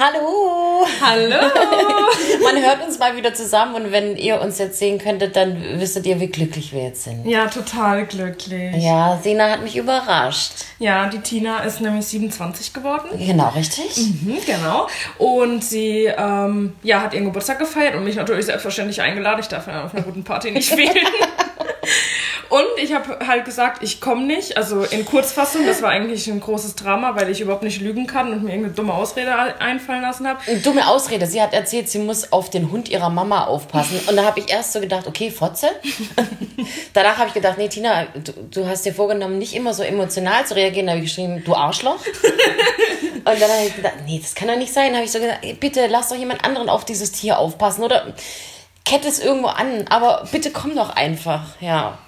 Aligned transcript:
Hallo! 0.00 0.86
Hallo! 1.00 1.28
Man 2.44 2.62
hört 2.62 2.86
uns 2.86 3.00
mal 3.00 3.16
wieder 3.16 3.34
zusammen 3.34 3.74
und 3.74 3.90
wenn 3.90 4.16
ihr 4.16 4.40
uns 4.40 4.58
jetzt 4.58 4.78
sehen 4.78 4.98
könntet, 4.98 5.34
dann 5.34 5.80
wüsstet 5.80 6.06
ihr, 6.06 6.20
wie 6.20 6.28
glücklich 6.28 6.72
wir 6.72 6.84
jetzt 6.84 7.02
sind. 7.02 7.26
Ja, 7.26 7.48
total 7.48 8.06
glücklich. 8.06 8.76
Ja, 8.76 9.18
Sina 9.20 9.50
hat 9.50 9.64
mich 9.64 9.76
überrascht. 9.76 10.52
Ja, 10.78 11.08
die 11.08 11.18
Tina 11.18 11.64
ist 11.64 11.80
nämlich 11.80 12.06
27 12.06 12.72
geworden. 12.72 13.08
Genau, 13.18 13.48
richtig? 13.48 13.96
Mhm, 13.96 14.38
genau. 14.46 14.86
Und 15.18 15.64
sie 15.64 16.04
ähm, 16.04 16.76
ja, 16.84 17.00
hat 17.00 17.12
ihren 17.12 17.24
Geburtstag 17.24 17.58
gefeiert 17.58 17.96
und 17.96 18.04
mich 18.04 18.14
natürlich 18.14 18.46
selbstverständlich 18.46 19.02
eingeladen. 19.02 19.40
Ich 19.40 19.48
darf 19.48 19.66
ja 19.66 19.84
auf 19.84 19.94
einer 19.94 20.04
guten 20.04 20.22
Party 20.22 20.52
nicht 20.52 20.68
fehlen. 20.72 20.94
Und 22.48 22.64
ich 22.82 22.94
habe 22.94 23.26
halt 23.26 23.44
gesagt, 23.44 23.82
ich 23.82 24.00
komme 24.00 24.24
nicht. 24.24 24.56
Also 24.56 24.82
in 24.82 25.04
Kurzfassung, 25.04 25.66
das 25.66 25.82
war 25.82 25.90
eigentlich 25.90 26.26
ein 26.28 26.40
großes 26.40 26.76
Drama, 26.76 27.14
weil 27.14 27.30
ich 27.30 27.40
überhaupt 27.40 27.62
nicht 27.62 27.80
lügen 27.80 28.06
kann 28.06 28.32
und 28.32 28.42
mir 28.42 28.50
irgendeine 28.50 28.74
dumme 28.74 28.94
Ausrede 28.94 29.34
einfallen 29.60 30.00
lassen 30.00 30.26
habe. 30.26 30.40
Dumme 30.62 30.88
Ausrede. 30.88 31.26
Sie 31.26 31.42
hat 31.42 31.52
erzählt, 31.52 31.88
sie 31.90 31.98
muss 31.98 32.32
auf 32.32 32.48
den 32.48 32.70
Hund 32.70 32.88
ihrer 32.88 33.10
Mama 33.10 33.44
aufpassen. 33.44 34.00
Und 34.08 34.16
da 34.16 34.24
habe 34.24 34.40
ich 34.40 34.50
erst 34.50 34.72
so 34.72 34.80
gedacht, 34.80 35.06
okay, 35.06 35.30
Fotze. 35.30 35.68
Danach 36.94 37.18
habe 37.18 37.28
ich 37.28 37.34
gedacht, 37.34 37.58
nee, 37.58 37.68
Tina, 37.68 38.06
du, 38.14 38.32
du, 38.50 38.66
hast 38.66 38.86
dir 38.86 38.94
vorgenommen, 38.94 39.38
nicht 39.38 39.54
immer 39.54 39.74
so 39.74 39.82
emotional 39.82 40.46
zu 40.46 40.56
reagieren. 40.56 40.86
Da 40.86 40.92
habe 40.92 41.04
ich 41.04 41.10
geschrieben, 41.10 41.42
du 41.44 41.54
Arschloch. 41.54 42.00
Und 43.24 43.26
dann 43.26 43.50
habe 43.50 43.66
ich 43.66 43.76
gedacht, 43.76 43.96
nee, 44.06 44.20
das 44.22 44.34
kann 44.34 44.48
doch 44.48 44.56
nicht 44.56 44.72
sein. 44.72 44.92
Da 44.92 44.96
habe 44.96 45.04
ich 45.04 45.12
so 45.12 45.20
gesagt, 45.20 45.60
bitte 45.60 45.86
lass 45.86 46.08
doch 46.08 46.16
jemand 46.16 46.44
anderen 46.44 46.70
auf 46.70 46.86
dieses 46.86 47.12
Tier 47.12 47.38
aufpassen. 47.38 47.84
Oder 47.84 48.14
kette 48.86 49.06
es 49.06 49.18
irgendwo 49.18 49.48
an. 49.48 49.84
Aber 49.90 50.26
bitte 50.32 50.50
komm 50.50 50.74
doch 50.74 50.90
einfach. 50.90 51.60
Ja. 51.60 51.98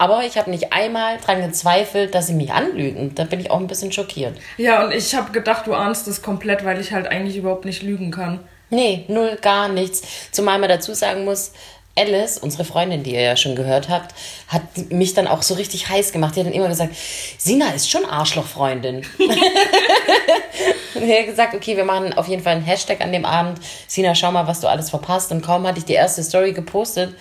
Aber 0.00 0.24
ich 0.24 0.38
habe 0.38 0.48
nicht 0.50 0.72
einmal 0.72 1.18
daran 1.18 1.42
gezweifelt, 1.42 2.14
dass 2.14 2.28
sie 2.28 2.34
mich 2.34 2.52
anlügen. 2.52 3.16
Da 3.16 3.24
bin 3.24 3.40
ich 3.40 3.50
auch 3.50 3.58
ein 3.58 3.66
bisschen 3.66 3.90
schockiert. 3.90 4.38
Ja, 4.56 4.84
und 4.84 4.92
ich 4.92 5.12
habe 5.16 5.32
gedacht, 5.32 5.66
du 5.66 5.74
ahnst 5.74 6.06
das 6.06 6.22
komplett, 6.22 6.64
weil 6.64 6.80
ich 6.80 6.92
halt 6.92 7.08
eigentlich 7.08 7.36
überhaupt 7.36 7.64
nicht 7.64 7.82
lügen 7.82 8.12
kann. 8.12 8.38
Nee, 8.70 9.04
null, 9.08 9.36
gar 9.42 9.68
nichts. 9.68 10.02
Zumal 10.30 10.60
man 10.60 10.68
dazu 10.68 10.94
sagen 10.94 11.24
muss, 11.24 11.52
Alice, 11.96 12.38
unsere 12.38 12.64
Freundin, 12.64 13.02
die 13.02 13.14
ihr 13.14 13.22
ja 13.22 13.36
schon 13.36 13.56
gehört 13.56 13.88
habt, 13.88 14.14
hat 14.46 14.62
mich 14.90 15.14
dann 15.14 15.26
auch 15.26 15.42
so 15.42 15.54
richtig 15.54 15.88
heiß 15.88 16.12
gemacht. 16.12 16.36
Die 16.36 16.40
hat 16.40 16.46
dann 16.46 16.52
immer 16.52 16.68
gesagt, 16.68 16.94
Sina 17.38 17.70
ist 17.70 17.90
schon 17.90 18.04
Arschlochfreundin. 18.04 19.04
und 20.94 21.08
er 21.08 21.20
hat 21.20 21.26
gesagt, 21.26 21.54
okay, 21.54 21.76
wir 21.76 21.84
machen 21.84 22.12
auf 22.12 22.28
jeden 22.28 22.44
Fall 22.44 22.54
einen 22.54 22.64
Hashtag 22.64 23.00
an 23.00 23.10
dem 23.10 23.24
Abend. 23.24 23.58
Sina, 23.88 24.14
schau 24.14 24.30
mal, 24.30 24.46
was 24.46 24.60
du 24.60 24.68
alles 24.68 24.90
verpasst. 24.90 25.32
Und 25.32 25.42
kaum 25.42 25.66
hatte 25.66 25.78
ich 25.78 25.86
die 25.86 25.94
erste 25.94 26.22
Story 26.22 26.52
gepostet, 26.52 27.16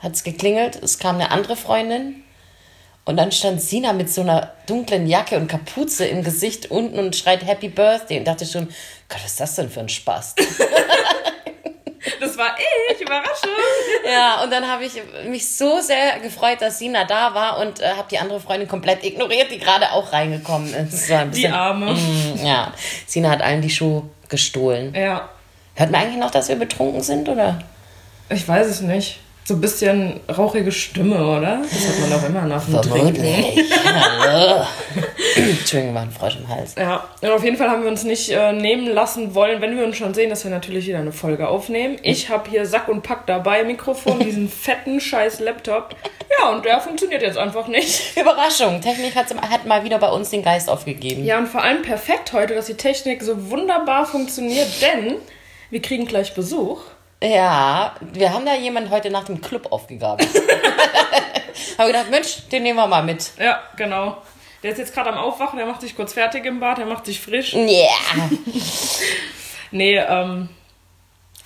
hat 0.00 0.14
es 0.14 0.24
geklingelt, 0.24 0.82
es 0.82 0.98
kam 0.98 1.14
eine 1.16 1.30
andere 1.30 1.54
Freundin 1.54 2.24
und 3.06 3.16
dann 3.16 3.30
stand 3.30 3.62
Sina 3.62 3.92
mit 3.92 4.10
so 4.10 4.20
einer 4.20 4.50
dunklen 4.66 5.06
Jacke 5.06 5.36
und 5.36 5.46
Kapuze 5.46 6.04
im 6.06 6.24
Gesicht 6.24 6.72
unten 6.72 6.98
und 6.98 7.14
schreit 7.14 7.46
Happy 7.46 7.68
Birthday 7.68 8.18
und 8.18 8.26
dachte 8.26 8.44
schon, 8.44 8.66
Gott, 9.08 9.20
was 9.22 9.30
ist 9.30 9.40
das 9.40 9.54
denn 9.54 9.70
für 9.70 9.80
ein 9.80 9.88
Spaß? 9.88 10.34
das 12.20 12.36
war 12.36 12.56
ich, 12.58 13.00
Überraschung. 13.00 13.50
Ja, 14.04 14.42
und 14.42 14.50
dann 14.52 14.66
habe 14.68 14.84
ich 14.84 14.94
mich 15.28 15.48
so 15.48 15.80
sehr 15.80 16.18
gefreut, 16.18 16.60
dass 16.60 16.80
Sina 16.80 17.04
da 17.04 17.32
war 17.32 17.60
und 17.60 17.80
äh, 17.80 17.90
habe 17.90 18.08
die 18.10 18.18
andere 18.18 18.40
Freundin 18.40 18.66
komplett 18.68 19.04
ignoriert, 19.04 19.52
die 19.52 19.58
gerade 19.58 19.92
auch 19.92 20.12
reingekommen 20.12 20.74
ist. 20.74 20.90
Bisschen, 20.90 21.30
die 21.30 21.48
Arme. 21.48 21.92
Mm, 21.92 22.44
ja, 22.44 22.72
Sina 23.06 23.30
hat 23.30 23.40
allen 23.40 23.62
die 23.62 23.70
Schuhe 23.70 24.02
gestohlen. 24.28 24.92
Ja. 24.96 25.28
Hört 25.76 25.92
man 25.92 26.00
eigentlich 26.02 26.18
noch, 26.18 26.32
dass 26.32 26.48
wir 26.48 26.56
betrunken 26.56 27.02
sind, 27.02 27.28
oder? 27.28 27.60
Ich 28.30 28.48
weiß 28.48 28.66
es 28.66 28.80
nicht. 28.80 29.20
So 29.46 29.54
ein 29.54 29.60
bisschen 29.60 30.18
rauchige 30.36 30.72
Stimme, 30.72 31.24
oder? 31.24 31.62
Das 31.62 31.86
hat 31.86 32.00
man 32.00 32.10
doch 32.10 32.28
immer 32.28 32.42
nach 32.46 32.64
dem 32.64 32.82
Vermutlich. 32.82 33.62
Hallo. 34.18 34.66
Entschuldigung, 35.36 35.94
war 35.94 36.02
ein 36.02 36.10
Frosch 36.10 36.34
im 36.34 36.48
Hals. 36.48 36.74
Ja, 36.74 37.04
und 37.20 37.30
auf 37.30 37.44
jeden 37.44 37.56
Fall 37.56 37.70
haben 37.70 37.84
wir 37.84 37.88
uns 37.88 38.02
nicht 38.02 38.28
äh, 38.30 38.52
nehmen 38.52 38.88
lassen 38.88 39.36
wollen, 39.36 39.60
wenn 39.60 39.76
wir 39.76 39.84
uns 39.84 39.98
schon 39.98 40.14
sehen, 40.14 40.30
dass 40.30 40.42
wir 40.42 40.50
natürlich 40.50 40.88
wieder 40.88 40.98
eine 40.98 41.12
Folge 41.12 41.46
aufnehmen. 41.46 41.96
Ich 42.02 42.28
habe 42.28 42.50
hier 42.50 42.66
Sack 42.66 42.88
und 42.88 43.02
Pack 43.02 43.26
dabei, 43.26 43.62
Mikrofon, 43.62 44.18
diesen 44.18 44.48
fetten 44.50 45.00
scheiß 45.00 45.38
Laptop. 45.38 45.94
Ja, 46.40 46.50
und 46.50 46.64
der 46.64 46.80
funktioniert 46.80 47.22
jetzt 47.22 47.38
einfach 47.38 47.68
nicht. 47.68 48.16
Überraschung, 48.20 48.80
Technik 48.80 49.14
hat 49.14 49.64
mal 49.64 49.84
wieder 49.84 49.98
bei 49.98 50.08
uns 50.08 50.30
den 50.30 50.42
Geist 50.42 50.68
aufgegeben. 50.68 51.24
Ja, 51.24 51.38
und 51.38 51.46
vor 51.46 51.62
allem 51.62 51.82
perfekt 51.82 52.32
heute, 52.32 52.56
dass 52.56 52.66
die 52.66 52.74
Technik 52.74 53.22
so 53.22 53.48
wunderbar 53.48 54.06
funktioniert, 54.06 54.82
denn 54.82 55.18
wir 55.70 55.80
kriegen 55.80 56.06
gleich 56.06 56.34
Besuch. 56.34 56.80
Ja, 57.22 57.94
wir 58.00 58.32
haben 58.32 58.44
da 58.44 58.54
jemanden 58.54 58.90
heute 58.90 59.10
nach 59.10 59.24
dem 59.24 59.40
Club 59.40 59.72
aufgegabelt. 59.72 60.28
Habe 61.78 61.88
gedacht, 61.88 62.10
Mensch, 62.10 62.48
den 62.50 62.62
nehmen 62.62 62.78
wir 62.78 62.86
mal 62.86 63.02
mit. 63.02 63.32
Ja, 63.38 63.60
genau. 63.76 64.18
Der 64.62 64.72
ist 64.72 64.78
jetzt 64.78 64.94
gerade 64.94 65.10
am 65.10 65.18
Aufwachen, 65.18 65.58
der 65.58 65.66
macht 65.66 65.80
sich 65.80 65.96
kurz 65.96 66.12
fertig 66.12 66.44
im 66.44 66.60
Bad, 66.60 66.78
der 66.78 66.86
macht 66.86 67.06
sich 67.06 67.20
frisch. 67.20 67.54
Ja. 67.54 67.60
Yeah. 67.60 68.30
nee, 69.70 69.96
ähm. 69.96 70.48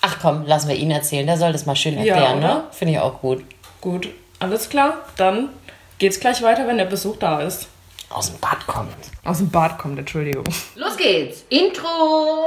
Ach 0.01 0.17
komm, 0.21 0.47
lassen 0.47 0.69
wir 0.69 0.77
ihn 0.77 0.91
erzählen. 0.91 1.27
Der 1.27 1.37
soll 1.37 1.53
das 1.53 1.67
mal 1.67 1.77
schön 1.77 1.97
erklären, 1.97 2.41
ja, 2.41 2.55
ne? 2.55 2.65
Finde 2.71 2.95
ich 2.95 3.01
auch 3.01 3.21
gut. 3.21 3.45
Gut, 3.81 4.09
alles 4.39 4.71
klar. 4.71 5.05
Dann 5.17 5.51
geht's 5.99 6.19
gleich 6.19 6.43
weiter, 6.43 6.67
wenn 6.67 6.79
der 6.79 6.87
Besuch 6.87 7.17
da 7.19 7.41
ist. 7.43 7.69
Aus 8.09 8.31
dem 8.31 8.41
Bad 8.41 8.67
kommt. 8.67 8.97
Aus 9.25 9.39
dem 9.39 9.51
Bad 9.51 9.79
kommt, 9.79 9.99
Entschuldigung. 9.99 10.45
Los 10.75 10.97
geht's. 10.97 11.45
Intro. 11.51 12.47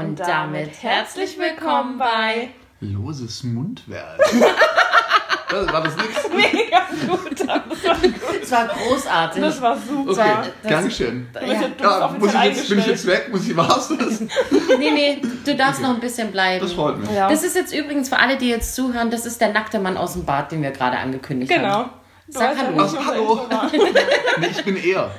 Und 0.00 0.18
damit 0.18 0.82
herzlich 0.82 1.38
willkommen 1.38 1.98
bei 1.98 2.48
Loses 2.80 3.44
Mundwerk. 3.44 4.18
war 5.50 5.82
das 5.82 5.94
nichts? 5.94 6.26
Mega 6.34 6.86
gut. 7.06 7.40
Das 7.40 7.48
war 7.84 7.96
gut. 7.96 8.14
Das 8.40 8.50
war 8.50 8.68
großartig. 8.68 9.42
Das 9.42 9.60
war 9.60 9.76
super. 9.76 10.10
Okay, 10.10 10.50
Dankeschön. 10.62 11.28
Ja. 11.34 12.00
Ja, 12.00 12.16
muss 12.18 12.32
ich 12.32 12.42
jetzt, 12.42 12.68
bin 12.70 12.78
ich 12.78 12.86
jetzt 12.86 13.06
weg? 13.06 13.28
Muss 13.30 13.46
ich 13.46 13.54
was? 13.54 13.90
nee, 14.78 14.90
nee, 14.90 15.22
du 15.44 15.54
darfst 15.54 15.80
okay. 15.80 15.88
noch 15.88 15.94
ein 15.96 16.00
bisschen 16.00 16.32
bleiben. 16.32 16.64
Das 16.64 16.72
freut 16.72 16.98
mich. 16.98 17.10
Ja. 17.10 17.28
Das 17.28 17.42
ist 17.42 17.54
jetzt 17.54 17.74
übrigens 17.74 18.08
für 18.08 18.18
alle, 18.18 18.38
die 18.38 18.48
jetzt 18.48 18.74
zuhören, 18.74 19.10
das 19.10 19.26
ist 19.26 19.38
der 19.38 19.52
nackte 19.52 19.80
Mann 19.80 19.98
aus 19.98 20.14
dem 20.14 20.24
Bad, 20.24 20.50
den 20.50 20.62
wir 20.62 20.70
gerade 20.70 20.96
angekündigt 20.96 21.52
genau. 21.52 21.68
haben. 21.68 21.90
Genau. 22.26 22.40
Sag 22.40 22.56
Hallo. 22.56 22.88
Hallo. 23.04 23.46
nee, 24.40 24.46
ich 24.46 24.64
bin 24.64 24.76
er. 24.76 25.10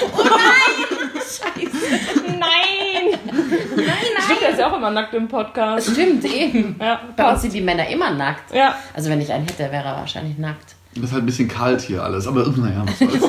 Oh 0.00 0.22
nein! 0.24 1.03
Scheiße. 1.24 2.22
Nein! 2.26 3.18
Nein, 3.24 3.58
nein! 3.76 4.22
Stimmt, 4.24 4.42
er 4.42 4.50
ist 4.50 4.58
ja 4.58 4.70
auch 4.70 4.76
immer 4.76 4.90
nackt 4.90 5.14
im 5.14 5.28
Podcast. 5.28 5.90
Stimmt, 5.90 6.24
eben. 6.24 6.76
Ja, 6.80 7.00
Bei 7.16 7.32
uns 7.32 7.42
sind 7.42 7.54
die 7.54 7.60
Männer 7.60 7.88
immer 7.88 8.10
nackt. 8.10 8.54
Ja. 8.54 8.76
Also 8.94 9.10
wenn 9.10 9.20
ich 9.20 9.32
einen 9.32 9.46
hätte, 9.46 9.70
wäre 9.72 9.84
er 9.88 9.96
wahrscheinlich 9.96 10.38
nackt. 10.38 10.74
Das 10.94 11.04
ist 11.04 11.12
halt 11.12 11.24
ein 11.24 11.26
bisschen 11.26 11.48
kalt 11.48 11.80
hier 11.80 12.02
alles, 12.02 12.26
aber 12.26 12.46
naja, 12.56 12.84
was 12.86 12.98
soll's. 12.98 13.14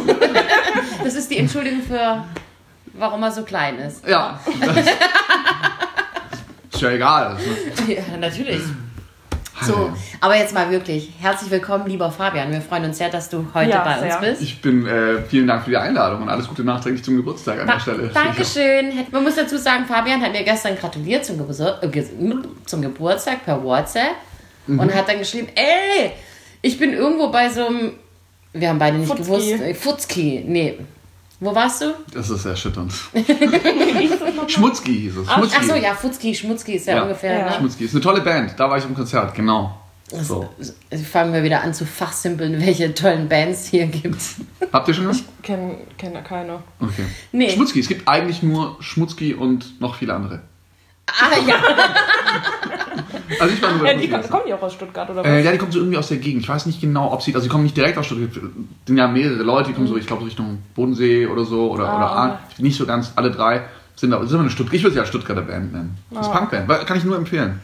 Das 1.04 1.16
ist 1.16 1.30
die 1.32 1.38
Entschuldigung 1.38 1.82
für, 1.82 2.24
warum 2.94 3.24
er 3.24 3.32
so 3.32 3.44
klein 3.44 3.78
ist. 3.78 4.06
Ja. 4.08 4.40
ist 6.72 6.82
ja 6.82 6.90
egal. 6.92 7.38
Ja, 7.88 8.18
natürlich. 8.20 8.62
So, 9.62 9.94
aber 10.20 10.36
jetzt 10.38 10.54
mal 10.54 10.70
wirklich, 10.70 11.10
herzlich 11.20 11.50
willkommen, 11.50 11.88
lieber 11.88 12.12
Fabian. 12.12 12.52
Wir 12.52 12.62
freuen 12.62 12.86
uns 12.86 12.98
sehr, 12.98 13.10
dass 13.10 13.30
du 13.30 13.46
heute 13.54 13.70
Ja, 13.72 13.84
bei 13.84 13.94
uns 13.94 14.20
sehr. 14.20 14.30
bist. 14.32 14.42
Ich 14.42 14.62
bin, 14.62 14.86
äh, 14.86 15.22
vielen 15.30 15.48
Dank 15.48 15.64
für 15.64 15.70
die 15.70 15.78
Einladung 15.78 16.24
und 16.24 16.30
alles 16.30 16.48
Gute 16.48 16.64
nachträglich 16.64 17.04
zum 17.04 17.16
Geburtstag 17.16 17.62
an 17.62 17.68
der 17.68 17.80
Stelle. 17.80 18.10
Dankeschön. 18.14 18.92
Man 19.12 19.24
muss 19.24 19.36
dazu 19.36 19.58
sagen, 19.58 19.86
Fabian 19.86 20.22
hat 20.22 20.34
mir 20.34 20.44
gestern 20.44 20.76
gratuliert 20.78 21.24
zum, 21.26 21.38
Gebur 21.38 21.56
äh, 21.82 22.04
zum 22.66 22.82
Geburtstag 22.82 23.46
per 23.46 23.64
WhatsApp 23.64 24.12
Mhm. 24.68 24.80
und 24.80 24.94
hat 24.96 25.08
dann 25.08 25.20
geschrieben, 25.20 25.48
ey, 25.56 26.12
ich 26.64 26.78
bin 26.80 26.92
irgendwo 26.92 27.30
bei 27.30 27.50
so 27.50 27.68
einem, 27.68 27.94
wir 28.52 28.70
haben 28.70 28.80
beide 28.80 28.98
nicht 28.98 29.08
Futzki. 29.08 29.24
gewusst, 29.24 29.52
äh, 29.62 29.74
Futzki, 29.76 30.44
nee. 30.48 30.80
Wo 31.40 31.54
warst 31.54 31.82
du? 31.82 31.94
Das 32.14 32.30
ist 32.30 32.46
erschütternd. 32.46 32.94
Schmutzki 34.48 34.94
hieß 34.94 35.18
es. 35.18 35.28
Ach, 35.28 35.38
Schmutzki. 35.38 35.58
ach 35.60 35.64
so, 35.64 35.76
ja, 35.76 35.94
Futzki, 35.94 36.34
Schmutzki 36.36 36.74
ist 36.74 36.88
ja, 36.88 36.96
Ja. 36.98 37.04
ungefähr. 37.04 37.40
Ja. 37.40 37.46
Ne? 37.50 37.56
Schmutzki. 37.58 37.84
Ist 37.86 37.94
eine 37.94 38.02
tolle 38.02 38.22
Band. 38.22 38.54
Da 38.58 38.70
war 38.70 38.78
ich 38.78 38.86
im 38.86 38.96
Konzert, 38.96 39.36
genau. 39.36 39.78
So. 40.12 40.48
Also 40.60 40.74
fangen 41.04 41.34
wir 41.34 41.44
wieder 41.44 41.62
an 41.64 41.74
zu 41.74 41.86
fachsimpeln, 41.86 42.62
welche 42.66 42.94
tollen 42.94 43.28
Bands 43.28 43.66
hier 43.68 43.88
gibt. 43.88 44.22
Habt 44.72 44.88
ihr 44.88 44.94
schon 44.94 45.08
was? 45.10 45.24
Kenn, 45.42 45.76
kenn 45.98 46.24
keine. 46.24 46.60
Okay. 46.80 47.06
Nee. 47.32 47.50
Schmutzki. 47.52 47.80
Es 47.80 47.88
gibt 47.88 48.08
eigentlich 48.08 48.42
nur 48.44 48.78
Schmutzki 48.82 49.34
und 49.34 49.82
noch 49.82 49.96
viele 49.96 50.14
andere. 50.14 50.42
Ah 51.08 51.36
ja, 51.46 51.56
Also 53.40 53.54
ich 53.54 53.62
war 53.62 53.74
nur 53.76 53.88
Ja, 53.88 53.94
die, 53.98 54.08
Schmutzki. 54.08 54.30
kommen 54.30 54.44
die 54.48 54.54
auch 54.54 54.62
aus 54.62 54.74
Stuttgart, 54.74 55.10
oder 55.10 55.20
was? 55.24 55.28
Äh, 55.28 55.44
ja, 55.44 55.52
die 55.52 55.58
kommen 55.58 55.72
so 55.72 55.80
irgendwie 55.80 55.98
aus 55.98 56.08
der 56.08 56.18
Gegend. 56.18 56.44
Ich 56.44 56.50
weiß 56.50 56.66
nicht 56.68 56.80
genau, 56.82 57.12
ob 57.12 57.22
sie, 57.22 57.34
also 57.34 57.44
sie 57.44 57.50
kommen 57.50 57.64
nicht 57.64 57.76
direkt 57.78 57.98
aus 57.98 58.06
Stuttgart. 58.06 58.30
Es 58.36 58.42
sind 58.88 58.98
ja 58.98 59.08
mehrere 59.08 59.44
Leute, 59.44 59.70
die 59.70 59.74
kommen 59.74 59.88
so, 59.88 59.98
ich 59.98 60.06
glaube, 60.08 60.26
Richtung 60.26 60.60
Bodensee 60.76 61.26
oder 61.28 61.44
so 61.46 61.72
oder, 61.72 61.88
Ah, 61.90 61.98
oder. 61.98 62.12
Aalen. 62.12 62.34
Nicht 62.60 62.78
so 62.78 62.86
ganz, 62.86 63.12
alle 63.16 63.32
drei 63.32 63.64
sind 63.96 64.12
aber 64.14 64.28
sind 64.28 64.40
eine 64.40 64.50
Stuttgart. 64.50 64.76
Ich 64.76 64.84
würde 64.84 64.94
sie 64.94 65.00
als 65.00 65.10
Stuttgarter 65.10 65.42
Band 65.42 65.72
nennen. 65.74 65.98
Das 66.12 66.28
ist 66.28 66.34
Ah. 66.34 66.38
Punkband. 66.46 66.86
Kann 66.88 66.98
ich 66.98 67.04
nur 67.06 67.16
empfehlen. 67.18 67.60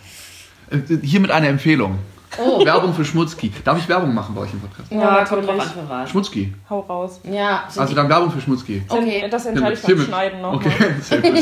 Äh, 0.69 0.77
Hiermit 1.03 1.29
eine 1.31 1.47
Empfehlung. 1.47 1.99
Oh. 2.37 2.63
Werbung 2.65 2.93
für 2.93 3.03
Schmutzki. 3.03 3.51
Darf 3.63 3.77
ich 3.77 3.87
Werbung 3.89 4.13
machen 4.13 4.33
bei 4.33 4.41
euch 4.41 4.53
im 4.53 4.61
Podcast? 4.61 4.91
Ja, 4.91 5.25
kommt 5.25 5.43
drauf 5.43 5.49
an 5.49 5.57
natürlich. 5.57 5.73
für 5.73 5.89
was. 5.89 6.09
Schmutzki. 6.09 6.53
Hau 6.69 6.79
raus. 6.81 7.19
Ja, 7.23 7.63
sind 7.67 7.81
Also 7.81 7.93
dann 7.95 8.07
Werbung 8.09 8.31
für 8.31 8.39
Schmutzki. 8.41 8.83
Okay. 8.87 9.27
Das 9.29 9.45
entscheide 9.45 9.73
ich 9.73 9.81
beim. 9.81 9.99
Schneiden 10.01 10.41
noch. 10.41 10.53
Okay, 10.53 10.69
gut. 11.09 11.33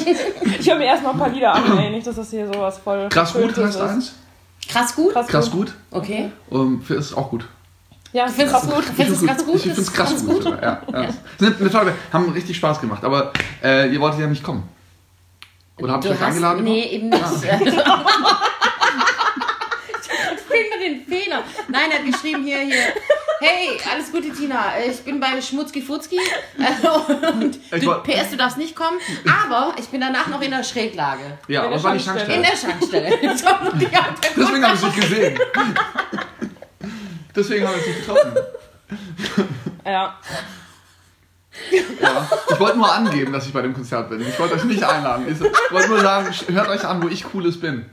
Ich 0.59 0.69
höre 0.69 0.77
mir 0.77 0.85
erstmal 0.85 1.13
ein 1.13 1.19
paar 1.19 1.29
Lieder 1.29 1.53
an, 1.53 1.77
ey. 1.77 1.91
Nicht, 1.91 2.07
dass 2.07 2.15
das 2.15 2.31
hier 2.31 2.47
sowas 2.47 2.79
voll. 2.79 3.07
Krass 3.09 3.33
gut 3.33 3.55
heißt 3.55 3.75
ist. 3.75 3.81
eins. 3.81 4.13
krass 4.67 4.95
gut? 4.95 5.13
Krass, 5.13 5.27
Krass 5.27 5.51
gut. 5.51 5.73
Okay. 5.91 6.31
Ähm, 6.51 6.81
für 6.81 6.95
ist 6.95 7.13
auch 7.15 7.29
gut. 7.29 7.45
Ja, 8.11 8.25
Du 8.25 8.31
findest 8.31 8.63
es 8.63 8.69
gut? 8.69 8.83
Findest 8.83 9.21
es 9.21 9.27
ganz 9.27 9.45
gut? 9.45 9.55
Ich 9.55 9.61
finde 9.61 9.81
es 9.81 9.93
krass 9.93 10.25
gut. 10.25 10.43
sogar, 10.43 10.61
Ja, 10.63 10.81
ja. 11.03 11.09
Sind 11.37 11.61
eine 11.61 11.69
tolle, 11.69 11.93
haben 12.11 12.29
richtig 12.31 12.57
Spaß 12.57 12.81
gemacht, 12.81 13.03
aber 13.03 13.31
äh, 13.63 13.87
ihr 13.93 14.01
wolltet 14.01 14.21
ja 14.21 14.27
nicht 14.27 14.43
kommen. 14.43 14.63
Oder 15.77 15.93
habt 15.93 16.05
ihr 16.05 16.11
euch 16.11 16.21
eingeladen? 16.21 16.63
Nee, 16.63 16.85
eben 16.85 17.09
nicht. 17.09 17.21
ich 20.53 20.69
finde 20.71 20.85
den 20.85 21.05
Fehler. 21.05 21.43
Nein, 21.67 21.91
er 21.91 21.99
hat 21.99 22.05
geschrieben 22.05 22.43
hier, 22.43 22.59
hier. 22.59 22.93
Hey, 23.39 23.79
alles 23.91 24.11
Gute, 24.11 24.29
Tina. 24.31 24.73
Ich 24.85 24.99
bin 25.01 25.19
bei 25.19 25.41
Schmutzki 25.41 25.81
Futzki. 25.81 26.19
Und 27.39 27.59
Ich 27.71 27.83
du, 27.83 27.93
PS, 28.03 28.31
du 28.31 28.37
darfst 28.37 28.57
nicht 28.57 28.75
kommen. 28.75 28.99
Aber 29.45 29.73
ich 29.79 29.87
bin 29.87 30.01
danach 30.01 30.27
noch 30.27 30.41
in 30.41 30.51
der 30.51 30.63
Schräglage. 30.63 31.37
Ja, 31.47 31.71
was 31.71 31.83
war 31.83 31.93
die 31.93 31.99
Schankstelle. 31.99 32.35
In 32.35 32.41
der 32.41 32.55
den 33.21 33.29
Deswegen 34.37 34.65
haben 34.65 34.71
wir 34.71 34.73
es 34.73 34.81
nicht 34.83 34.95
gesehen. 34.95 35.39
Deswegen 37.35 37.67
haben 37.67 37.75
wir 37.75 37.81
es 37.81 37.87
nicht 37.87 38.05
getroffen. 38.05 38.37
Ja. 39.85 40.17
Ja. 42.01 42.29
Ich 42.49 42.59
wollte 42.59 42.77
nur 42.77 42.91
angeben, 42.91 43.33
dass 43.33 43.45
ich 43.45 43.53
bei 43.53 43.61
dem 43.61 43.73
Konzert 43.73 44.09
bin. 44.09 44.21
Ich 44.21 44.39
wollte 44.39 44.55
euch 44.55 44.63
nicht 44.63 44.83
einladen. 44.83 45.25
Ich 45.29 45.39
wollte 45.71 45.89
nur 45.89 45.99
sagen, 45.99 46.33
hört 46.47 46.69
euch 46.69 46.85
an, 46.85 47.03
wo 47.03 47.07
ich 47.07 47.23
cooles 47.23 47.59
bin. 47.59 47.85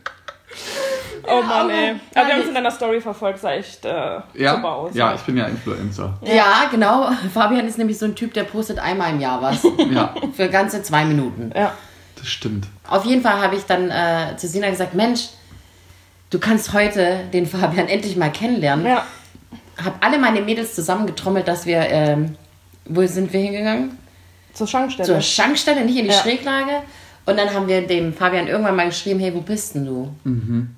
Oh 1.28 1.42
Mann, 1.42 1.70
ey. 1.70 1.94
aber- 2.14 2.26
wir 2.26 2.34
haben 2.34 2.42
es 2.42 2.48
in 2.48 2.54
deiner 2.54 2.70
Story 2.70 3.00
verfolgt, 3.00 3.40
sah 3.40 3.52
echt 3.52 3.84
äh, 3.84 4.20
Ja? 4.34 4.56
super 4.56 4.72
aus. 4.72 4.94
Ja, 4.94 5.14
ich 5.14 5.20
bin 5.22 5.36
ja 5.36 5.46
Influencer. 5.46 6.14
Ja, 6.22 6.66
genau. 6.70 7.08
Fabian 7.32 7.66
ist 7.66 7.78
nämlich 7.78 7.98
so 7.98 8.04
ein 8.06 8.14
Typ, 8.14 8.34
der 8.34 8.44
postet 8.44 8.78
einmal 8.78 9.10
im 9.12 9.20
Jahr 9.20 9.40
was. 9.42 9.62
Ja, 9.90 10.14
Für 10.34 10.48
ganze 10.48 10.82
zwei 10.82 11.04
Minuten. 11.04 11.52
Ja. 11.54 11.72
das 12.16 12.28
stimmt. 12.28 12.66
Auf 12.88 13.04
jeden 13.04 13.22
Fall 13.22 13.40
habe 13.42 13.56
ich 13.56 13.64
dann 13.64 13.90
äh, 13.90 14.36
zu 14.36 14.46
Sina 14.48 14.70
gesagt, 14.70 14.94
Mensch, 14.94 15.28
du 16.30 16.38
kannst 16.38 16.72
heute 16.72 17.20
den 17.32 17.46
Fabian 17.46 17.88
endlich 17.88 18.16
mal 18.16 18.30
kennenlernen. 18.30 18.86
Ja. 18.86 19.04
Habe 19.82 19.96
alle 20.00 20.18
meine 20.18 20.40
Mädels 20.40 20.74
zusammengetrommelt, 20.74 21.46
dass 21.48 21.66
wir, 21.66 21.78
ähm, 21.90 22.34
wo 22.86 23.06
sind 23.06 23.32
wir 23.32 23.40
hingegangen? 23.40 23.98
Zur 24.54 24.66
Schankstelle. 24.66 25.06
Zur 25.06 25.20
Schankstelle, 25.20 25.84
nicht 25.84 25.98
in 25.98 26.04
die 26.06 26.10
Ja. 26.12 26.16
Schräglage. 26.20 26.82
Und 27.26 27.36
dann 27.38 27.52
haben 27.52 27.66
wir 27.68 27.86
dem 27.86 28.14
Fabian 28.14 28.46
irgendwann 28.46 28.76
mal 28.76 28.86
geschrieben, 28.86 29.18
hey, 29.20 29.34
wo 29.34 29.40
bist 29.40 29.74
denn 29.74 29.84
du? 29.84 30.14
Mhm. 30.24 30.75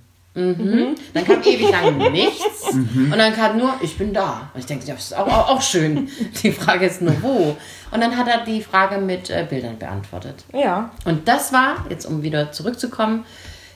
Dann 1.15 1.25
kam 1.25 1.43
ewig 1.43 1.71
lang 1.71 2.13
nichts. 2.13 2.65
Und 2.73 3.17
dann 3.19 3.35
kam 3.35 3.59
nur, 3.59 3.75
ich 3.81 3.99
bin 3.99 4.13
da. 4.13 4.51
Und 4.55 4.61
ich 4.61 4.67
denke, 4.67 4.87
das 4.87 5.05
ist 5.07 5.17
auch, 5.17 5.27
auch, 5.27 5.49
auch 5.51 5.63
schön. 5.63 6.09
Die 6.43 6.53
Frage 6.53 6.87
ist 6.87 7.03
nur, 7.03 7.15
wo? 7.23 7.57
Und 7.91 8.01
dann 8.01 8.17
hat 8.17 8.29
er 8.29 8.45
die 8.45 8.63
Frage 8.63 8.99
mit 8.99 9.31
äh, 9.31 9.47
Bildern 9.49 9.79
beantwortet. 9.79 10.45
ja. 10.53 10.91
Und 11.05 11.27
das 11.27 11.53
war, 11.53 11.87
jetzt 11.89 12.05
um 12.05 12.23
wieder 12.23 12.53
zurückzukommen, 12.53 13.25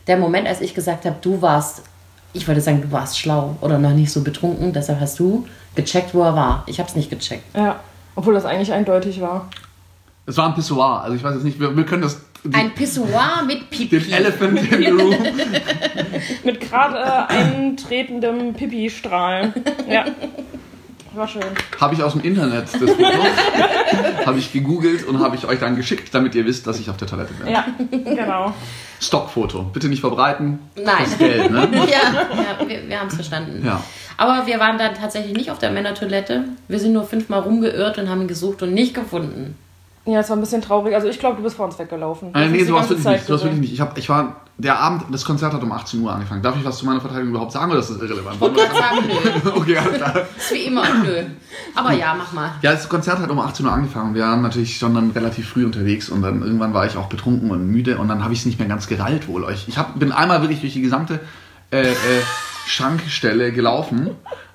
der 0.06 0.19
Moment, 0.19 0.47
als 0.47 0.61
ich 0.61 0.75
gesagt 0.75 1.05
habe, 1.06 1.17
du 1.23 1.41
warst, 1.41 1.82
ich 2.35 2.47
wollte 2.47 2.61
sagen, 2.61 2.82
du 2.82 2.93
warst 2.93 3.19
schlau 3.19 3.56
oder 3.61 3.79
noch 3.79 3.93
nicht 3.93 4.12
so 4.12 4.23
betrunken, 4.23 4.73
deshalb 4.73 5.00
hast 5.00 5.19
du 5.19 5.47
gecheckt, 5.75 6.15
wo 6.15 6.23
er 6.23 6.35
war. 6.37 6.65
Ich 6.67 6.79
habe 6.79 6.88
es 6.88 6.94
nicht 6.97 7.08
gecheckt. 7.08 7.44
Ja. 7.56 7.81
Obwohl 8.15 8.35
das 8.35 8.44
eigentlich 8.44 8.73
eindeutig 8.73 9.20
war. 9.20 9.49
Es 10.26 10.37
war 10.37 10.47
ein 10.49 10.55
Pissoir. 10.55 11.00
Also 11.03 11.17
ich 11.17 11.25
weiß 11.25 11.35
jetzt 11.35 11.44
nicht, 11.44 11.58
wir, 11.58 11.75
wir 11.76 11.85
können 11.87 12.03
das. 12.03 12.20
Ein 12.53 12.75
Pissoir 12.75 13.44
mit 13.47 13.71
Pipi. 13.71 14.00
den 14.00 14.12
Elephant 14.12 14.59
in 14.59 14.79
the 14.79 14.87
Room. 14.91 15.15
Mit 16.44 16.61
gerade 16.61 16.97
äh, 16.99 17.35
eintretendem 17.35 18.55
Pipi-Strahl. 18.55 19.53
Ja. 19.89 20.06
War 21.15 21.29
schön. 21.29 21.43
Habe 21.79 21.94
ich 21.94 22.03
aus 22.03 22.12
dem 22.12 22.23
Internet 22.23 22.65
das 22.73 22.91
Foto. 22.91 23.05
habe 24.27 24.39
ich 24.39 24.53
gegoogelt 24.53 25.06
und 25.06 25.21
habe 25.21 25.37
ich 25.37 25.47
euch 25.47 25.61
dann 25.61 25.77
geschickt, 25.77 26.15
damit 26.15 26.35
ihr 26.35 26.47
wisst, 26.47 26.67
dass 26.67 26.81
ich 26.81 26.89
auf 26.89 26.97
der 26.97 27.06
Toilette 27.06 27.35
bin. 27.35 27.53
Ja, 27.53 27.67
genau. 27.91 28.55
Stockfoto. 28.99 29.65
Bitte 29.65 29.89
nicht 29.89 30.00
verbreiten. 30.00 30.59
Nein. 30.75 31.05
Das 31.05 31.19
Geld, 31.19 31.50
ne? 31.50 31.69
Ja, 31.75 31.83
ja 31.83 32.67
wir, 32.69 32.89
wir 32.89 32.99
haben 32.99 33.09
es 33.09 33.15
verstanden. 33.15 33.62
Ja. 33.65 33.85
Aber 34.17 34.47
wir 34.47 34.59
waren 34.59 34.79
dann 34.79 34.94
tatsächlich 34.94 35.37
nicht 35.37 35.50
auf 35.50 35.59
der 35.59 35.71
Männertoilette. 35.71 36.44
Wir 36.69 36.79
sind 36.79 36.93
nur 36.93 37.05
fünfmal 37.05 37.41
rumgeirrt 37.41 37.99
und 37.99 38.09
haben 38.09 38.23
ihn 38.23 38.29
gesucht 38.29 38.62
und 38.62 38.73
nicht 38.73 38.94
gefunden. 38.94 39.56
Ja, 40.04 40.19
es 40.19 40.28
war 40.28 40.37
ein 40.37 40.40
bisschen 40.40 40.62
traurig. 40.62 40.94
Also 40.94 41.08
ich 41.08 41.19
glaube, 41.19 41.37
du 41.37 41.43
bist 41.43 41.56
vor 41.56 41.66
uns 41.66 41.78
weggelaufen. 41.78 42.32
Du 42.32 42.38
Äh, 42.38 42.49
nee, 42.49 42.64
sowas 42.64 42.88
ganze 42.88 42.90
wirklich 42.90 43.04
Zeit 43.04 43.12
nicht. 43.19 43.26
Sowas 43.26 43.44
wirklich 43.44 43.60
nicht. 43.60 43.72
Ich, 43.72 43.81
hab, 43.81 43.96
ich 43.96 44.08
war, 44.08 44.43
der 44.58 44.81
Abend, 44.81 45.04
das 45.12 45.25
Konzert 45.25 45.52
hat 45.52 45.62
um 45.62 45.70
18 45.70 46.00
Uhr 46.00 46.12
angefangen. 46.12 46.43
Darf 46.43 46.56
ich 46.56 46.64
was 46.64 46.78
zu 46.78 46.87
meiner 46.87 47.00
Verteidigung 47.00 47.31
überhaupt 47.31 47.52
sagen 47.52 47.70
oder 47.70 47.78
ist 47.78 47.90
das 47.90 47.99
irrelevant? 47.99 48.34
Ich 48.34 48.40
wollte 48.40 48.60
gerade 48.60 48.75
sagen, 48.75 48.96
nö. 49.44 49.50
okay, 49.54 49.76
alles 49.76 49.94
klar. 49.94 50.16
Ist 50.37 50.52
wie 50.52 50.64
immer, 50.64 50.82
nö. 51.04 51.22
Aber 51.76 51.93
ja, 51.93 52.14
mach 52.19 52.32
mal. 52.32 52.50
Ja, 52.62 52.72
das 52.72 52.88
Konzert 52.88 53.20
hat 53.20 53.31
um 53.31 53.38
18 53.38 53.64
Uhr 53.64 53.72
angefangen. 53.72 54.14
Wir 54.16 54.25
waren 54.25 54.43
natürlich 54.43 54.76
schon 54.76 54.94
dann 54.94 55.12
relativ 55.12 55.49
früh 55.49 55.64
unterwegs 55.64 56.08
und 56.08 56.22
dann 56.22 56.43
irgendwann 56.43 56.75
war 56.75 56.84
ich 56.84 56.96
auch 56.96 57.06
betrunken 57.06 57.52
und 57.52 57.69
müde 57.69 57.98
und 57.98 58.08
dann 58.08 58.25
habe 58.25 58.32
ich 58.32 58.40
es 58.40 58.46
nicht 58.46 58.58
mehr 58.58 58.69
ganz 58.69 58.88
gerallt 58.88 59.28
wohl 59.28 59.44
euch. 59.44 59.69
Ich 59.69 59.78
hab, 59.78 59.98
bin 59.98 60.10
einmal 60.10 60.43
wirklich 60.43 60.60
durch 60.60 60.72
die 60.72 60.82
gesamte 60.82 61.20
äh, 61.70 61.93
äh, 61.93 61.94
Schankstelle 62.66 63.52
gelaufen 63.52 64.10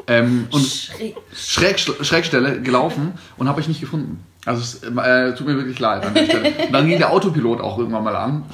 ähm, 0.08 0.48
und 0.52 0.66
Schräg. 0.66 1.16
Schräg, 1.34 1.80
Schrägstelle 1.80 2.62
gelaufen 2.62 3.14
und 3.38 3.48
habe 3.48 3.60
euch 3.62 3.68
nicht 3.68 3.82
gefunden. 3.82 4.24
Also 4.48 4.62
es 4.62 4.82
äh, 4.82 5.36
tut 5.36 5.46
mir 5.46 5.58
wirklich 5.58 5.78
leid 5.78 6.06
an 6.06 6.14
der 6.14 6.24
Stelle. 6.24 6.54
Und 6.68 6.72
dann 6.72 6.88
ging 6.88 6.98
der 6.98 7.12
Autopilot 7.12 7.60
auch 7.60 7.78
irgendwann 7.78 8.06
mal 8.06 8.16
an, 8.16 8.46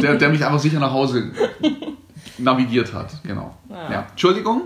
der, 0.00 0.14
der 0.14 0.28
mich 0.30 0.44
einfach 0.44 0.58
sicher 0.58 0.80
nach 0.80 0.92
Hause 0.92 1.32
navigiert 2.38 2.94
hat. 2.94 3.10
Genau. 3.24 3.54
Ja. 3.68 4.06
Entschuldigung. 4.10 4.62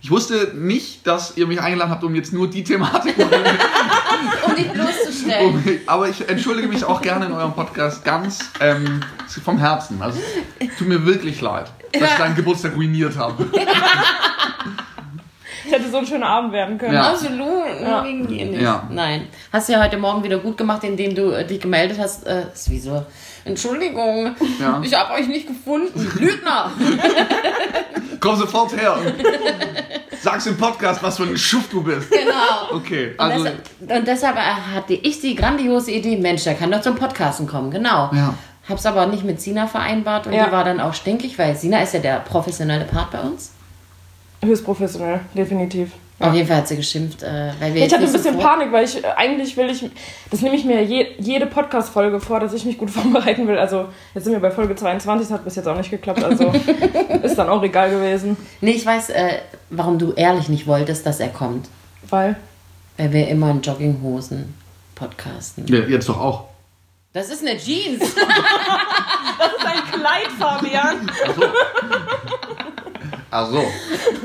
Ich 0.00 0.10
wusste 0.10 0.52
nicht, 0.56 1.06
dass 1.06 1.36
ihr 1.36 1.46
mich 1.46 1.60
eingeladen 1.60 1.92
habt, 1.92 2.02
um 2.02 2.12
jetzt 2.16 2.32
nur 2.32 2.50
die 2.50 2.64
Thematik 2.64 3.14
Um 4.42 4.56
dich 4.56 4.68
bloßzustellen. 4.72 5.54
um, 5.54 5.64
Aber 5.86 6.08
ich 6.08 6.28
entschuldige 6.28 6.66
mich 6.66 6.84
auch 6.84 7.00
gerne 7.00 7.26
in 7.26 7.32
eurem 7.32 7.52
Podcast 7.52 8.04
ganz 8.04 8.40
ähm, 8.58 9.00
vom 9.44 9.58
Herzen. 9.58 10.02
Also 10.02 10.18
es 10.58 10.76
tut 10.76 10.88
mir 10.88 11.06
wirklich 11.06 11.40
leid, 11.40 11.70
dass 11.92 12.02
ich 12.10 12.18
deinen 12.18 12.34
Geburtstag 12.34 12.74
ruiniert 12.74 13.16
habe. 13.16 13.46
Es 15.64 15.72
hätte 15.72 15.88
so 15.90 15.98
ein 15.98 16.06
schöner 16.06 16.26
Abend 16.26 16.52
werden 16.52 16.78
können. 16.78 16.94
Ja. 16.94 17.10
Absolut, 17.12 18.28
nicht. 18.28 18.60
Ja. 18.60 18.86
Nein. 18.90 19.28
Hast 19.52 19.68
du 19.68 19.72
ja 19.74 19.82
heute 19.82 19.96
Morgen 19.98 20.22
wieder 20.24 20.38
gut 20.38 20.56
gemacht, 20.56 20.82
indem 20.84 21.14
du 21.14 21.30
äh, 21.30 21.46
dich 21.46 21.60
gemeldet 21.60 21.98
hast. 22.00 22.26
Äh, 22.26 22.44
ist 22.52 22.70
wie 22.70 22.78
so, 22.80 23.04
Entschuldigung, 23.44 24.34
Ja. 24.60 24.80
ich 24.82 24.94
habe 24.98 25.14
euch 25.14 25.26
nicht 25.28 25.46
gefunden. 25.46 26.10
Lügner! 26.18 26.70
Komm 28.20 28.36
sofort 28.36 28.76
her 28.76 28.96
und 28.96 29.14
sag's 30.20 30.46
im 30.46 30.56
Podcast, 30.56 31.02
was 31.02 31.16
für 31.16 31.24
ein 31.24 31.36
Schuft 31.36 31.72
du 31.72 31.82
bist. 31.82 32.08
Genau. 32.10 32.76
Okay, 32.76 33.14
Und 33.18 33.20
also 33.20 33.44
deshalb, 33.44 33.98
und 33.98 34.06
deshalb 34.08 34.36
äh, 34.36 34.76
hatte 34.76 34.92
ich 34.94 35.20
die 35.20 35.34
grandiose 35.34 35.90
Idee, 35.90 36.16
Mensch, 36.16 36.44
der 36.44 36.54
kann 36.54 36.70
doch 36.70 36.80
zum 36.82 36.94
Podcasten 36.94 37.46
kommen, 37.48 37.70
genau. 37.72 38.10
Ja. 38.14 38.34
Hab's 38.68 38.86
aber 38.86 39.06
nicht 39.06 39.24
mit 39.24 39.40
Sina 39.40 39.66
vereinbart 39.66 40.28
und 40.28 40.34
Ja. 40.34 40.46
die 40.46 40.52
war 40.52 40.62
dann 40.64 40.78
auch 40.80 40.94
stinkig, 40.94 41.36
weil 41.36 41.56
Sina 41.56 41.80
ist 41.82 41.94
ja 41.94 42.00
der 42.00 42.20
professionelle 42.20 42.84
Part 42.84 43.10
bei 43.10 43.18
uns. 43.20 43.52
Höchst 44.44 44.64
professionell, 44.64 45.20
definitiv. 45.34 45.90
Auf 46.18 46.34
jeden 46.34 46.46
Fall 46.46 46.58
hat 46.58 46.68
sie 46.68 46.76
geschimpft, 46.76 47.24
äh, 47.24 47.50
weil 47.58 47.74
wir 47.74 47.84
Ich 47.84 47.92
hatte 47.92 48.04
ein 48.04 48.12
bisschen 48.12 48.34
sofort- 48.34 48.44
Panik, 48.44 48.70
weil 48.72 48.84
ich 48.84 49.02
äh, 49.02 49.08
eigentlich 49.16 49.56
will 49.56 49.68
ich, 49.70 49.84
das 50.30 50.40
nehme 50.40 50.54
ich 50.54 50.64
mir 50.64 50.80
je, 50.84 51.08
jede 51.18 51.46
Podcast-Folge 51.46 52.20
vor, 52.20 52.38
dass 52.38 52.52
ich 52.52 52.64
mich 52.64 52.78
gut 52.78 52.90
vorbereiten 52.92 53.48
will. 53.48 53.58
Also 53.58 53.86
jetzt 54.14 54.22
sind 54.24 54.32
wir 54.32 54.38
bei 54.40 54.52
Folge 54.52 54.76
22, 54.76 55.26
das 55.28 55.34
hat 55.36 55.44
bis 55.44 55.56
jetzt 55.56 55.66
auch 55.66 55.76
nicht 55.76 55.90
geklappt, 55.90 56.22
also 56.22 56.52
ist 57.24 57.36
dann 57.36 57.48
auch 57.48 57.62
egal 57.64 57.90
gewesen. 57.90 58.36
Nee, 58.60 58.72
ich 58.72 58.86
weiß, 58.86 59.10
äh, 59.10 59.38
warum 59.70 59.98
du 59.98 60.12
ehrlich 60.12 60.48
nicht 60.48 60.66
wolltest, 60.68 61.04
dass 61.06 61.18
er 61.18 61.28
kommt. 61.30 61.68
Weil, 62.08 62.36
Weil 62.98 63.12
wir 63.12 63.26
immer 63.28 63.50
in 63.50 63.60
Jogginghosen 63.62 64.54
podcasten. 64.94 65.66
ja, 65.66 65.80
jetzt 65.80 66.08
doch 66.08 66.20
auch. 66.20 66.44
Das 67.14 67.30
ist 67.30 67.44
eine 67.44 67.58
Jeans. 67.58 67.98
das 68.00 68.08
ist 69.48 69.66
ein 69.66 70.00
Kleid, 70.00 70.28
Fabian. 70.38 71.10
Ach 73.30 73.48
so. 73.50 73.64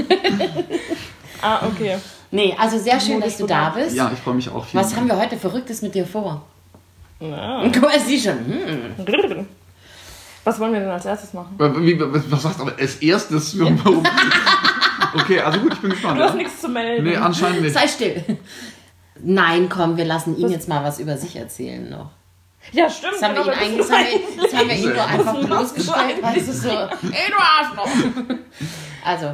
Ah, 1.42 1.68
okay. 1.68 1.98
nee, 2.32 2.56
also 2.58 2.80
sehr 2.80 3.00
schön, 3.00 3.22
dass 3.22 3.38
du 3.38 3.46
da 3.46 3.70
bist. 3.70 3.96
Ja, 3.96 4.10
ich 4.12 4.20
freue 4.20 4.34
mich 4.34 4.50
auch. 4.50 4.66
Vielen 4.66 4.84
Was 4.84 4.96
haben 4.96 5.08
wir 5.08 5.18
heute 5.18 5.38
Verrücktes 5.38 5.84
mit 5.84 5.94
dir 5.94 6.06
vor? 6.08 6.42
Ja. 7.20 7.62
Guck 7.74 7.82
mal, 7.84 8.00
sie 8.00 8.20
schon. 8.20 8.38
Hm. 8.40 9.48
Was 10.44 10.60
wollen 10.60 10.74
wir 10.74 10.80
denn 10.80 10.90
als 10.90 11.06
erstes 11.06 11.34
machen? 11.34 11.56
Wie, 11.86 12.00
was 12.00 12.42
sagst 12.42 12.58
du 12.60 12.64
aber 12.64 12.74
als 12.80 12.96
erstes? 12.96 13.60
Warum? 13.60 14.02
Okay, 15.14 15.42
also 15.42 15.60
gut, 15.60 15.74
ich 15.74 15.80
bin 15.82 15.90
gespannt. 15.92 16.18
Du 16.20 16.24
hast 16.24 16.32
Ja? 16.32 16.38
nichts 16.38 16.62
zu 16.62 16.70
melden. 16.70 17.04
Nee, 17.06 17.18
anscheinend 17.18 17.64
nicht. 17.64 17.74
Sei 17.74 17.86
still. 17.88 18.24
Nein, 19.22 19.68
komm, 19.68 19.98
wir 19.98 20.06
lassen 20.06 20.38
ihn 20.38 20.50
jetzt 20.50 20.70
mal 20.70 20.84
was 20.86 21.00
über 21.00 21.18
sich 21.18 21.36
erzählen 21.36 21.90
noch. 21.90 22.12
ja, 22.72 22.90
stimmt. 22.90 23.16
Das 23.16 23.24
haben 23.24 23.36
wir 23.36 23.44
genau, 23.44 23.56
ihn 23.56 23.60
eigentlich, 23.60 23.78
das 23.88 23.92
haben 23.92 24.06
wir, 24.06 24.44
das 24.44 24.54
haben 24.54 24.70
wir 24.70 24.76
ihn 24.76 24.94
nur 24.94 25.06
einfach 25.06 25.46
bloßgestellt, 25.46 26.22
weil 26.24 26.38
es 26.38 26.48
ist 26.48 26.62
so, 26.64 26.70
ey 26.70 27.30
du 27.30 27.38
Arschloch. 27.38 27.90
Also, 29.04 29.32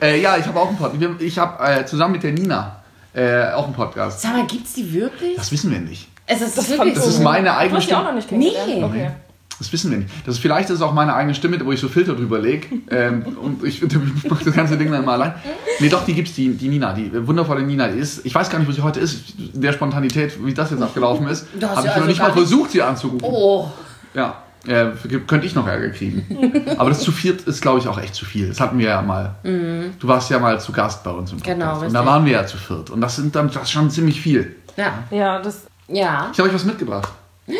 Äh, 0.00 0.20
ja, 0.20 0.36
ich 0.36 0.46
habe 0.46 0.58
auch 0.58 0.68
einen 0.68 0.76
Podcast. 0.78 1.20
Ich 1.20 1.38
habe 1.38 1.64
äh, 1.64 1.84
zusammen 1.86 2.12
mit 2.12 2.22
der 2.22 2.32
Nina 2.32 2.76
äh, 3.14 3.50
auch 3.52 3.64
einen 3.64 3.74
Podcast. 3.74 4.20
sag 4.22 4.32
mal, 4.32 4.46
gibt's 4.46 4.74
die 4.74 4.92
wirklich? 4.92 5.36
Das 5.36 5.50
wissen 5.52 5.70
wir 5.70 5.80
nicht. 5.80 6.08
Es 6.26 6.40
ist 6.40 6.56
Das 6.56 6.68
wirklich 6.70 6.94
Das 6.94 7.06
ist 7.06 7.16
so. 7.16 7.22
meine 7.22 7.56
eigene 7.56 7.78
hast 7.78 7.88
die 7.88 7.94
auch 7.94 7.98
Stimme. 7.98 8.10
noch 8.10 8.16
nicht 8.16 8.28
kennengelernt? 8.28 8.68
Nee. 8.68 8.84
Okay. 8.84 9.10
Das 9.58 9.70
wissen 9.74 9.90
wir 9.90 9.98
nicht. 9.98 10.10
Das 10.24 10.36
ist, 10.36 10.40
vielleicht 10.40 10.70
ist 10.70 10.76
es 10.76 10.82
auch 10.82 10.94
meine 10.94 11.12
eigene 11.14 11.34
Stimme, 11.34 11.58
wo 11.66 11.70
ich 11.72 11.80
so 11.80 11.88
Filter 11.88 12.14
drüber 12.14 12.38
lege. 12.38 12.66
Ähm, 12.90 13.22
und 13.40 13.62
ich, 13.64 13.82
ich 14.24 14.30
mache 14.30 14.44
das 14.44 14.54
ganze 14.54 14.76
Ding 14.78 14.90
dann 14.90 15.04
mal 15.04 15.14
allein. 15.20 15.34
Nee, 15.80 15.88
doch, 15.88 16.04
die 16.04 16.14
gibt's, 16.14 16.34
die, 16.34 16.48
die 16.56 16.68
Nina, 16.68 16.92
die 16.92 17.10
wundervolle 17.26 17.62
Nina. 17.62 17.88
Die 17.88 17.98
ist, 17.98 18.24
ich 18.24 18.34
weiß 18.34 18.48
gar 18.50 18.58
nicht, 18.58 18.68
wo 18.68 18.72
sie 18.72 18.82
heute 18.82 19.00
ist. 19.00 19.34
In 19.54 19.60
der 19.60 19.72
Spontanität, 19.72 20.44
wie 20.44 20.54
das 20.54 20.70
jetzt 20.70 20.82
abgelaufen 20.82 21.26
ist, 21.28 21.46
habe 21.60 21.60
ja 21.60 21.78
ich 21.80 21.84
noch 21.86 21.94
also 21.94 22.06
nicht 22.06 22.18
gar 22.18 22.28
mal 22.28 22.34
nicht- 22.34 22.48
versucht, 22.48 22.70
sie 22.70 22.82
anzurufen. 22.82 23.20
Oh, 23.22 23.68
Ja. 24.14 24.42
Äh, 24.66 24.86
könnte 25.26 25.46
ich 25.46 25.54
noch 25.54 25.66
Ärger 25.66 25.90
kriegen. 25.90 26.64
Aber 26.78 26.90
das 26.90 27.00
zu 27.00 27.12
viert 27.12 27.42
ist, 27.42 27.62
glaube 27.62 27.78
ich, 27.78 27.88
auch 27.88 27.98
echt 27.98 28.14
zu 28.14 28.24
viel. 28.24 28.48
Das 28.48 28.60
hatten 28.60 28.78
wir 28.78 28.88
ja 28.88 29.02
mal. 29.02 29.34
Du 29.42 30.08
warst 30.08 30.30
ja 30.30 30.38
mal 30.38 30.60
zu 30.60 30.72
Gast 30.72 31.02
bei 31.02 31.10
uns 31.10 31.32
im 31.32 31.38
Podcast. 31.38 31.58
Genau, 31.58 31.72
Und 31.74 31.80
richtig. 31.82 31.92
da 31.94 32.06
waren 32.06 32.24
wir 32.26 32.32
ja 32.32 32.46
zu 32.46 32.56
viert. 32.58 32.90
Und 32.90 33.00
das 33.00 33.16
sind 33.16 33.34
dann 33.34 33.50
das 33.50 33.62
ist 33.62 33.70
schon 33.70 33.90
ziemlich 33.90 34.20
viel. 34.20 34.56
Ja. 34.76 35.04
Ja, 35.10 35.40
das. 35.40 35.66
Ja. 35.88 36.28
Ich 36.32 36.38
habe 36.38 36.48
euch 36.48 36.54
was 36.54 36.64
mitgebracht. 36.64 37.10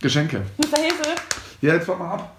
Geschenke. 0.00 0.42
Mr. 0.58 0.78
Hesel. 0.78 1.14
Ja, 1.60 1.74
jetzt 1.74 1.88
warte 1.88 2.02
mal 2.02 2.12
ab. 2.14 2.30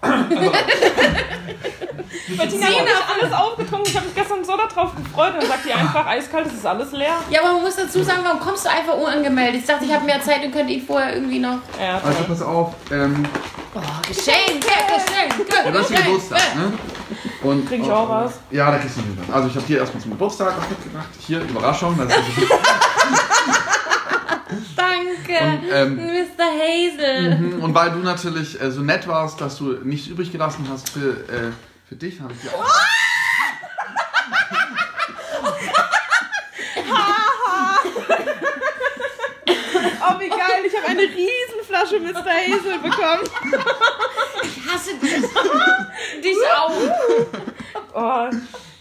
Bettina 2.36 2.66
hat 2.66 3.22
alles 3.22 3.32
aufgetrunken. 3.32 3.86
Ich 3.90 3.96
habe 3.96 4.06
mich 4.06 4.14
gestern 4.14 4.44
so 4.44 4.56
darauf 4.56 4.94
gefreut. 4.94 5.34
Dann 5.38 5.46
sagt 5.46 5.66
die 5.66 5.72
einfach 5.72 6.06
eiskalt, 6.06 6.46
es 6.46 6.54
ist 6.54 6.66
alles 6.66 6.92
leer. 6.92 7.16
Ja, 7.28 7.40
aber 7.42 7.52
man 7.54 7.62
muss 7.62 7.76
dazu 7.76 8.02
sagen, 8.02 8.20
warum 8.24 8.40
kommst 8.40 8.64
du 8.64 8.70
einfach 8.70 8.94
unangemeldet? 8.96 9.60
Ich 9.60 9.66
dachte, 9.66 9.84
ich 9.84 9.92
habe 9.92 10.04
mehr 10.06 10.20
Zeit 10.22 10.42
und 10.44 10.52
könnte 10.52 10.72
ihn 10.72 10.84
vorher 10.86 11.14
irgendwie 11.14 11.38
noch. 11.38 11.58
Ja, 11.80 12.00
Also 12.04 12.24
pass 12.26 12.42
auf. 12.42 12.74
Ähm, 12.90 13.26
Oh, 13.72 13.78
Geschenke, 14.08 14.66
Geschenke. 14.66 15.44
ja, 15.64 15.70
das 15.70 15.82
ist 15.82 15.90
der. 15.90 16.02
Geburtstag, 16.02 16.56
ne? 16.56 16.72
Und, 17.44 17.68
Krieg 17.68 17.82
ich 17.84 17.90
auch 17.92 18.08
was? 18.08 18.32
Ja, 18.50 18.68
da 18.72 18.78
kriegst 18.78 18.96
du 18.96 19.00
was. 19.28 19.32
Also 19.32 19.46
ich 19.48 19.54
habe 19.54 19.64
hier 19.66 19.78
erstmal 19.78 20.02
zum 20.02 20.10
Geburtstag 20.10 20.54
was 20.58 20.68
mitgebracht. 20.68 21.06
Hier, 21.20 21.40
Überraschung. 21.42 21.96
Das 21.96 22.08
ist 22.08 22.16
Danke, 24.80 25.38
Und, 25.44 25.72
ähm, 25.72 25.96
Mr. 25.96 26.44
Hazel. 26.44 27.58
und 27.60 27.74
weil 27.74 27.90
du 27.90 27.98
natürlich 27.98 28.60
äh, 28.60 28.70
so 28.70 28.80
nett 28.80 29.06
warst, 29.06 29.40
dass 29.40 29.58
du 29.58 29.72
nichts 29.84 30.08
übrig 30.08 30.32
gelassen 30.32 30.66
hast 30.70 30.90
für, 30.90 31.10
äh, 31.10 31.52
für 31.88 31.96
dich, 31.96 32.20
habe 32.20 32.32
ich 32.32 32.40
dir 32.40 32.54
auch. 32.54 32.64
Oh, 40.02 40.18
wie 40.18 40.28
geil. 40.28 40.64
Ich 40.66 40.76
habe 40.76 40.86
eine 40.88 41.02
Riesenflasche 41.02 42.00
Mr. 42.00 42.24
Hazel 42.24 42.78
bekommen. 42.78 43.22
Ich 44.42 44.72
hasse 44.72 44.94
dich. 44.94 45.12
dich 46.24 46.36
auch. 46.56 46.72
Oh, 47.94 48.30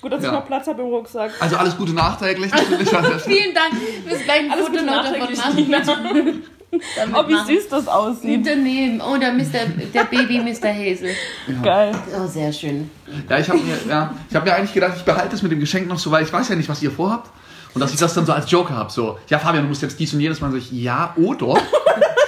gut, 0.02 0.12
dass 0.12 0.24
Ja. 0.24 0.30
ich 0.30 0.34
noch 0.36 0.46
Platz 0.48 0.68
habe 0.68 0.82
im 0.82 0.88
Rucksack. 0.88 1.32
Also 1.40 1.56
alles 1.58 1.76
Gute 1.78 1.94
nachträglich 1.94 2.52
natürlich. 2.52 2.90
Vielen 3.24 3.54
Dank. 3.56 3.74
Wirst 4.06 4.24
gleich 4.24 4.40
ein 4.42 4.52
Alles 4.52 4.66
Foto 4.68 4.80
Gute 4.80 4.86
noch 4.86 5.04
davon 5.04 5.34
nachträglich. 5.34 5.80
Damit 6.96 7.14
Oh, 7.16 7.28
wie 7.28 7.34
machen. 7.34 7.48
süß 7.48 7.68
das 7.70 7.88
aussieht. 7.88 8.38
Unternehmen. 8.38 9.02
Oh, 9.02 9.18
der, 9.18 9.34
Mr., 9.34 9.66
der 9.92 10.04
Baby 10.04 10.38
Mr. 10.40 10.70
Hazel. 10.72 11.16
Geil. 11.64 11.92
Oh, 12.16 12.28
sehr 12.28 12.54
schön. 12.54 12.92
Ja, 13.28 13.40
ich 13.40 13.50
habe 13.50 13.58
mir, 13.60 13.76
ja, 13.90 14.14
ich 14.30 14.36
hab 14.36 14.46
mir 14.46 14.54
eigentlich 14.54 14.74
gedacht, 14.76 14.94
ich 14.98 15.04
behalte 15.04 15.36
es 15.36 15.42
mit 15.42 15.52
dem 15.52 15.60
Geschenk 15.60 15.88
noch 15.88 15.98
so, 15.98 16.12
weil 16.12 16.24
ich 16.24 16.32
weiß 16.32 16.48
ja 16.50 16.56
nicht, 16.56 16.70
was 16.70 16.84
ihr 16.84 16.92
vorhabt. 16.92 17.32
Und 17.74 17.82
dass 17.82 17.92
ich 17.92 18.00
das 18.00 18.14
dann 18.14 18.28
so 18.28 18.34
als 18.34 18.50
Joker 18.52 18.76
habe. 18.76 18.92
So, 18.92 19.18
ja, 19.30 19.40
Fabian, 19.40 19.64
du 19.64 19.70
musst 19.70 19.82
jetzt 19.82 20.00
dies 20.00 20.14
und 20.14 20.20
jenes 20.20 20.42
machen. 20.42 20.52
So 20.52 20.58
ich, 20.58 20.72
ja, 20.72 21.12
oder? 21.16 21.56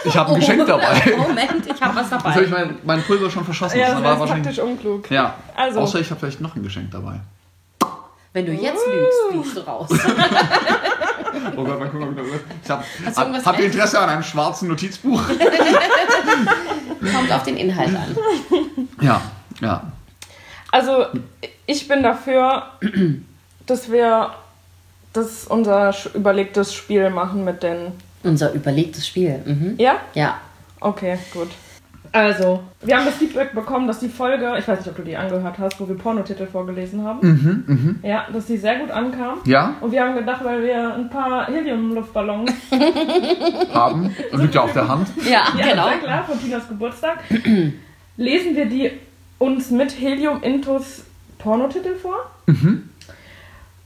Ich 0.06 0.18
habe 0.18 0.34
ein 0.34 0.40
Geschenk 0.40 0.66
dabei. 0.66 1.00
Moment, 1.18 1.64
ich 1.68 1.80
habe 1.82 1.96
was 1.96 2.10
Jetzt 2.10 2.24
habe 2.24 2.44
ich 2.44 2.50
dabei. 2.50 2.66
mein, 2.66 2.78
mein 2.84 3.04
Pulver 3.04 3.30
schon 3.30 3.46
verschossen. 3.46 3.80
Ja, 3.80 3.92
das 3.94 4.02
das 4.02 4.20
war 4.20 4.28
taktisch 4.28 4.58
unklug. 4.60 5.12
Ja, 5.12 5.36
Also. 5.56 5.80
außer 5.82 6.00
ich 6.00 6.10
habe 6.10 6.20
vielleicht 6.20 6.42
noch 6.42 6.56
ein 6.56 6.64
Geschenk 6.64 6.90
dabei. 6.90 7.20
Wenn 8.34 8.46
du 8.46 8.54
jetzt 8.54 8.86
lügst, 8.88 9.18
fliegst 9.30 9.58
du 9.58 9.62
raus. 9.62 9.90
Oh 11.56 11.64
Gott, 11.64 11.80
mal 11.80 11.90
gucken, 11.90 12.10
ob 12.10 12.18
ich 12.64 12.70
habe 12.70 12.84
hab 13.46 13.58
ihr 13.58 13.66
mit? 13.66 13.74
Interesse 13.74 14.00
an 14.00 14.10
einem 14.10 14.24
schwarzen 14.24 14.68
Notizbuch. 14.68 15.22
Kommt 17.14 17.32
auf 17.32 17.44
den 17.44 17.58
Inhalt 17.58 17.96
an. 17.96 18.16
Ja, 19.02 19.22
ja. 19.62 19.92
Also, 20.72 21.06
ich 21.66 21.88
bin 21.88 22.04
dafür, 22.04 22.64
dass 23.66 23.92
wir 23.92 24.32
das 25.14 25.46
unser 25.46 25.96
überlegtes 26.14 26.74
Spiel 26.74 27.10
machen 27.10 27.44
mit 27.44 27.64
den. 27.64 27.94
Unser 28.24 28.52
überlegtes 28.54 29.08
Spiel. 29.08 29.42
Mhm. 29.46 29.76
Ja? 29.78 29.96
Ja. 30.14 30.40
Okay, 30.80 31.18
gut. 31.34 31.50
Also, 32.14 32.62
wir 32.82 32.98
haben 32.98 33.06
das 33.06 33.16
Feedback 33.16 33.54
bekommen, 33.54 33.88
dass 33.88 34.00
die 34.00 34.10
Folge, 34.10 34.56
ich 34.60 34.68
weiß 34.68 34.80
nicht, 34.80 34.90
ob 34.90 34.98
du 34.98 35.02
die 35.04 35.16
angehört 35.16 35.58
hast, 35.58 35.80
wo 35.80 35.88
wir 35.88 35.96
Pornotitel 35.96 36.46
vorgelesen 36.46 37.04
haben. 37.06 38.00
Ja, 38.04 38.28
dass 38.34 38.48
die 38.48 38.58
sehr 38.58 38.80
gut 38.80 38.92
ankam. 38.92 39.40
Ja, 39.46 39.76
Und 39.80 39.94
wir 39.94 40.02
haben 40.04 40.16
gedacht, 40.16 40.44
weil 40.44 40.62
wir 40.62 40.94
ein 40.94 41.10
paar 41.10 41.48
Helium-Luftballons, 41.48 42.52
haben. 43.74 44.14
Das 44.32 44.42
liegt 44.42 44.56
ja 44.56 44.62
auf 44.62 44.74
der 44.74 44.88
Hand. 44.90 45.08
Ja, 45.24 45.46
ja, 45.58 45.70
genau. 45.72 45.88
sehr 45.88 45.98
klar, 46.00 46.24
von 46.26 46.40
Tinas 46.42 46.68
Geburtstag, 46.68 47.20
lesen 48.18 48.56
wir 48.58 48.66
die 48.66 48.92
uns 49.40 49.72
mit 49.72 49.98
Helium-Intus 50.00 51.06
Pornotitel 51.40 51.96
vor. 51.96 52.30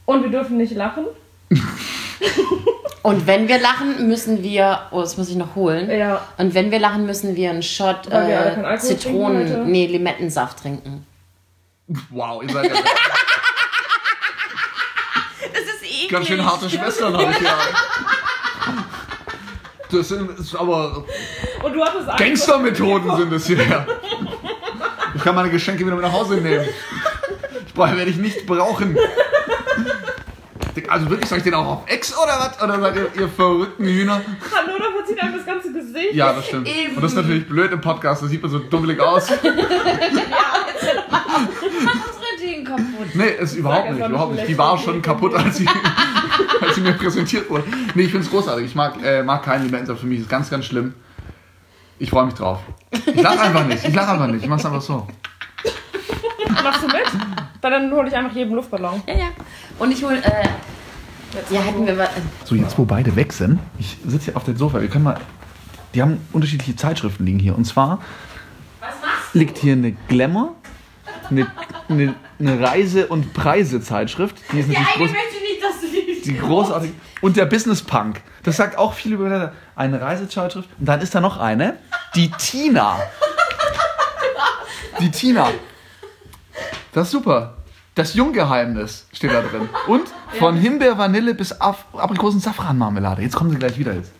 Und 0.05 0.23
wir 0.23 0.29
dürfen 0.31 0.57
nicht 0.57 0.73
lachen. 0.75 1.05
Und 3.03 3.27
wenn 3.27 3.47
wir 3.47 3.59
lachen, 3.59 4.07
müssen 4.07 4.41
wir. 4.41 4.79
Oh, 4.91 5.01
das 5.01 5.15
muss 5.17 5.29
ich 5.29 5.35
noch 5.35 5.53
holen. 5.55 5.89
Ja. 5.91 6.25
Und 6.37 6.53
wenn 6.55 6.71
wir 6.71 6.79
lachen, 6.79 7.05
müssen 7.05 7.35
wir 7.35 7.51
einen 7.51 7.61
Shot 7.61 8.07
äh, 8.07 8.53
trinken 8.53 8.79
Zitronen. 8.79 9.47
heute. 9.49 9.63
Nee, 9.65 9.85
Limettensaft 9.85 10.59
trinken. 10.63 11.05
Wow, 12.09 12.41
ihr 12.41 12.49
seid 12.51 12.65
ja 12.65 12.71
Das 15.53 15.63
ist 15.63 15.83
eklig. 15.83 16.09
ganz 16.09 16.25
schön 16.27 16.43
harte 16.43 16.67
Schwestern, 16.69 17.15
habe 17.15 17.31
ich 17.31 17.39
ja. 17.41 17.57
Das 19.91 20.07
sind 20.09 20.39
ist 20.39 20.55
aber 20.55 21.05
Und 21.63 21.73
du 21.73 21.83
hattest 21.85 22.09
Angst. 22.09 22.17
Gangstermethoden 22.17 23.15
sind 23.17 23.31
es 23.33 23.45
hier. 23.45 23.85
Ich 25.15 25.23
kann 25.23 25.35
meine 25.35 25.51
Geschenke 25.51 25.85
wieder 25.85 25.95
mit 25.95 26.03
nach 26.03 26.11
Hause 26.11 26.35
nehmen. 26.37 26.65
Ich 27.67 27.73
brauche, 27.73 27.95
werde 27.95 28.09
ich 28.09 28.17
nicht 28.17 28.45
brauchen. 28.47 28.97
Also 30.89 31.09
wirklich, 31.09 31.29
soll 31.29 31.37
ich 31.39 31.43
den 31.43 31.53
auch 31.53 31.65
auf 31.65 31.83
Ex 31.87 32.13
oder 32.17 32.37
was? 32.39 32.61
Oder 32.61 32.79
seid 32.79 32.95
ihr, 32.95 33.21
ihr 33.21 33.29
verrückten 33.29 33.85
Hühner? 33.85 34.21
Hallo, 34.53 34.77
da 34.77 34.85
verzieht 34.97 35.21
einem 35.21 35.35
das 35.37 35.45
ganze 35.45 35.71
Gesicht. 35.71 36.13
Ja, 36.13 36.33
das 36.33 36.45
stimmt. 36.47 36.67
Eben. 36.67 36.95
Und 36.95 37.01
das 37.01 37.11
ist 37.11 37.17
natürlich 37.17 37.47
blöd 37.47 37.71
im 37.71 37.81
Podcast, 37.81 38.21
da 38.23 38.27
sieht 38.27 38.41
man 38.41 38.51
so 38.51 38.59
dummelig 38.59 38.99
aus. 38.99 39.29
Unsere 41.65 42.39
Ding 42.39 42.65
kaputt. 42.65 43.13
Nee, 43.13 43.29
ist 43.39 43.55
überhaupt 43.55 43.91
nicht, 43.91 44.05
überhaupt 44.05 44.35
nicht. 44.35 44.47
Die 44.47 44.57
war 44.57 44.77
schon 44.77 45.01
kaputt, 45.01 45.33
als 45.33 45.57
sie, 45.57 45.67
als 46.61 46.75
sie 46.75 46.81
mir 46.81 46.93
präsentiert 46.93 47.49
wurde. 47.49 47.63
Nee, 47.93 48.03
ich 48.03 48.11
finde 48.11 48.25
es 48.25 48.31
großartig. 48.31 48.65
Ich 48.65 48.75
mag, 48.75 49.01
äh, 49.03 49.23
mag 49.23 49.43
keinen 49.43 49.65
Limettensaft 49.65 50.01
für 50.01 50.07
mich. 50.07 50.21
ist 50.21 50.29
ganz, 50.29 50.49
ganz 50.49 50.65
schlimm. 50.65 50.93
Ich 51.97 52.09
freue 52.09 52.25
mich 52.25 52.33
drauf. 52.33 52.59
Ich 52.91 53.21
lach 53.21 53.39
einfach 53.39 53.65
nicht. 53.65 53.85
Ich 53.87 53.95
lach 53.95 54.09
einfach 54.09 54.27
nicht. 54.27 54.43
Ich 54.43 54.49
mach's 54.49 54.65
einfach 54.65 54.81
so. 54.81 55.07
Machst 56.63 56.83
du 56.83 56.87
mit? 56.87 57.05
Dann 57.61 57.91
hole 57.91 58.07
ich 58.07 58.15
einfach 58.15 58.35
jeden 58.35 58.55
Luftballon. 58.55 59.01
Ja, 59.07 59.13
ja. 59.13 59.27
Und 59.79 59.91
ich 59.91 60.03
hol. 60.03 60.13
Äh, 60.13 60.47
ja, 61.49 61.61
hätten 61.61 61.85
wir 61.85 61.97
was. 61.97 62.09
So, 62.45 62.55
jetzt 62.55 62.77
wo 62.77 62.85
beide 62.85 63.15
weg 63.15 63.33
sind, 63.33 63.59
ich 63.77 63.97
sitze 64.05 64.25
hier 64.25 64.37
auf 64.37 64.43
dem 64.43 64.57
Sofa. 64.57 64.81
Wir 64.81 64.87
können 64.87 65.03
mal. 65.03 65.19
Die 65.93 66.01
haben 66.01 66.19
unterschiedliche 66.33 66.75
Zeitschriften 66.75 67.25
liegen 67.25 67.39
hier. 67.39 67.55
Und 67.55 67.65
zwar 67.65 67.99
liegt 69.33 69.57
hier 69.57 69.73
eine 69.73 69.93
Glamour, 70.07 70.55
eine, 71.29 71.47
eine, 71.89 72.15
eine 72.39 72.59
Reise- 72.59 73.07
und 73.07 73.33
Preise-Zeitschrift. 73.33 74.35
Die 74.51 74.59
ist 74.59 74.67
natürlich 74.67 74.87
groß, 74.93 75.11
möchte 75.11 75.39
nicht, 75.39 75.63
dass 75.63 75.81
du 75.81 75.87
die. 75.87 76.21
die 76.21 76.37
großartig. 76.39 76.91
Und 77.21 77.37
der 77.37 77.45
Business 77.45 77.81
Punk. 77.81 78.21
Das 78.43 78.57
sagt 78.57 78.77
auch 78.77 78.93
viel 78.93 79.13
über 79.13 79.51
eine 79.75 80.01
Reisezeitschrift. 80.01 80.69
Und 80.79 80.85
dann 80.85 81.01
ist 81.01 81.15
da 81.15 81.21
noch 81.21 81.37
eine, 81.37 81.77
die 82.13 82.29
Tina. 82.29 82.99
Die 84.99 85.11
Tina. 85.11 85.49
Das 86.95 87.07
ist 87.07 87.11
super. 87.11 87.55
Das 87.93 88.13
Junggeheimnis 88.13 89.05
steht 89.11 89.31
da 89.31 89.41
drin. 89.41 89.67
Und 89.87 90.07
von 90.39 90.55
Himbeer, 90.55 90.97
Vanille 90.97 91.33
bis 91.33 91.51
Af 91.59 91.83
Aprikosen 91.91 92.39
Safranmarmelade. 92.39 93.21
Jetzt 93.21 93.35
kommen 93.35 93.49
sie 93.49 93.57
gleich 93.57 93.77
wieder 93.77 93.93
jetzt. 93.93 94.13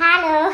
Hallo. 0.00 0.50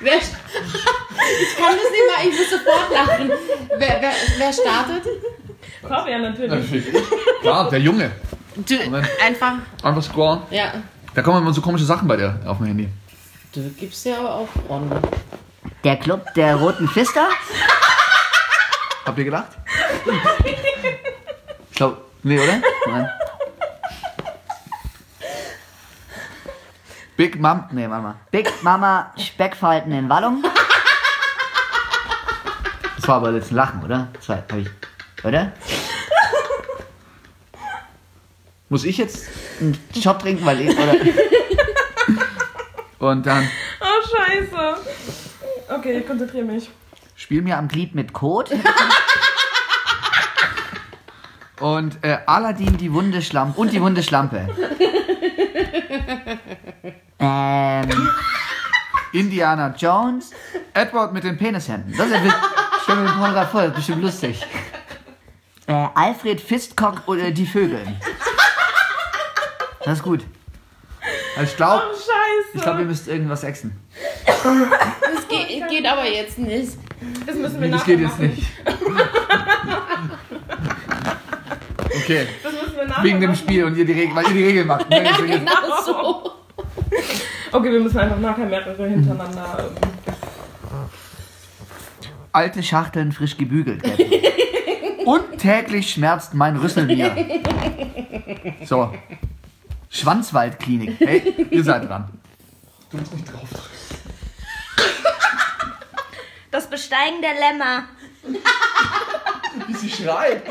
wer, 0.00 0.14
ich 0.16 0.22
kann 1.58 1.74
das 1.76 1.90
nicht 1.90 2.06
mal, 2.08 2.26
ich 2.26 2.38
muss 2.38 2.50
sofort 2.50 2.90
lachen. 2.90 3.30
Wer, 3.76 3.98
wer, 4.00 4.12
wer 4.38 4.52
startet? 4.54 5.02
Fabian 5.86 6.22
natürlich. 6.22 6.50
Natürlich. 6.50 6.84
Klar, 7.42 7.68
der 7.68 7.80
Junge. 7.80 8.10
Du, 8.56 8.74
Moment. 8.84 9.06
einfach. 9.22 9.52
Einfach 9.82 10.02
scrollen. 10.02 10.40
Ja. 10.50 10.72
Da 11.14 11.20
kommen 11.20 11.42
immer 11.42 11.52
so 11.52 11.60
komische 11.60 11.84
Sachen 11.84 12.08
bei 12.08 12.16
dir 12.16 12.40
auf 12.46 12.56
dem 12.56 12.68
Handy. 12.68 12.88
Du 13.52 13.68
gibst 13.70 14.06
ja 14.06 14.18
aber 14.18 14.34
auch 14.34 14.48
on. 14.68 14.88
Der 15.82 15.96
Club 15.96 16.32
der 16.34 16.54
Roten 16.54 16.88
Pfister? 16.88 17.28
Habt 19.04 19.18
ihr 19.18 19.24
gedacht? 19.24 19.48
Ich 21.70 21.76
glaube, 21.76 22.00
nee, 22.22 22.38
oder? 22.38 22.60
Nein. 22.86 23.10
Big 27.16 27.40
Mom, 27.40 27.64
nee, 27.72 27.88
Mama. 27.88 28.14
Big 28.30 28.62
Mama 28.62 29.12
Speckfalten 29.18 29.92
in 29.92 30.08
Wallung? 30.08 30.44
Das 32.96 33.08
war 33.08 33.16
aber 33.16 33.32
jetzt 33.32 33.50
ein 33.50 33.56
Lachen, 33.56 33.82
oder? 33.82 34.08
Das 34.12 34.28
war, 34.28 34.36
hab 34.36 34.52
ich, 34.54 34.68
oder? 35.24 35.52
Muss 38.68 38.84
ich 38.84 38.96
jetzt? 38.98 39.26
Einen 39.60 39.76
Shot 40.00 40.20
trinken, 40.20 40.46
weil 40.46 40.60
ich, 40.60 40.78
oder? 40.78 40.94
Und 43.00 43.26
dann 43.26 43.48
Oh, 43.80 44.16
scheiße. 44.16 44.76
Okay, 45.68 45.98
ich 45.98 46.06
konzentriere 46.06 46.44
mich. 46.44 46.70
Spiel 47.16 47.42
mir 47.42 47.58
am 47.58 47.66
Glied 47.68 47.94
mit 47.94 48.12
Kot. 48.12 48.50
und 51.60 51.98
äh, 52.04 52.18
Aladdin 52.26 52.76
die 52.78 52.92
Wunde 52.92 53.20
Schlampe 53.22 53.60
und 53.60 53.72
die 53.72 53.80
Wunde 53.80 54.02
Schlampe. 54.02 54.48
Ähm, 57.18 58.10
Indiana 59.12 59.74
Jones. 59.76 60.30
Edward 60.72 61.12
mit 61.12 61.24
den 61.24 61.36
Penishänden. 61.36 61.94
Das 61.96 62.06
ist 62.06 62.12
ja 62.14 62.24
witzig. 62.24 62.38
Ich 62.76 62.82
stelle 62.84 63.00
mir 63.00 63.08
den 63.08 63.18
Paul 63.18 63.32
gerade 63.32 63.48
vor, 63.50 63.60
das 63.62 63.70
ist 63.70 63.76
bestimmt 63.76 64.02
lustig. 64.02 64.46
Äh, 65.66 65.86
Alfred 65.94 66.40
Fistcock 66.40 67.02
oder 67.06 67.30
die 67.30 67.46
Vögel. 67.46 67.80
Das 69.84 69.98
ist 69.98 70.02
gut. 70.02 70.24
Also 71.36 71.50
ich 71.50 71.56
glaube, 71.56 71.82
Oh, 71.90 71.94
Scheiße. 71.94 72.48
ich 72.54 72.62
glaube, 72.62 72.80
ihr 72.80 72.86
müsst 72.86 73.08
irgendwas 73.08 73.44
exen. 73.44 73.72
Das 74.26 75.28
geht, 75.28 75.68
geht 75.68 75.86
aber 75.86 76.06
jetzt 76.08 76.38
nicht. 76.38 76.72
das 77.26 77.36
müssen 77.36 77.60
wir 77.60 77.70
Das 77.70 77.80
nachher 77.80 77.96
geht 77.96 78.04
jetzt 78.06 78.18
nicht. 78.20 78.46
Okay, 82.02 82.26
Das 82.42 82.52
müssen 82.52 82.76
wir 82.76 82.86
nachher 82.86 83.04
wegen 83.04 83.20
dem. 83.20 83.34
Spiel 83.34 83.64
und 83.64 83.76
ihr 83.76 83.84
die 83.84 83.92
Regeln, 83.92 84.16
weil 84.16 84.24
ihr 84.28 84.32
die 84.34 84.44
Regeln 84.44 84.66
macht. 84.66 84.88
Ne? 84.90 85.02
Deswegen- 85.10 85.38
Genau 85.46 85.82
so. 85.84 86.30
Okay, 87.52 87.72
wir 87.72 87.80
müssen 87.80 87.98
einfach 87.98 88.18
nachher 88.18 88.46
mehrere 88.46 88.86
hintereinander. 88.88 89.70
Ähm, 89.70 90.86
Alte 92.32 92.62
Schachteln 92.62 93.10
frisch 93.12 93.36
gebügelt. 93.36 93.82
Und 95.04 95.38
täglich 95.38 95.90
schmerzt 95.90 96.32
mein 96.34 96.56
Rüsselbier. 96.56 97.10
So. 98.64 98.92
Schwanzwaldklinik. 99.90 100.98
Hey, 101.00 101.46
ihr 101.50 101.64
seid 101.64 101.88
dran. 101.88 102.08
Du 102.90 102.96
musst 102.96 103.12
nicht 103.12 103.30
drauf. 103.30 103.48
Das 106.50 106.68
Besteigen 106.68 107.20
der 107.20 107.34
Lämmer. 107.34 107.84
Wie 109.66 109.74
sie 109.74 109.90
schreit. 109.90 110.42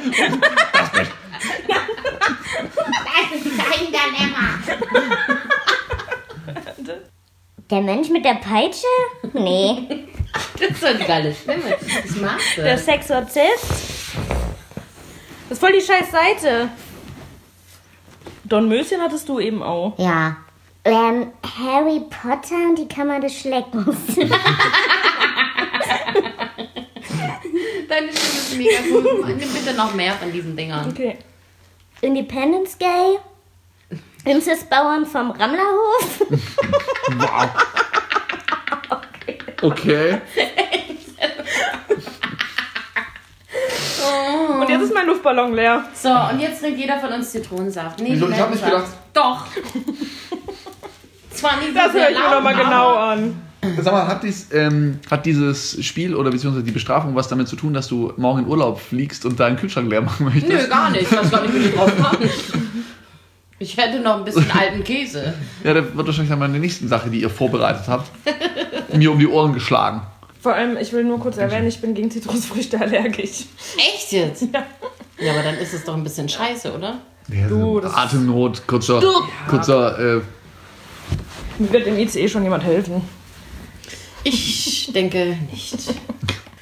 Der 7.70 7.82
Mensch 7.82 8.10
mit 8.10 8.26
der 8.26 8.36
Peitsche? 8.36 8.86
Nee. 9.34 10.08
Das 10.60 10.72
ist 10.72 10.82
so 10.82 10.88
eine 10.88 11.00
geile 11.06 11.34
Stimme. 11.34 11.78
Das 11.80 12.16
magst 12.18 12.58
Der 12.58 12.76
du. 12.76 12.82
Sexorzist? 12.82 13.66
Das 15.48 15.58
ist 15.58 15.60
voll 15.60 15.72
die 15.74 15.82
scheiß 15.82 16.12
Seite. 16.12 16.70
Don 18.50 18.68
Möschen 18.68 19.00
hattest 19.02 19.30
du 19.30 19.40
eben 19.40 19.62
auch. 19.64 19.98
Ja. 19.98 20.38
Ähm, 20.84 21.32
Harry 21.60 22.02
Potter 22.10 22.56
und 22.70 22.78
die 22.80 22.88
Kammer 22.88 23.20
des 23.20 23.40
Schleckens. 23.40 23.98
Deine 27.88 28.10
Stimme 28.12 28.12
ist 28.12 28.58
mega 28.58 28.80
cool. 28.92 29.26
Nimm 29.38 29.50
bitte 29.54 29.74
noch 29.76 29.94
mehr 29.94 30.14
von 30.14 30.32
diesen 30.32 30.56
Dingern. 30.56 30.90
Okay. 30.90 31.18
Independence 32.02 32.78
Day. 32.78 33.18
Inzestbauern 34.26 35.06
vom 35.06 35.32
Rammlerhof. 35.32 36.22
Wow. 37.18 37.50
Okay. 39.62 40.22
Und 44.62 44.70
jetzt 44.70 44.84
ist 44.84 44.94
mein 44.94 45.08
Luftballon 45.08 45.54
leer. 45.54 45.84
So, 45.94 46.10
und 46.10 46.40
jetzt 46.40 46.62
trinkt 46.62 46.80
jeder 46.80 47.00
von 47.00 47.12
uns 47.12 47.32
Zitronensaft. 47.32 48.00
Nee, 48.00 48.10
Wieso? 48.12 48.30
Ich 48.30 48.40
hab 48.40 48.50
nicht 48.52 48.64
Limettensaft. 48.64 48.98
Doch. 49.14 49.46
Zwar 51.32 51.58
nicht 51.58 51.70
so 51.70 51.76
Das 51.76 51.94
höre 51.94 52.10
ich 52.10 52.18
mir 52.18 52.36
nochmal 52.36 52.56
genau 52.56 52.96
an. 52.96 53.42
Sag 53.82 53.94
mal, 53.94 54.08
hat, 54.08 54.24
dies, 54.24 54.48
ähm, 54.54 55.00
hat 55.12 55.26
dieses 55.26 55.84
Spiel 55.86 56.16
oder 56.16 56.32
beziehungsweise 56.32 56.64
die 56.64 56.72
Bestrafung 56.72 57.16
was 57.16 57.28
damit 57.28 57.48
zu 57.50 57.58
tun, 57.58 57.74
dass 57.74 57.88
du 57.88 58.14
morgen 58.16 58.44
in 58.44 58.48
Urlaub 58.48 58.80
fliegst 58.80 59.26
und 59.26 59.40
deinen 59.40 59.58
Kühlschrank 59.58 59.90
leer 59.90 60.02
machen 60.02 60.26
möchtest? 60.26 60.48
Nö, 60.48 60.68
gar 60.68 60.90
nicht. 60.90 61.04
Ich 61.04 61.12
weiß 61.12 61.30
gar 61.30 61.42
nicht, 61.42 61.54
wie 61.54 61.64
du 61.64 61.70
drauf 61.76 61.92
kommst. 62.02 62.54
Ich 63.62 63.76
hätte 63.76 64.00
noch 64.00 64.20
ein 64.20 64.24
bisschen 64.24 64.50
alten 64.52 64.84
Käse. 64.86 65.34
Ja, 65.66 65.74
das 65.74 65.94
wird 65.94 66.08
wahrscheinlich 66.08 66.30
dann 66.30 66.40
meine 66.40 66.58
nächsten 66.60 66.88
Sache, 66.88 67.10
die 67.10 67.22
ihr 67.22 67.30
vorbereitet 67.30 67.84
habt, 67.88 68.10
mir 68.94 69.12
um 69.12 69.20
die 69.20 69.28
Ohren 69.28 69.52
geschlagen. 69.54 70.02
Vor 70.40 70.54
allem, 70.54 70.78
ich 70.78 70.94
will 70.94 71.04
nur 71.04 71.20
kurz 71.20 71.38
erwähnen, 71.38 71.68
ich 71.68 71.82
bin 71.82 71.94
gegen 71.94 72.10
Zitrusfrüchte 72.12 72.80
allergisch. 72.80 73.46
Echt 73.78 74.12
jetzt? 74.12 74.44
Ja. 74.54 74.66
Ja, 75.20 75.34
aber 75.34 75.44
dann 75.44 75.56
ist 75.58 75.74
es 75.74 75.84
doch 75.84 75.96
ein 75.96 76.04
bisschen 76.04 76.30
scheiße, 76.30 76.74
oder? 76.74 77.00
Ja, 77.28 77.48
Du, 77.50 77.56
so 77.60 77.80
das- 77.82 77.94
Atemnot, 77.94 78.66
kurzer, 78.66 79.02
kurzer, 79.50 80.00
äh, 80.18 80.22
Mir 81.60 81.72
wird 81.74 81.88
im 81.88 81.98
ICE 82.00 82.28
schon 82.30 82.44
jemand 82.44 82.64
helfen. 82.64 83.02
Ich 84.24 84.92
denke 84.94 85.38
nicht. 85.52 85.76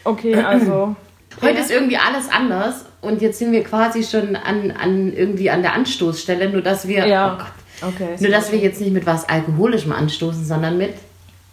Okay, 0.03 0.35
also. 0.35 0.95
Heute 1.41 1.59
ist 1.59 1.69
irgendwie 1.69 1.97
alles 1.97 2.29
anders 2.31 2.85
und 3.01 3.21
jetzt 3.21 3.37
sind 3.37 3.51
wir 3.51 3.63
quasi 3.63 4.03
schon 4.03 4.35
an, 4.35 4.71
an 4.71 5.13
irgendwie 5.13 5.51
an 5.51 5.61
der 5.61 5.73
Anstoßstelle, 5.73 6.49
nur 6.49 6.61
dass 6.63 6.87
wir, 6.87 7.03
oh 7.03 7.07
Ja. 7.07 7.35
Gott, 7.37 7.89
Okay. 7.93 8.15
nur 8.19 8.31
dass 8.31 8.51
wir 8.51 8.57
jetzt 8.57 8.81
nicht 8.81 8.91
mit 8.91 9.05
was 9.05 9.29
Alkoholischem 9.29 9.91
anstoßen, 9.91 10.43
sondern 10.45 10.79
mit 10.79 10.95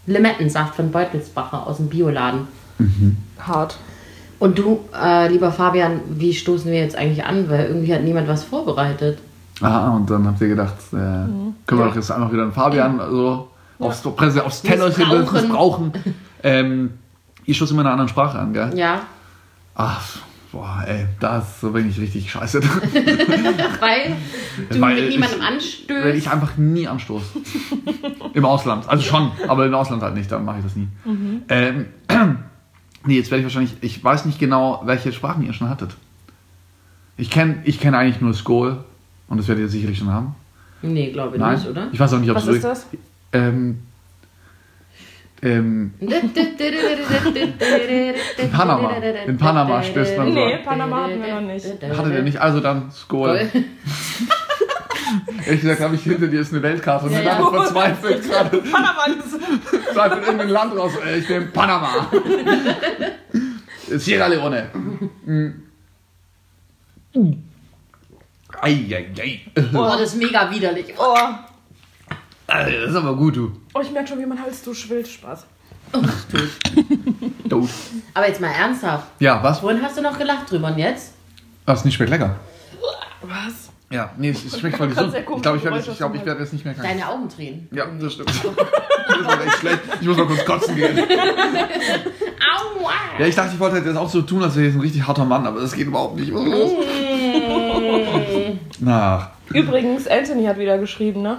Limettensaft 0.06 0.74
von 0.76 0.90
Beutelsbacher 0.90 1.66
aus 1.66 1.76
dem 1.78 1.88
Bioladen. 1.88 2.48
hart. 3.38 3.76
Und 4.40 4.58
du, 4.58 4.80
äh, 4.94 5.28
lieber 5.28 5.52
Fabian, 5.52 6.00
wie 6.10 6.34
stoßen 6.34 6.70
wir 6.70 6.80
jetzt 6.80 6.96
eigentlich 6.96 7.24
an? 7.24 7.48
Weil 7.48 7.66
irgendwie 7.66 7.94
hat 7.94 8.02
niemand 8.02 8.26
was 8.28 8.42
vorbereitet. 8.44 9.18
aha, 9.60 9.90
und 9.96 10.10
dann 10.10 10.26
habt 10.26 10.40
ihr 10.40 10.48
gedacht, 10.48 10.74
äh, 10.92 10.96
können 10.96 11.50
wir 11.68 11.84
doch 11.86 11.94
jetzt 11.94 12.10
einfach 12.10 12.32
wieder 12.32 12.42
einen 12.42 12.52
Fabian 12.52 13.00
so 13.10 13.48
aufs, 13.78 14.02
Präse- 14.04 14.40
aufs 14.42 14.62
Tellerchen 14.62 15.08
Missbrauchen. 15.08 15.40
missbrauchen. 15.42 15.92
Ähm, 16.42 16.90
ihr 17.44 17.54
stoßt 17.54 17.70
immer 17.72 17.82
in 17.82 17.86
einer 17.86 17.92
anderen 17.92 18.08
Sprache 18.08 18.38
an, 18.38 18.52
gell? 18.52 18.76
Ja, 18.76 19.00
Ach, 19.76 20.18
boah, 20.54 20.84
ey, 20.86 21.06
das 21.18 21.60
bin 21.60 21.90
ich 21.90 21.98
richtig 22.00 22.30
scheiße. 22.30 22.62
weil 23.80 24.16
du 24.70 24.80
Weil 24.80 24.94
mit 24.94 25.04
ich- 25.04 25.10
niemandem 25.16 25.40
Weil 25.40 25.52
anstößt. 25.54 26.16
ich 26.16 26.30
einfach 26.30 26.56
nie 26.56 26.86
anstoße. 26.86 27.26
Im 28.34 28.44
Ausland. 28.44 28.88
Also 28.88 29.02
schon, 29.02 29.32
aber 29.48 29.66
im 29.66 29.74
Ausland 29.74 30.02
halt 30.02 30.14
nicht, 30.14 30.30
dann 30.30 30.44
mache 30.44 30.58
ich 30.58 30.64
das 30.64 30.76
nie. 30.76 30.88
Ähm, 31.48 31.86
nee, 33.04 33.16
jetzt 33.16 33.30
werde 33.30 33.40
ich 33.40 33.44
wahrscheinlich, 33.44 33.74
ich 33.80 34.02
weiß 34.02 34.24
nicht 34.26 34.38
genau, 34.38 34.82
welche 34.84 35.12
Sprachen 35.12 35.44
ihr 35.44 35.52
schon 35.52 35.68
hattet. 35.68 35.96
Ich 37.16 37.30
kenne 37.30 37.56
ich 37.64 37.80
kenn 37.80 37.94
eigentlich 37.94 38.20
nur 38.20 38.32
Skol 38.34 38.84
und 39.28 39.38
das 39.38 39.48
werdet 39.48 39.62
ihr 39.64 39.68
sicherlich 39.68 39.98
schon 39.98 40.10
haben. 40.12 40.34
Nee, 40.82 41.10
glaube 41.10 41.36
ich 41.36 41.40
Nein, 41.40 41.56
nicht, 41.56 41.68
oder? 41.68 41.88
ich 41.92 41.98
weiß 41.98 42.12
auch 42.14 42.18
nicht, 42.20 42.30
ob 42.30 42.36
Was 42.36 42.46
es 42.46 42.56
ist 42.56 42.64
das? 42.64 42.86
Ähm, 43.32 43.78
ähm, 45.44 45.92
In 46.00 46.10
Panama. 48.50 48.90
In 49.26 49.36
Panama 49.38 49.82
stößt 49.82 50.16
man 50.16 50.28
so. 50.28 50.32
Nee, 50.34 50.58
Panama 50.64 51.04
hatten 51.04 51.22
wir 51.22 51.34
noch 51.34 51.40
nicht. 51.42 51.66
hattet 51.66 52.14
ihr 52.14 52.22
nicht, 52.22 52.40
also 52.40 52.60
dann 52.60 52.90
Skol. 52.90 53.50
Ehrlich 55.46 55.60
gesagt 55.60 55.80
habe 55.80 55.94
ich 55.94 56.02
hinter 56.02 56.26
dir 56.26 56.40
ist 56.40 56.52
eine 56.52 56.62
Weltkarte 56.62 57.06
und 57.06 57.12
Ja, 57.12 57.18
bin 57.18 57.26
ja. 57.28 57.50
verzweifelt 57.50 58.24
gerade. 58.24 58.56
Panama 58.72 59.04
gesucht. 59.06 59.44
Zweifelt 59.92 60.18
in 60.20 60.24
irgendein 60.24 60.48
Land 60.48 60.76
raus. 60.76 60.92
Äh, 61.06 61.18
Ich 61.18 61.28
nehme 61.28 61.46
Panama. 61.46 62.10
Sierra 63.88 64.26
Leone. 64.28 64.70
Eieiei. 68.60 69.40
Oh, 69.74 69.84
das 69.98 70.14
ist 70.14 70.16
mega 70.16 70.50
widerlich. 70.50 70.94
Oh. 70.98 71.16
Das 72.62 72.90
ist 72.90 72.96
aber 72.96 73.16
gut, 73.16 73.36
du. 73.36 73.52
oh, 73.74 73.80
ich 73.80 73.90
merke 73.90 74.08
schon, 74.08 74.18
wie 74.20 74.26
mein 74.26 74.40
Hals 74.40 74.62
du 74.62 74.72
schwillt. 74.74 75.08
Spaß. 75.08 75.46
du. 77.48 77.68
Aber 78.14 78.28
jetzt 78.28 78.40
mal 78.40 78.48
ernsthaft. 78.50 79.06
Ja, 79.20 79.42
was? 79.42 79.62
Wohin 79.62 79.82
hast 79.82 79.96
du 79.96 80.02
noch 80.02 80.16
gelacht 80.18 80.50
drüber 80.50 80.68
und 80.68 80.78
jetzt? 80.78 81.12
Das 81.66 81.84
nicht 81.84 81.94
schmeckt 81.94 82.10
lecker. 82.10 82.36
Was? 83.22 83.70
Ja, 83.90 84.10
nee, 84.18 84.30
es 84.30 84.44
es 84.44 84.58
schmeckt 84.58 84.76
voll 84.76 84.88
gesund. 84.94 85.12
sehr 85.12 85.20
Ich 85.20 85.26
glaube, 85.42 85.58
ich 85.58 85.64
werde 85.64 85.78
ich 85.78 85.84
glaub, 85.84 86.14
ich 86.14 86.20
aus 86.20 86.24
dem 86.24 86.26
werd 86.26 86.40
jetzt 86.40 86.52
nicht 86.52 86.64
mehr 86.64 86.74
krank. 86.74 86.88
Deine 86.88 87.08
Augen 87.08 87.28
drehen. 87.28 87.68
Ja, 87.72 87.86
das 87.86 88.12
stimmt. 88.14 88.30
Das 89.06 89.26
war 89.26 89.44
echt 89.46 89.58
schlecht. 89.58 89.80
Ich 90.00 90.06
muss 90.06 90.16
mal 90.16 90.26
kurz 90.26 90.44
kotzen 90.46 90.74
gehen. 90.76 90.98
Aua! 90.98 92.90
Ja, 93.18 93.26
ich 93.26 93.34
dachte, 93.34 93.52
ich 93.52 93.60
wollte 93.60 93.76
jetzt 93.76 93.96
auch 93.96 94.08
so 94.08 94.22
tun, 94.22 94.42
als 94.42 94.56
wäre 94.56 94.68
ich 94.68 94.74
ein 94.74 94.80
richtig 94.80 95.06
harter 95.06 95.26
Mann, 95.26 95.46
aber 95.46 95.60
das 95.60 95.74
geht 95.74 95.86
überhaupt 95.86 96.16
nicht. 96.16 96.32
Was 96.32 96.40
ist 96.42 96.48
los? 96.50 96.72
Na, 98.80 99.30
Übrigens, 99.52 100.08
Anthony 100.08 100.46
hat 100.46 100.58
wieder 100.58 100.78
geschrieben, 100.78 101.20
ne? 101.20 101.38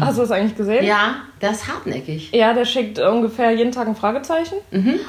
Hast 0.00 0.18
du 0.18 0.22
das 0.22 0.30
eigentlich 0.30 0.56
gesehen? 0.56 0.84
Ja, 0.84 1.16
das 1.40 1.62
ist 1.62 1.68
hartnäckig. 1.68 2.30
Ja, 2.32 2.52
der 2.54 2.64
schickt 2.64 2.98
ungefähr 2.98 3.50
jeden 3.52 3.72
Tag 3.72 3.88
ein 3.88 3.96
Fragezeichen. 3.96 4.54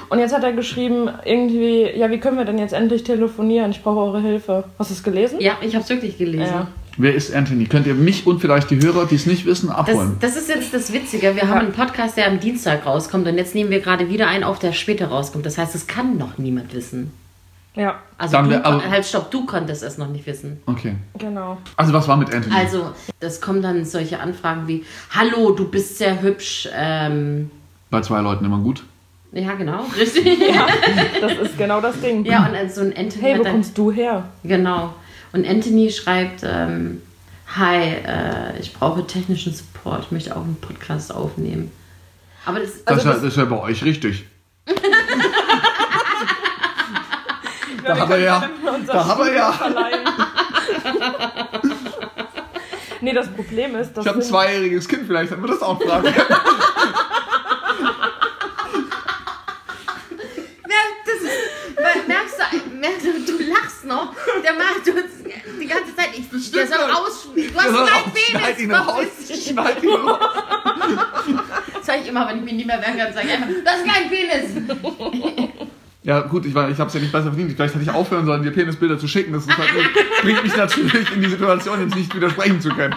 Und 0.10 0.20
jetzt 0.20 0.34
hat 0.34 0.44
er 0.44 0.54
geschrieben, 0.54 1.10
irgendwie, 1.26 1.90
ja, 1.96 2.10
wie 2.10 2.20
können 2.20 2.38
wir 2.38 2.46
denn 2.46 2.58
jetzt 2.58 2.74
endlich 2.74 3.04
telefonieren? 3.04 3.72
Ich 3.72 3.82
brauche 3.84 4.00
eure 4.00 4.22
Hilfe. 4.22 4.64
Hast 4.80 4.90
du 4.90 4.94
es 4.94 5.04
gelesen? 5.04 5.40
Ja, 5.40 5.54
ich 5.62 5.74
habe 5.76 5.84
es 5.84 5.90
wirklich 5.90 6.18
gelesen. 6.18 6.42
Ja. 6.54 6.68
wer 6.98 7.14
ist 7.16 7.34
Anthony? 7.34 7.66
Könnt 7.66 7.88
ihr 7.88 7.94
mich 7.96 8.26
und 8.28 8.40
vielleicht 8.40 8.70
die 8.72 8.80
Hörer, 8.82 9.06
die 9.06 9.16
es 9.16 9.26
nicht 9.26 9.46
wissen, 9.46 9.68
Das, 9.70 9.78
abholen? 9.78 10.18
das 10.20 10.36
ist 10.36 10.50
jetzt 10.50 10.74
das 10.74 10.92
Witzige. 10.94 11.36
Wir 11.36 11.48
haben 11.50 11.60
einen 11.60 11.72
Podcast, 11.72 12.18
der 12.18 12.28
am 12.28 12.40
Dienstag 12.40 12.86
rauskommt 12.86 13.28
und 13.28 13.38
jetzt 13.38 13.56
nehmen 13.56 13.70
wir 13.72 13.80
gerade 13.80 14.10
wieder 14.10 14.28
einen 14.28 14.44
auf, 14.44 14.60
der 14.60 14.74
später 14.74 15.08
rauskommt. 15.08 15.46
Das 15.46 15.58
heißt, 15.58 15.74
es 15.76 15.88
kann 15.88 16.18
noch 16.18 16.38
niemand 16.38 16.74
wissen. 16.74 17.12
Ja, 17.76 17.96
Also 18.20 18.34
Dann 18.38 18.50
du, 18.50 18.64
aber- 18.64 18.88
halt 18.90 19.04
stopp, 19.06 19.32
du 19.32 19.46
konntest 19.48 19.82
es 19.82 19.98
noch 19.98 20.08
nicht 20.08 20.26
wissen. 20.28 20.62
Okay. 20.68 20.96
genau. 21.18 21.58
Also 21.76 21.92
was 21.92 22.08
war 22.08 22.18
mit 22.18 22.32
Anthony? 22.34 22.56
Also, 22.56 22.92
das 23.20 23.42
kommen 23.42 23.62
dann 23.64 23.84
solche 23.84 24.20
Anfragen 24.20 24.68
wie, 24.68 24.86
hallo, 25.10 25.52
du 25.52 25.68
bist 25.70 25.98
sehr 25.98 26.22
hübsch. 26.22 26.70
Ähm, 26.74 27.50
Bei 27.90 28.02
zwei 28.02 28.22
Leuten 28.22 28.46
immer 28.46 28.60
gut. 28.60 28.84
ja, 29.32 29.54
genau, 29.54 29.86
richtig. 29.98 30.38
Das 31.20 31.32
ist 31.34 31.58
genau 31.58 31.82
das 31.82 32.00
Ding. 32.00 32.24
Ja, 32.26 32.46
und 32.48 32.72
so 32.72 32.82
ein 32.82 32.96
Anthony 32.96 33.22
Hey, 33.24 33.40
wo 33.40 33.44
dann, 33.44 33.54
kommst 33.54 33.76
du 33.78 33.92
her? 33.92 34.26
Genau. 34.44 34.94
Und 35.32 35.48
Anthony 35.48 35.90
schreibt, 35.90 36.42
ähm, 36.44 37.02
Hi, 37.56 37.76
äh, 37.78 38.60
ich 38.60 38.74
brauche 38.74 39.06
technischen 39.06 39.54
Support. 39.54 40.06
Ich 40.06 40.12
möchte 40.12 40.36
auch 40.36 40.42
einen 40.44 40.56
Podcast 40.62 41.14
aufnehmen. 41.14 41.72
Aber 42.46 42.60
das, 42.60 42.84
Das, 42.86 42.98
Also 42.98 43.00
ist 43.00 43.06
ja, 43.06 43.12
das- 43.14 43.22
das 43.22 43.32
ist 43.34 43.38
ja 43.38 43.46
bei 43.46 43.60
euch 43.62 43.84
richtig. 43.84 44.26
Wir 47.84 47.92
hat 47.92 48.00
er 48.00 48.08
können 48.08 48.24
ja- 48.24 48.50
da 48.88 49.08
hat 49.08 49.20
er 49.20 49.34
ja. 49.34 49.54
Nee, 53.02 53.14
das 53.14 53.28
Problem 53.30 53.76
ist, 53.76 53.92
dass 53.98 54.06
Ich 54.06 54.10
habe 54.10 54.20
ein 54.20 54.24
zweijähriges 54.26 54.88
Kind, 54.88 55.06
vielleicht 55.06 55.32
hätten 55.32 55.42
wir 55.44 55.50
das 55.50 55.62
auch 55.62 55.82
fragen 55.82 56.04
können. 56.14 56.40
das 61.06 61.16
ist, 61.22 61.76
weil, 61.78 62.04
merkst 62.08 62.38
du, 62.40 62.76
merkst 62.76 63.06
du, 63.06 63.38
du 63.38 63.44
lachst 63.52 63.86
noch. 63.86 64.14
Der 64.44 64.54
macht 64.54 64.88
uns 64.88 65.24
die 65.60 65.68
ganze 65.68 65.96
Zeit. 65.96 66.10
Ich, 66.18 66.52
der 66.52 66.68
soll 66.68 66.78
doch. 66.78 67.02
aus. 67.08 67.28
Du 67.36 67.42
hast 67.60 67.68
einen 67.68 67.88
Schneid 68.16 68.60
ihn 68.60 68.72
raus. 68.74 69.06
Penis. 69.28 69.46
Schneid 69.48 69.84
ihn 69.84 69.90
raus. 69.90 70.20
Das 71.74 71.86
sage 71.86 72.00
ich 72.04 72.08
immer, 72.08 72.28
wenn 72.28 72.38
ich 72.38 72.44
mich 72.44 72.54
nicht 72.54 72.66
mehr 72.68 72.82
wehren 72.82 72.98
kann. 72.98 73.14
Sag 73.14 73.26
ich 73.26 73.32
einfach, 73.34 73.48
das 73.66 73.78
ist 73.80 73.86
kein 73.88 74.10
Penis. 74.10 74.74
Ja, 76.04 76.20
gut, 76.22 76.46
ich, 76.46 76.54
war- 76.54 76.70
ich 76.70 76.78
habe 76.80 76.90
es 76.90 76.94
ja 76.94 77.00
nicht 77.00 77.12
besser 77.14 77.28
verdient. 77.30 77.54
Vielleicht 77.54 77.74
hätte 77.76 77.84
ich 77.84 77.90
aufhören 77.92 78.26
sollen, 78.26 78.44
dir 78.44 78.52
Penisbilder 78.52 79.00
zu 79.00 79.08
schicken. 79.08 79.32
Das 79.34 79.44
ist 79.46 79.58
halt, 79.58 79.70
bringt 80.22 80.44
mich 80.44 80.56
natürlich 80.56 81.14
in 81.16 81.22
die 81.22 81.30
Situation, 81.30 81.80
jetzt 81.82 81.96
nicht 81.96 82.14
widersprechen 82.14 82.60
zu 82.60 82.70
können. 82.70 82.94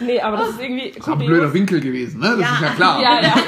Nee, 0.00 0.20
aber 0.20 0.36
das 0.38 0.50
ist 0.50 0.60
irgendwie. 0.60 0.90
Das 0.90 1.06
ist 1.06 1.12
ein 1.12 1.18
blöder 1.18 1.52
Winkel 1.54 1.80
gewesen, 1.80 2.20
ne? 2.20 2.36
Das 2.38 2.50
ist 2.52 2.60
ja 2.60 2.68
klar. 2.70 3.00
Ja, 3.02 3.22
ja. 3.22 3.34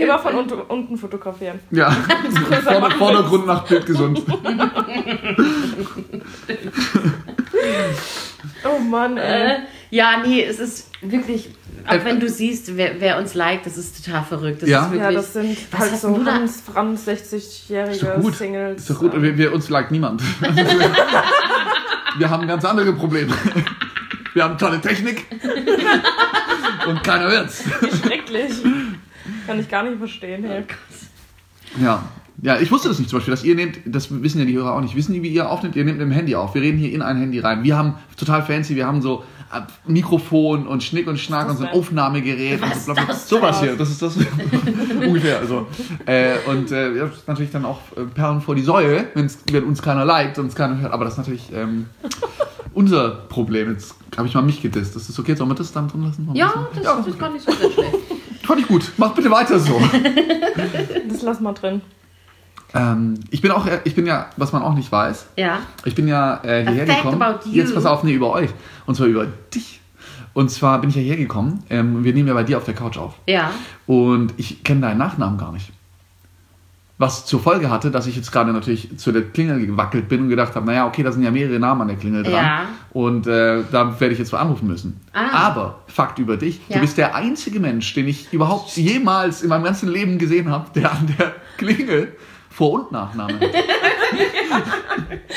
Immer 0.00 0.18
von 0.18 0.34
unten, 0.34 0.54
unten 0.60 0.96
fotografieren. 0.98 1.58
Ja. 1.70 1.90
Vorder 2.64 2.90
Vordergrund 2.92 3.46
nach 3.46 3.64
Bild 3.66 3.86
gesund. 3.86 4.22
Oh 8.66 8.78
Mann, 8.78 9.16
ey. 9.18 9.52
Äh, 9.52 9.58
ja, 9.90 10.22
nee, 10.24 10.42
es 10.42 10.58
ist 10.58 10.90
wirklich. 11.02 11.50
Auch 11.86 11.92
Äh, 11.92 12.04
wenn 12.04 12.20
du 12.20 12.28
siehst, 12.28 12.76
wer, 12.76 13.00
wer 13.00 13.18
uns 13.18 13.34
liked, 13.34 13.66
das 13.66 13.76
ist 13.76 14.04
total 14.04 14.24
verrückt. 14.24 14.62
Das 14.62 14.68
Ja? 14.68 14.86
ist 14.86 14.92
wirklich, 14.92 15.02
Ja, 15.02 15.12
das 15.12 15.32
sind 15.32 15.56
halt 15.78 15.96
so 15.98 16.08
doch 16.16 16.24
60-jährige 16.96 18.20
gut. 18.20 18.34
Singles. 18.36 18.80
Ist 18.82 18.90
doch 18.90 18.98
gut. 19.00 19.20
Wir, 19.20 19.36
wir, 19.36 19.52
uns 19.52 19.68
liked 19.68 19.90
niemand. 19.90 20.22
Wir 22.18 22.30
haben 22.30 22.46
ganz 22.46 22.64
andere 22.64 22.92
Probleme. 22.92 23.32
Wir 24.34 24.44
haben 24.44 24.56
tolle 24.56 24.80
Technik. 24.80 25.24
Und 26.86 27.02
keiner 27.02 27.28
hört's. 27.28 27.64
Schrecklich. 28.02 28.52
Kann 29.46 29.58
ich 29.58 29.68
gar 29.68 29.82
nicht 29.82 29.98
verstehen. 29.98 30.44
Hey. 30.44 30.64
Ja. 31.82 32.04
Ja, 32.42 32.58
ich 32.58 32.70
wusste 32.70 32.88
das 32.88 32.98
nicht 32.98 33.08
zum 33.10 33.18
Beispiel, 33.20 33.32
dass 33.32 33.42
ihr 33.44 33.54
nehmt, 33.54 33.78
das 33.86 34.08
wissen 34.22 34.38
ja 34.40 34.44
die 34.44 34.54
Hörer 34.54 34.74
auch 34.74 34.80
nicht, 34.80 34.94
wissen 34.96 35.12
die, 35.14 35.22
wie 35.22 35.28
ihr 35.28 35.48
aufnimmt? 35.48 35.76
Ihr 35.76 35.84
nehmt 35.84 35.98
mit 35.98 36.06
dem 36.06 36.12
Handy 36.12 36.34
auf. 36.34 36.54
Wir 36.54 36.62
reden 36.62 36.78
hier 36.78 36.92
in 36.92 37.00
ein 37.00 37.16
Handy 37.16 37.38
rein. 37.40 37.62
Wir 37.62 37.76
haben 37.76 37.94
total 38.16 38.42
fancy, 38.42 38.74
wir 38.76 38.86
haben 38.86 39.00
so 39.02 39.24
Mikrofon 39.86 40.66
und 40.66 40.82
Schnick 40.82 41.06
und 41.06 41.18
Schnack 41.18 41.48
und 41.48 41.58
so 41.58 41.64
ein? 41.64 41.72
Aufnahmegerät. 41.72 42.62
und 42.62 42.70
Was 42.70 42.86
so, 42.86 42.92
bla, 42.92 43.04
bla. 43.04 43.12
das 43.12 43.28
Sowas 43.28 43.60
hier, 43.60 43.76
das 43.76 43.90
ist 43.90 44.02
das 44.02 44.16
ungefähr. 45.06 45.38
Also. 45.38 45.66
Äh, 46.06 46.36
und 46.46 46.70
äh, 46.72 46.96
ja, 46.96 47.06
das 47.06 47.26
natürlich 47.26 47.52
dann 47.52 47.64
auch 47.64 47.80
äh, 47.96 48.02
Perlen 48.02 48.40
vor 48.40 48.54
die 48.54 48.62
Säue, 48.62 49.08
wenn's, 49.14 49.38
wenn 49.50 49.64
uns 49.64 49.82
keiner 49.82 50.04
liked 50.04 50.38
und 50.38 50.46
uns 50.46 50.54
keiner 50.54 50.78
hört. 50.80 50.92
Aber 50.92 51.04
das 51.04 51.14
ist 51.14 51.18
natürlich 51.18 51.52
ähm, 51.52 51.86
unser 52.72 53.10
Problem. 53.10 53.70
Jetzt 53.72 53.94
habe 54.16 54.28
ich 54.28 54.34
mal 54.34 54.42
mich 54.42 54.60
gedisst. 54.62 54.94
Das 54.96 55.08
ist 55.08 55.18
okay, 55.18 55.34
sollen 55.34 55.50
wir 55.50 55.54
das 55.54 55.72
dann 55.72 55.88
drin 55.88 56.04
lassen? 56.04 56.26
Noch 56.26 56.32
ein 56.32 56.36
Ja, 56.36 56.68
das, 56.74 56.82
das 56.84 57.06
ist 57.06 57.18
gar 57.18 57.30
nicht 57.30 57.44
so 57.44 57.52
sehr 57.52 57.70
schlecht. 57.70 57.96
Fand 58.42 58.60
ich 58.60 58.68
gut. 58.68 58.92
Macht 58.96 59.14
bitte 59.14 59.30
weiter 59.30 59.58
so. 59.58 59.80
Das 61.08 61.22
lass 61.22 61.40
mal 61.40 61.52
drin. 61.52 61.80
Ähm, 62.74 63.14
ich 63.30 63.40
bin 63.40 63.50
auch, 63.50 63.66
ich 63.84 63.94
bin 63.94 64.06
ja, 64.06 64.26
was 64.36 64.52
man 64.52 64.62
auch 64.62 64.74
nicht 64.74 64.90
weiß, 64.90 65.26
Ja. 65.36 65.60
Ich 65.84 65.94
bin 65.94 66.08
ja 66.08 66.40
äh, 66.42 66.62
hierher 66.70 66.86
gekommen. 66.86 67.22
Jetzt 67.52 67.74
pass 67.74 67.86
auf, 67.86 68.02
nee, 68.02 68.12
über 68.12 68.30
euch. 68.32 68.50
Und 68.86 68.94
zwar 68.96 69.06
über 69.06 69.26
dich. 69.54 69.80
Und 70.32 70.50
zwar 70.50 70.80
bin 70.80 70.90
ich 70.90 70.96
ja 70.96 71.02
hierher 71.02 71.18
gekommen. 71.18 71.62
Ähm, 71.70 72.02
wir 72.02 72.12
nehmen 72.12 72.26
ja 72.28 72.34
bei 72.34 72.42
dir 72.42 72.58
auf 72.58 72.64
der 72.64 72.74
Couch 72.74 72.98
auf. 72.98 73.14
Ja. 73.28 73.50
Und 73.86 74.34
ich 74.36 74.64
kenne 74.64 74.80
deinen 74.80 74.98
Nachnamen 74.98 75.38
gar 75.38 75.52
nicht. 75.52 75.70
Was 76.96 77.26
zur 77.26 77.40
Folge 77.40 77.70
hatte, 77.70 77.90
dass 77.90 78.06
ich 78.06 78.14
jetzt 78.14 78.30
gerade 78.30 78.52
natürlich 78.52 78.96
zu 78.98 79.10
der 79.10 79.22
Klingel 79.22 79.66
gewackelt 79.66 80.08
bin 80.08 80.22
und 80.22 80.28
gedacht 80.28 80.54
habe, 80.54 80.64
naja, 80.66 80.86
okay, 80.86 81.02
da 81.02 81.10
sind 81.10 81.24
ja 81.24 81.32
mehrere 81.32 81.58
Namen 81.58 81.82
an 81.82 81.88
der 81.88 81.96
Klingel 81.96 82.22
dran. 82.22 82.32
Ja. 82.32 82.62
Und 82.92 83.26
äh, 83.26 83.62
da 83.72 83.98
werde 84.00 84.12
ich 84.12 84.18
jetzt 84.20 84.32
mal 84.32 84.38
anrufen 84.38 84.68
müssen. 84.68 85.00
Ah. 85.12 85.48
Aber, 85.48 85.80
Fakt 85.88 86.20
über 86.20 86.36
dich, 86.36 86.60
Ja. 86.68 86.76
du 86.76 86.80
bist 86.82 86.96
der 86.96 87.16
einzige 87.16 87.58
Mensch, 87.58 87.92
den 87.94 88.06
ich 88.06 88.32
überhaupt 88.32 88.76
jemals 88.76 89.42
in 89.42 89.48
meinem 89.48 89.64
ganzen 89.64 89.88
Leben 89.88 90.18
gesehen 90.18 90.48
habe, 90.50 90.70
der 90.74 90.92
an 90.92 91.12
der 91.18 91.32
Klingel 91.58 92.16
Vor- 92.54 92.72
und 92.72 92.92
Nachname. 92.92 93.38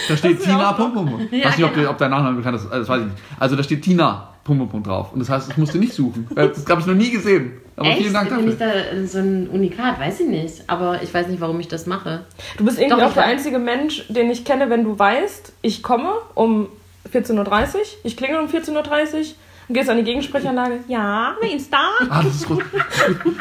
Da 0.08 0.16
steht 0.18 0.42
Tina, 0.44 0.74
Punkt, 0.74 0.94
Punkt, 0.96 1.12
Punkt. 1.12 1.34
Ja, 1.34 1.46
weiß 1.46 1.58
nicht, 1.58 1.66
ob, 1.66 1.72
genau. 1.74 1.82
der- 1.84 1.92
ob 1.92 1.98
dein 1.98 2.12
Nachname 2.12 2.38
bekannt 2.38 2.58
ist, 2.58 2.70
das 2.72 2.88
weiß 2.88 3.00
ich 3.02 3.06
nicht. 3.08 3.18
Also 3.40 3.56
da 3.56 3.64
steht 3.64 3.82
Tina, 3.82 4.30
Punkt, 4.44 4.60
Punkt, 4.60 4.72
Punkt 4.72 4.88
drauf. 4.88 5.12
Und 5.14 5.20
das 5.20 5.30
heißt, 5.30 5.50
ich 5.52 5.58
musste 5.58 5.78
nicht 5.80 5.94
suchen. 5.94 6.28
Das 6.36 6.66
habe 6.70 6.82
ich 6.82 6.88
noch 6.88 6.94
nie 6.94 7.10
gesehen. 7.10 7.54
Aber 7.76 7.90
Echt? 7.90 8.00
vielen 8.00 8.14
Dank 8.14 8.30
Bin 8.30 8.48
ich 8.50 8.58
dafür. 8.58 8.84
da 9.02 9.08
so 9.08 9.18
ein 9.20 9.48
Unikat? 9.50 10.00
Weiß 10.00 10.20
ich 10.20 10.28
nicht. 10.28 10.64
Aber 10.68 11.02
ich 11.02 11.14
weiß 11.14 11.28
nicht, 11.28 11.42
warum 11.42 11.60
ich 11.60 11.68
das 11.68 11.86
mache. 11.86 12.26
Du 12.58 12.66
bist 12.66 12.80
irgendwie 12.80 12.98
Doch, 13.00 13.06
auch 13.06 13.10
ich 13.10 13.16
der 13.16 13.26
einzige 13.26 13.60
Mensch, 13.60 14.06
den 14.10 14.30
ich 14.32 14.46
kenne, 14.46 14.70
wenn 14.70 14.84
du 14.84 14.98
weißt, 14.98 15.54
ich 15.62 15.84
komme 15.84 16.10
um 16.36 16.68
14.30 17.12 17.36
Uhr, 17.76 17.82
ich 18.04 18.16
klingel 18.18 18.40
um 18.40 18.48
14.30 18.48 18.72
Uhr 18.74 19.26
und 19.70 19.74
gehst 19.74 19.90
an 19.90 19.98
die 19.98 20.04
Gegensprechanlage. 20.04 20.80
Ja, 20.88 21.36
wer 21.42 21.52
ist 21.54 21.72
da? 21.74 21.90
Ah, 22.10 22.22
das 22.24 22.36
ist 22.36 22.48
gut. 22.48 22.64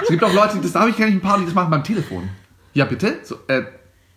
Es 0.02 0.08
gibt 0.08 0.22
auch 0.24 0.32
Leute, 0.32 0.58
das 0.62 0.72
da 0.72 0.80
habe 0.80 0.90
ich 0.90 0.96
kenne 0.96 1.08
ich 1.10 1.14
ein 1.16 1.20
paar, 1.20 1.38
die 1.38 1.44
das 1.44 1.54
machen 1.54 1.70
beim 1.70 1.84
Telefon. 1.84 2.28
Ja, 2.76 2.84
bitte? 2.84 3.20
So, 3.22 3.36
äh, 3.48 3.62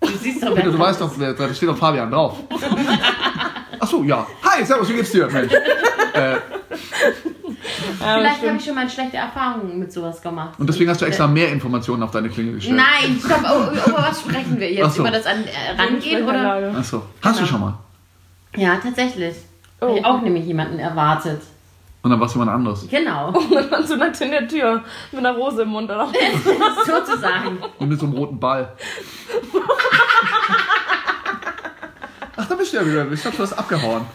Du 0.01 0.07
siehst 0.17 0.43
doch, 0.43 0.53
bitte, 0.53 0.69
du 0.73 0.77
weißt 0.79 0.99
doch, 0.99 1.11
wer- 1.17 1.33
da 1.33 1.53
steht 1.53 1.69
doch 1.69 1.77
Fabian 1.77 2.11
drauf. 2.11 2.37
Ach 3.79 3.87
so, 3.87 4.03
ja. 4.03 4.27
Hi, 4.43 4.65
servus, 4.65 4.89
wie 4.89 4.93
geht's 4.95 5.11
dir, 5.11 5.27
Mensch? 5.27 5.51
Äh, 6.11 6.37
Vielleicht 7.99 8.45
habe 8.45 8.57
ich 8.57 8.65
schon 8.65 8.75
mal 8.75 8.89
schlechte 8.89 9.17
Erfahrungen 9.17 9.77
mit 9.79 9.93
sowas 9.93 10.21
gemacht. 10.21 10.59
und 10.59 10.67
deswegen 10.67 10.89
hast 10.89 10.99
du 11.01 11.05
extra 11.05 11.27
mehr 11.27 11.49
Informationen 11.51 12.01
auf 12.03 12.11
deine 12.11 12.29
Klingel 12.29 12.55
gestellt. 12.55 12.77
Nein, 12.77 13.19
stopp. 13.23 13.41
Oh, 13.45 13.89
über 13.89 13.97
was 13.99 14.19
sprechen 14.21 14.59
wir 14.59 14.71
jetzt? 14.73 14.95
So. 14.95 15.01
Über 15.01 15.11
das 15.11 15.25
an, 15.25 15.43
äh, 15.45 15.79
Rangehen 15.81 16.23
oder? 16.27 16.73
Ach 16.77 16.83
so. 16.83 17.03
Hast 17.21 17.35
du 17.39 17.43
Genau. 17.45 17.47
schon 17.51 17.61
mal? 17.61 17.77
Ja, 18.57 18.75
tatsächlich. 18.77 19.35
Oh. 19.81 19.89
Hab 19.89 19.95
ich 19.97 20.05
auch 20.05 20.21
nämlich 20.21 20.45
jemanden 20.45 20.79
erwartet. 20.79 21.41
Und 22.01 22.11
dann 22.11 22.19
warst 22.19 22.33
du 22.35 22.39
jemand 22.39 22.55
anderes. 22.55 22.87
Genau. 22.89 23.29
Und 23.37 23.71
dann 23.71 23.85
so 23.85 23.95
nackt 23.97 24.19
in 24.21 24.31
der 24.31 24.47
Tür 24.47 24.83
mit 25.11 25.19
einer 25.19 25.35
Rose 25.35 25.63
im 25.63 25.69
Mund. 25.69 25.89
Oder? 25.89 26.07
Sozusagen. 26.85 27.59
Und 27.77 27.89
mit 27.89 27.99
so 27.99 28.05
einem 28.05 28.15
roten 28.15 28.39
Ball. 28.39 28.71
Ach, 32.37 32.45
da 32.47 32.55
bist 32.55 32.71
du 32.71 32.77
ja 32.77 32.85
wieder. 32.85 33.11
Ich 33.11 33.21
dachte, 33.21 33.35
du 33.37 33.43
hast 33.43 33.51
abgehauen. 33.53 34.05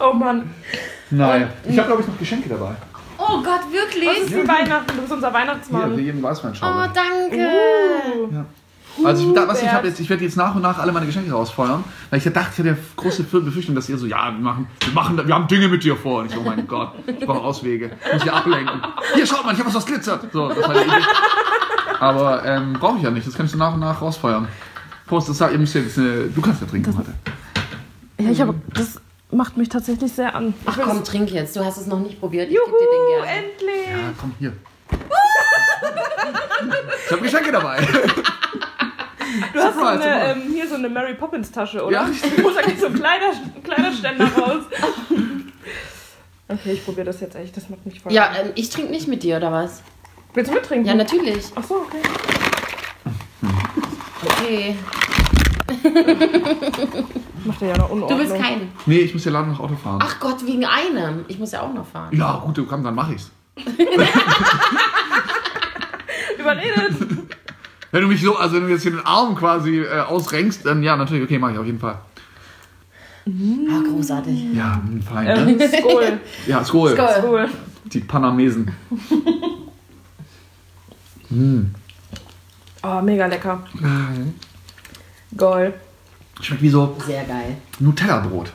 Oh 0.00 0.12
Mann. 0.12 0.52
Nein. 1.10 1.52
Ich 1.68 1.78
habe, 1.78 1.86
glaube 1.86 2.02
ich, 2.02 2.08
noch 2.08 2.18
Geschenke 2.18 2.48
dabei. 2.48 2.74
Oh 3.18 3.40
Gott, 3.42 3.60
Das 3.62 3.72
wirklich? 3.72 4.18
ist 4.18 4.34
wie 4.34 4.48
Weihnachten, 4.48 4.96
du 4.96 5.02
bist 5.02 5.12
unser 5.12 5.28
Hier, 5.28 5.28
für 5.28 5.34
Weihnachtsmann. 5.34 5.98
jeden 5.98 6.22
Weißweinschauer. 6.22 6.88
Oh, 6.88 6.92
danke. 6.92 7.48
Uh. 8.32 8.44
Also 9.04 9.30
ich, 9.30 9.36
was, 9.36 9.62
ich, 9.62 9.70
jetzt, 9.70 10.00
ich 10.00 10.10
werde 10.10 10.24
jetzt 10.24 10.36
nach 10.36 10.54
und 10.54 10.62
nach 10.62 10.78
alle 10.78 10.92
meine 10.92 11.06
Geschenke 11.06 11.32
rausfeuern, 11.32 11.82
weil 12.10 12.18
ich 12.18 12.24
dachte, 12.24 12.50
ich 12.52 12.58
hatte 12.58 12.68
ja 12.68 12.76
große 12.96 13.22
Befürchtung, 13.22 13.74
dass 13.74 13.88
ihr 13.88 13.96
so, 13.96 14.06
ja, 14.06 14.30
wir 14.30 14.38
machen, 14.38 14.66
wir 14.84 14.92
machen, 14.92 15.26
wir 15.26 15.34
haben 15.34 15.48
Dinge 15.48 15.68
mit 15.68 15.82
dir 15.82 15.96
vor. 15.96 16.20
Und 16.20 16.26
ich 16.26 16.34
so, 16.34 16.40
oh 16.40 16.44
mein 16.44 16.66
Gott, 16.68 16.92
ich 17.06 17.26
brauche 17.26 17.40
Auswege, 17.40 17.92
ich 18.06 18.12
muss 18.12 18.22
hier 18.22 18.34
ablenken. 18.34 18.82
Hier, 19.14 19.26
schaut 19.26 19.44
mal, 19.44 19.52
ich 19.52 19.58
habe 19.58 19.68
was, 19.68 19.76
was 19.76 19.86
glitzert. 19.86 20.30
So, 20.32 20.48
das 20.48 20.68
war 20.68 20.74
die 20.74 20.80
Idee. 20.80 21.06
Aber 22.00 22.44
ähm, 22.44 22.74
brauche 22.74 22.98
ich 22.98 23.02
ja 23.02 23.10
nicht, 23.10 23.26
das 23.26 23.34
kann 23.34 23.46
ich 23.46 23.52
so 23.52 23.58
nach 23.58 23.74
und 23.74 23.80
nach 23.80 24.00
rausfeuern. 24.00 24.46
Prost, 25.06 25.28
das 25.28 25.38
sagt, 25.38 25.52
ihr 25.52 25.58
müsst 25.58 25.74
jetzt, 25.74 25.98
äh, 25.98 26.28
du 26.28 26.40
kannst 26.40 26.60
ja 26.60 26.66
trinken 26.66 26.96
heute. 26.96 27.14
Ja, 28.18 28.30
ich 28.30 28.40
habe, 28.40 28.54
das 28.74 29.00
macht 29.30 29.56
mich 29.56 29.68
tatsächlich 29.68 30.12
sehr 30.12 30.34
an. 30.34 30.54
Ach 30.66 30.78
komm, 30.82 31.02
trink 31.04 31.30
jetzt. 31.30 31.56
Du 31.56 31.64
hast 31.64 31.78
es 31.78 31.86
noch 31.86 32.00
nicht 32.00 32.20
probiert. 32.20 32.48
Ich 32.50 32.56
Juhu, 32.56 32.66
geb 32.66 32.78
dir 32.78 32.86
den 32.86 33.24
gerne. 33.24 33.46
endlich. 33.46 33.86
Ja, 33.90 34.12
komm, 34.20 34.32
hier. 34.38 34.52
Ich 37.06 37.12
habe 37.12 37.22
Geschenke 37.22 37.52
dabei. 37.52 37.78
Du 39.52 39.58
hast 39.60 39.74
so 39.74 39.80
Super, 39.80 39.90
eine, 40.00 40.32
ähm, 40.32 40.42
hier 40.52 40.68
so 40.68 40.74
eine 40.74 40.88
Mary 40.88 41.14
Poppins 41.14 41.50
Tasche, 41.50 41.84
oder? 41.84 41.92
Ja. 41.92 42.08
Du 42.36 42.42
musst 42.42 42.58
eigentlich 42.58 42.80
so 42.80 42.90
Kleider, 42.90 43.32
Kleiderständer 43.62 44.26
raus. 44.36 44.62
Okay, 46.48 46.72
ich 46.72 46.84
probiere 46.84 47.06
das 47.06 47.20
jetzt 47.20 47.34
echt, 47.36 47.56
das 47.56 47.68
macht 47.70 47.86
mich 47.86 48.00
voll 48.00 48.12
Ja, 48.12 48.30
ähm, 48.38 48.50
ich 48.54 48.68
trinke 48.70 48.90
nicht 48.90 49.08
mit 49.08 49.22
dir, 49.22 49.36
oder 49.38 49.50
was? 49.52 49.82
Willst 50.34 50.50
du 50.50 50.54
mittrinken? 50.54 50.86
Ja, 50.86 50.94
natürlich. 50.94 51.44
Ach 51.54 51.64
so, 51.64 51.76
okay. 51.86 52.02
Okay. 54.24 54.76
Macht 57.44 57.62
er 57.62 57.68
ja 57.68 57.76
noch 57.78 57.88
Du 57.88 57.94
Unordnung. 57.94 58.18
bist 58.20 58.34
kein. 58.36 58.70
Nee, 58.86 58.98
ich 58.98 59.14
muss 59.14 59.24
ja 59.24 59.32
leider 59.32 59.46
noch 59.46 59.60
Auto 59.60 59.74
fahren. 59.76 59.98
Ach 60.02 60.20
Gott, 60.20 60.44
wegen 60.46 60.64
einem. 60.64 61.24
Ich 61.28 61.38
muss 61.38 61.52
ja 61.52 61.62
auch 61.62 61.72
noch 61.72 61.86
fahren. 61.86 62.14
Ja, 62.16 62.42
gut, 62.44 62.56
du 62.58 62.66
komm, 62.66 62.84
dann 62.84 62.94
mach 62.94 63.10
ich's. 63.10 63.30
Überredet. 66.38 66.92
Wenn 67.92 68.02
du 68.02 68.08
mich 68.08 68.22
so, 68.22 68.36
also 68.36 68.56
wenn 68.56 68.62
du 68.64 68.68
jetzt 68.70 68.82
hier 68.82 68.90
den 68.90 69.04
Arm 69.04 69.36
quasi 69.36 69.80
äh, 69.80 70.00
ausrenkst, 70.00 70.64
dann 70.66 70.82
ja, 70.82 70.96
natürlich, 70.96 71.22
okay, 71.22 71.38
mache 71.38 71.52
ich 71.52 71.58
auf 71.58 71.66
jeden 71.66 71.78
Fall. 71.78 71.98
Ah, 73.26 73.82
großartig. 73.88 74.54
Ja, 74.54 74.82
fein, 75.08 75.26
ne? 75.26 75.52
Ähm, 75.52 75.80
Skol. 75.80 76.20
Ja, 76.46 76.64
Skol. 76.64 76.94
Skol. 76.94 77.08
Skol. 77.18 77.48
Die 77.84 78.00
Panamesen. 78.00 78.72
Oh, 82.82 83.00
mega 83.00 83.26
lecker. 83.26 83.62
Geil. 85.36 85.74
Schmeckt 86.40 86.62
wie 86.62 86.68
so 86.68 86.96
Sehr 87.06 87.24
geil. 87.24 87.56
Nutella-Brot. 87.78 88.52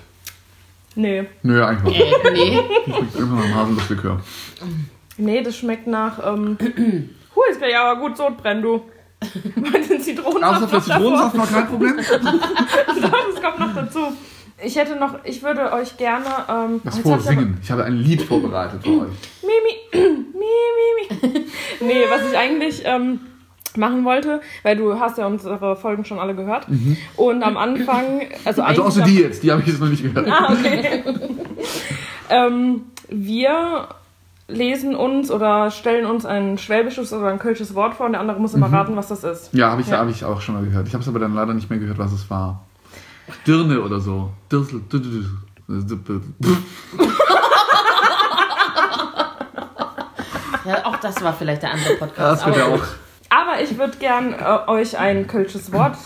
Nee. 0.95 1.27
Nö, 1.43 1.63
eigentlich 1.63 1.97
nicht. 1.97 2.25
Äh, 2.25 2.31
nee. 2.31 2.59
Schmeckt 2.85 3.15
immer 3.15 3.35
nach 3.35 3.55
Haselnusslikör. 3.55 4.19
Nee, 5.17 5.43
das 5.43 5.57
schmeckt 5.57 5.87
nach. 5.87 6.19
Ähm, 6.25 6.57
Hu, 7.35 7.41
jetzt 7.49 7.61
ja 7.61 7.89
aber 7.89 7.99
gut 8.01 8.17
Sodbrennen, 8.17 8.63
du. 8.63 8.81
Bei 9.55 9.79
den 9.79 10.01
Zitronensaft. 10.01 10.63
Außer 10.63 10.67
für 10.67 10.81
Zitronensaft 10.81 11.35
noch 11.35 11.51
kein 11.51 11.67
Problem. 11.67 11.95
Das 12.87 13.41
kommt 13.41 13.59
noch 13.59 13.75
dazu. 13.75 13.99
Ich 14.63 14.75
hätte 14.75 14.95
noch, 14.95 15.23
ich 15.23 15.43
würde 15.43 15.71
euch 15.71 15.97
gerne. 15.97 16.25
Ähm, 16.49 16.81
Das 16.83 16.97
Vorsingen. 16.99 17.59
Ich 17.61 17.69
habe 17.71 17.83
ein 17.83 17.97
Lied 17.97 18.21
vorbereitet 18.23 18.81
für 18.83 18.89
euch. 19.01 19.09
Mimi, 19.43 20.11
Mimi, 20.33 21.21
Mimi. 21.21 21.45
Nee, 21.81 22.05
was 22.09 22.31
ich 22.31 22.37
eigentlich 22.37 22.81
ähm, 22.85 23.19
machen 23.75 24.03
wollte, 24.03 24.41
weil 24.63 24.75
du 24.75 24.99
hast 24.99 25.17
ja 25.19 25.27
unsere 25.27 25.75
Folgen 25.75 26.05
schon 26.05 26.17
alle 26.19 26.33
gehört. 26.35 26.67
Und 27.15 27.43
am 27.43 27.55
Anfang, 27.57 28.21
also, 28.45 28.63
Also 28.63 28.83
außer 28.83 29.03
die 29.03 29.19
jetzt, 29.19 29.43
die 29.43 29.51
habe 29.51 29.61
ich 29.61 29.67
jetzt 29.67 29.79
noch 29.79 29.89
nicht 29.89 30.01
gehört. 30.01 30.27
Ah, 30.27 30.51
okay. 30.51 31.03
ähm, 32.29 32.81
wir 33.09 33.87
lesen 34.47 34.95
uns 34.95 35.29
oder 35.31 35.71
stellen 35.71 36.05
uns 36.05 36.25
ein 36.25 36.57
schwäbisches 36.57 37.11
oder 37.13 37.27
ein 37.27 37.39
kölsches 37.39 37.75
Wort 37.75 37.95
vor 37.95 38.05
und 38.05 38.13
der 38.13 38.21
andere 38.21 38.39
muss 38.39 38.53
immer 38.53 38.71
raten, 38.71 38.95
was 38.95 39.07
das 39.09 39.23
ist. 39.23 39.53
Ja, 39.53 39.71
habe 39.71 39.81
ich, 39.81 39.87
Ja. 39.87 39.97
hab 39.99 40.09
ich 40.09 40.23
auch 40.23 40.39
schon 40.41 40.55
mal 40.55 40.63
gehört. 40.63 40.87
Ich 40.87 40.93
habe 40.93 41.01
es 41.01 41.07
aber 41.09 41.19
dann 41.19 41.33
leider 41.35 41.53
nicht 41.53 41.69
mehr 41.69 41.79
gehört, 41.79 41.97
was 41.97 42.11
es 42.13 42.29
war. 42.29 42.63
Dirne 43.45 43.81
oder 43.81 43.99
so. 43.99 44.31
Dirsel. 44.51 44.81
Ja, 50.65 50.85
auch 50.85 50.97
das 50.97 51.21
war 51.23 51.33
vielleicht 51.33 51.63
der 51.63 51.71
andere 51.73 51.93
Podcast. 51.95 52.41
Das 52.41 52.45
wird 52.45 52.57
ja 52.57 52.65
aber 52.65 52.75
auch. 52.75 52.83
Aber 53.29 53.61
ich 53.61 53.77
würde 53.77 53.97
gern 53.97 54.33
äh, 54.33 54.69
euch 54.69 54.97
ein 54.97 55.27
kölsches 55.27 55.71
Wort 55.71 55.97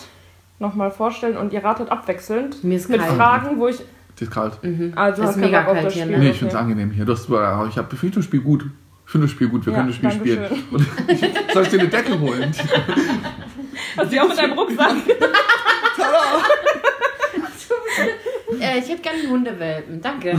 nochmal 0.60 0.91
vorstellen 0.91 1.38
und 1.38 1.54
ihr 1.54 1.63
ratet 1.63 1.89
abwechselnd 1.89 2.63
Mir 2.63 2.77
ist 2.77 2.89
mit. 2.89 3.01
Fragen, 3.01 3.60
wo 3.60 3.67
ich. 3.67 3.80
Die 4.21 4.25
ist 4.25 4.31
kalt. 4.31 4.53
Also 4.95 5.23
Ist 5.23 5.38
mega 5.38 5.63
kalt 5.63 5.84
das 5.84 5.93
hier, 5.95 6.03
Spiel. 6.03 6.12
ne? 6.15 6.19
Nee, 6.19 6.25
okay. 6.25 6.31
ich 6.34 6.38
finde 6.38 6.53
es 6.53 6.60
angenehm 6.60 6.91
hier. 6.91 7.05
Das 7.05 7.27
war, 7.27 7.67
ich 7.67 7.75
habe 7.75 7.95
finde 7.97 8.17
das 8.17 8.25
Spiel 8.25 8.41
gut. 8.41 8.65
Ich 9.07 9.12
finde 9.12 9.25
das 9.25 9.31
Spiel 9.31 9.47
gut. 9.49 9.65
Wir 9.65 9.73
Ja, 9.73 9.79
können 9.79 9.88
das 9.89 9.95
Spiel 9.97 10.10
danke 10.10 10.29
spielen. 10.47 10.63
Und 10.69 10.81
ich, 11.47 11.53
soll 11.53 11.63
ich 11.63 11.69
dir 11.69 11.79
eine 11.79 11.89
Decke 11.89 12.19
holen? 12.19 12.51
Hast 13.97 14.13
du 14.13 14.21
auch 14.21 14.27
mit 14.29 14.38
deinem 14.38 14.53
Rucksack? 14.53 14.91
Äh, 18.60 18.79
ich 18.79 18.89
hätte 18.89 19.01
gerne 19.01 19.19
einen 19.19 19.29
Hundewelpen. 19.31 20.01
Danke. 20.01 20.31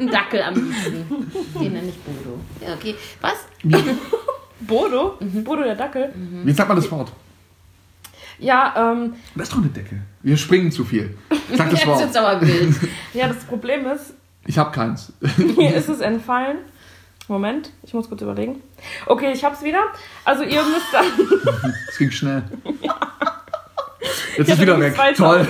Ein 0.00 0.08
Dackel 0.10 0.42
am 0.42 0.54
liebsten. 0.54 1.04
Den 1.60 1.72
nenne 1.74 1.88
ich 1.88 1.98
Bodo. 1.98 2.38
Ja, 2.66 2.74
okay. 2.74 2.94
Was? 3.20 3.46
Bodo? 4.60 5.16
Bodo 5.20 5.62
der 5.62 5.76
Dackel? 5.76 6.12
Wie 6.42 6.52
sagt 6.52 6.68
man 6.68 6.76
das 6.78 6.90
Wort? 6.90 7.12
Ja, 8.40 8.92
ähm, 8.92 9.14
Das 9.34 9.48
ist 9.48 9.52
doch 9.54 9.58
eine 9.58 9.68
Decke. 9.68 9.96
Wir 10.22 10.36
springen 10.36 10.72
zu 10.72 10.84
viel. 10.84 11.16
Sag 11.54 11.70
das 11.70 11.80
Jetzt 11.80 11.86
Wort. 11.88 12.00
wird's 12.00 12.16
aber 12.16 12.40
wild. 12.40 12.74
ja, 13.14 13.28
das 13.28 13.44
Problem 13.44 13.86
ist, 13.86 14.14
Ich 14.46 14.58
habe 14.58 14.70
keins. 14.72 15.12
Mir 15.56 15.74
ist 15.74 15.88
es 15.88 16.00
entfallen. 16.00 16.58
Moment, 17.28 17.70
ich 17.84 17.94
muss 17.94 18.08
kurz 18.08 18.22
überlegen. 18.22 18.60
Okay, 19.06 19.30
ich 19.32 19.44
hab's 19.44 19.62
wieder. 19.62 19.82
Also 20.24 20.42
ihr 20.42 20.62
müsst 20.64 20.92
dann. 20.92 21.04
Es 21.88 21.96
ging 21.98 22.10
schnell. 22.10 22.42
Jetzt 24.36 24.48
Ich 24.48 24.54
ist 24.54 24.60
wieder 24.60 24.80
weg. 24.80 24.94
Toll. 25.16 25.46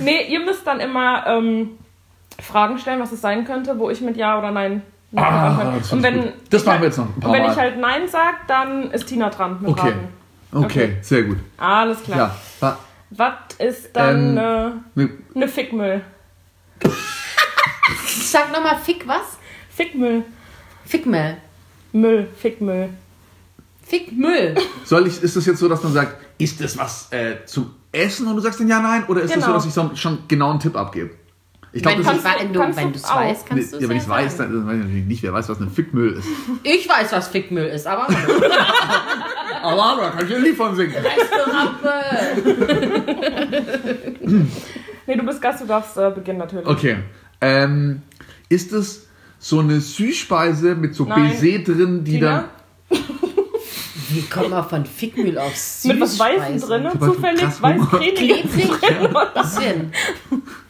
nee, 0.00 0.26
ihr 0.28 0.40
müsst 0.40 0.66
dann 0.66 0.80
immer 0.80 1.24
ähm, 1.26 1.70
Fragen 2.40 2.78
stellen, 2.78 3.00
was 3.00 3.12
es 3.12 3.20
sein 3.20 3.44
könnte, 3.44 3.78
wo 3.78 3.88
ich 3.90 4.00
mit 4.00 4.16
Ja 4.16 4.38
oder 4.38 4.50
Nein 4.50 4.82
Ah, 5.16 5.72
das 5.78 5.92
Und 5.92 6.02
wenn 6.04 6.22
gut. 6.22 6.32
Das 6.50 6.64
machen 6.64 6.72
halt, 6.74 6.82
wir 6.82 6.86
jetzt 6.88 6.98
noch 6.98 7.06
ein 7.06 7.20
paar 7.20 7.30
Und 7.30 7.36
wenn 7.36 7.42
Mal. 7.44 7.52
ich 7.52 7.58
halt 7.58 7.78
Nein 7.80 8.06
sage, 8.08 8.36
dann 8.46 8.90
ist 8.92 9.06
Tina 9.06 9.28
dran 9.30 9.58
mit 9.60 9.70
Okay. 9.70 9.88
Raten. 9.88 10.08
Okay, 10.52 10.96
sehr 11.02 11.22
gut. 11.24 11.38
Alles 11.56 12.02
klar. 12.02 12.18
Ja. 12.18 12.36
Wa- 12.60 12.78
Was 13.10 13.34
ist 13.58 13.90
dann 13.94 14.36
Ähm, 14.36 14.80
äh, 14.96 15.00
ne- 15.02 15.10
eine 15.34 15.48
Fickmüll? 15.48 16.00
Sag 18.06 18.52
nochmal 18.52 18.78
Fick 18.78 19.06
was? 19.06 19.38
Fickmüll. 19.74 20.24
Fickmüll. 20.84 21.36
Müll, 21.92 22.28
Fickmüll. 22.38 22.90
Fickmüll. 23.84 24.54
Soll 24.84 25.06
ich, 25.08 25.22
ist 25.22 25.36
es 25.36 25.46
jetzt 25.46 25.58
so, 25.58 25.68
dass 25.68 25.82
man 25.82 25.92
sagt, 25.92 26.16
ist 26.38 26.62
das 26.62 26.78
was 26.78 27.12
äh, 27.12 27.44
zum 27.46 27.74
Essen 27.92 28.26
und 28.28 28.36
du 28.36 28.40
sagst 28.40 28.60
dann 28.60 28.68
ja, 28.68 28.80
nein? 28.80 29.04
Oder 29.08 29.22
ist 29.22 29.30
es 29.30 29.34
so, 29.36 29.40
Genau. 29.40 29.52
dass 29.54 29.66
ich 29.66 29.72
so, 29.74 29.90
schon 29.96 30.18
genau 30.28 30.50
einen 30.50 30.60
Tipp 30.60 30.76
abgebe? 30.76 31.10
Ich 31.72 31.82
glaube, 31.82 31.98
Wenn, 31.98 32.04
das 32.04 32.22
du, 32.22 32.28
ist. 32.28 32.76
Wenn 32.76 32.92
du 32.92 32.98
es 32.98 33.08
weißt, 33.08 33.46
kannst 33.46 33.72
du 33.72 33.76
es 33.76 33.82
Ja, 33.82 33.88
wenn 33.88 33.96
ich 33.96 34.02
ja 34.04 34.08
weiß, 34.08 34.36
dann 34.38 34.66
weiß 34.66 34.74
ich 34.76 34.82
natürlich 34.82 35.04
nicht, 35.06 35.22
wer 35.22 35.32
weiß, 35.32 35.48
was 35.48 35.60
ein 35.60 35.70
Fickmüll 35.70 36.12
ist. 36.14 36.26
Ich 36.64 36.88
weiß, 36.88 37.12
was 37.12 37.28
Fickmüll 37.28 37.66
ist, 37.66 37.86
aber. 37.86 38.06
Aber 39.62 40.00
da 40.00 40.10
kann 40.10 40.26
ich 40.26 40.34
ein 40.34 40.42
Lied 40.42 40.56
von 40.56 40.74
singen. 40.74 40.94
Nee, 45.06 45.16
du 45.16 45.24
bist 45.24 45.42
Gast, 45.42 45.60
du 45.60 45.66
darfst 45.66 45.96
äh, 45.96 46.08
beginnen 46.10 46.38
natürlich. 46.38 46.68
Okay. 46.68 46.98
Ähm, 47.40 48.02
ist 48.48 48.72
es 48.72 49.08
so 49.40 49.58
eine 49.58 49.80
Süßspeise 49.80 50.76
mit 50.76 50.94
so 50.94 51.04
Nein. 51.04 51.30
Baiser 51.30 51.58
drin, 51.64 52.04
die 52.04 52.12
Tina? 52.12 52.44
Wie 54.10 54.22
kommt 54.22 54.50
man 54.50 54.68
von 54.68 54.86
Fickmüll 54.86 55.36
auf 55.36 55.56
Süßspeise? 55.56 55.88
Mit 55.88 56.00
was 56.00 56.18
Weißem 56.20 56.60
drin, 56.60 56.88
zufällig, 57.00 57.42
weiß. 57.60 57.80
Klebrig? 57.90 58.42
Bisschen. 59.34 59.92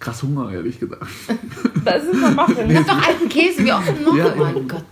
krass 0.00 0.22
Hunger, 0.22 0.50
ehrlich 0.52 0.78
gesagt. 0.80 1.06
Da 1.84 1.92
ist 1.92 2.12
ein 2.12 2.34
Muffin. 2.34 2.84
Doch 2.86 3.06
alten 3.06 3.28
Käse, 3.28 3.64
wie 3.64 3.72
oft 3.72 4.00
noch? 4.00 4.14
Ja. 4.14 4.32
oh 4.36 4.38
mein 4.38 4.68
Gott. 4.68 4.84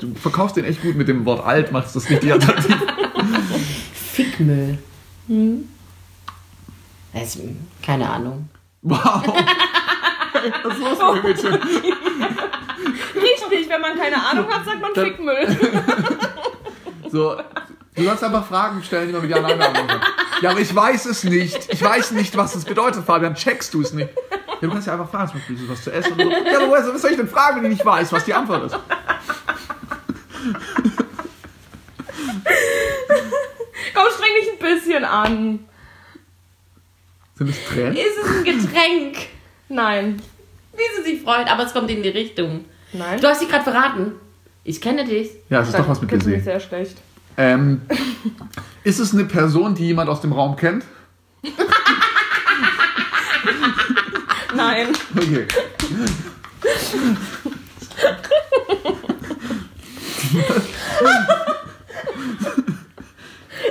Du 0.00 0.14
verkaufst 0.14 0.56
den 0.56 0.64
echt 0.64 0.82
gut 0.82 0.96
mit 0.96 1.08
dem 1.08 1.24
Wort 1.24 1.44
alt, 1.46 1.72
machst 1.72 1.96
das 1.96 2.10
richtig 2.10 2.32
attraktiv. 2.32 2.76
Fickmüll. 3.94 4.78
Also, 7.14 7.40
keine 7.82 8.08
Ahnung. 8.10 8.48
Wow. 8.82 9.22
Ist 10.44 10.78
los 10.80 10.98
mit 11.14 11.42
dem 11.42 11.50
Mädchen? 11.50 11.54
Richtig, 13.14 13.68
wenn 13.68 13.80
man 13.80 13.96
keine 13.96 14.16
Ahnung 14.16 14.46
hat, 14.48 14.64
sagt 14.64 14.80
man 14.80 14.92
Fickmüll. 14.94 15.46
So, 17.10 17.36
du 17.94 18.04
sollst 18.04 18.24
einfach 18.24 18.46
Fragen 18.46 18.82
stellen, 18.82 19.08
die 19.08 19.12
man 19.12 19.20
mit 19.20 19.30
Ja, 19.30 19.42
Nein 19.42 19.58
beantworten 19.58 19.86
kann. 19.86 20.00
Ja, 20.40 20.50
aber 20.52 20.60
ich 20.60 20.74
weiß 20.74 21.04
es 21.04 21.24
nicht. 21.24 21.70
Ich 21.70 21.82
weiß 21.82 22.12
nicht, 22.12 22.34
was 22.38 22.54
es 22.54 22.64
bedeutet, 22.64 23.04
Fabian. 23.04 23.34
Checkst 23.34 23.74
du 23.74 23.82
es 23.82 23.92
nicht? 23.92 24.08
Ja, 24.62 24.68
du 24.68 24.74
kannst 24.74 24.86
ja 24.86 24.92
einfach 24.94 25.10
fragen, 25.10 25.28
zum 25.32 25.40
Beispiel, 25.40 25.68
was 25.68 25.82
zu 25.82 25.90
essen 25.92 26.12
oder 26.14 26.24
so. 26.24 26.30
Ja, 26.30 26.68
woher- 26.68 26.94
was 26.94 27.02
soll 27.02 27.10
ich 27.10 27.16
denn 27.16 27.28
fragen, 27.28 27.56
wenn 27.56 27.64
ich 27.72 27.78
nicht 27.78 27.84
weiß, 27.84 28.12
was 28.12 28.24
die 28.24 28.32
Antwort 28.32 28.66
ist? 28.66 28.78
Komm, 33.94 34.04
streng 34.16 34.30
dich 34.40 34.52
ein 34.52 34.58
bisschen 34.78 35.04
an. 35.04 35.58
Sind 37.34 37.50
es 37.50 37.64
Tränen? 37.66 37.96
Ist 37.96 38.18
es 38.22 38.28
ein 38.36 38.44
Getränk? 38.44 39.16
Nein. 39.68 40.22
Wie 40.74 40.82
sie 40.96 41.02
sich 41.10 41.22
freut, 41.22 41.50
aber 41.50 41.64
es 41.64 41.72
kommt 41.72 41.90
in 41.90 42.02
die 42.02 42.08
Richtung. 42.10 42.64
Nein. 42.92 43.20
Du 43.20 43.26
hast 43.28 43.40
sie 43.40 43.48
gerade 43.48 43.64
verraten. 43.64 44.12
Ich 44.64 44.80
kenne 44.80 45.04
dich. 45.04 45.30
Ja, 45.50 45.60
es 45.62 45.68
ist 45.70 45.78
doch 45.78 45.88
was 45.88 46.00
mit 46.00 46.12
du 46.12 46.18
Baiser. 46.18 46.40
sehr 46.40 46.60
schlecht. 46.60 46.96
Ähm, 47.36 47.82
ist 48.84 49.00
es 49.00 49.12
eine 49.12 49.24
Person, 49.24 49.74
die 49.74 49.86
jemand 49.86 50.08
aus 50.08 50.20
dem 50.20 50.32
Raum 50.32 50.54
kennt? 50.56 50.84
Nein. 54.54 54.88
Okay. 55.16 55.46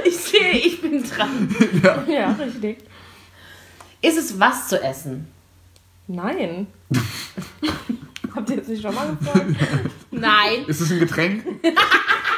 Ich 0.06 0.18
sehe, 0.18 0.52
ich 0.52 0.82
bin 0.82 1.04
dran. 1.04 1.56
Ja, 2.08 2.32
richtig. 2.34 2.78
Ist 4.02 4.18
es 4.18 4.40
was 4.40 4.68
zu 4.68 4.82
essen? 4.82 5.28
Nein. 6.08 6.68
Habt 8.36 8.50
ihr 8.50 8.58
jetzt 8.58 8.70
nicht 8.70 8.82
schon 8.82 8.96
mal 8.96 9.16
gefragt? 9.16 9.46
Nein. 10.12 10.66
Ist 10.68 10.82
es 10.82 10.92
ein 10.92 11.00
Getränk? 11.00 11.46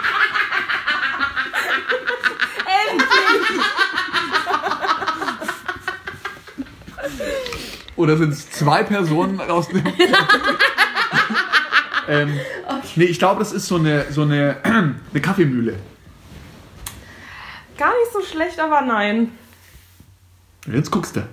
Oder 8.04 8.18
sind 8.18 8.34
es 8.34 8.52
zwei 8.52 8.84
Personen 8.84 9.40
aus 9.40 9.70
dem. 9.70 9.82
ähm, 12.10 12.38
Nee, 12.96 13.06
ich 13.06 13.18
glaube, 13.18 13.40
das 13.40 13.54
ist 13.54 13.68
so 13.68 13.78
eine, 13.78 14.12
so 14.12 14.24
eine, 14.24 14.58
eine 14.64 15.22
Kaffeemühle. 15.22 15.78
Gar 17.78 17.94
nicht 18.00 18.12
so 18.12 18.22
schlecht, 18.22 18.60
aber 18.60 18.82
nein. 18.82 19.32
Jetzt 20.72 20.92
guckst 20.92 21.16
du. 21.16 21.22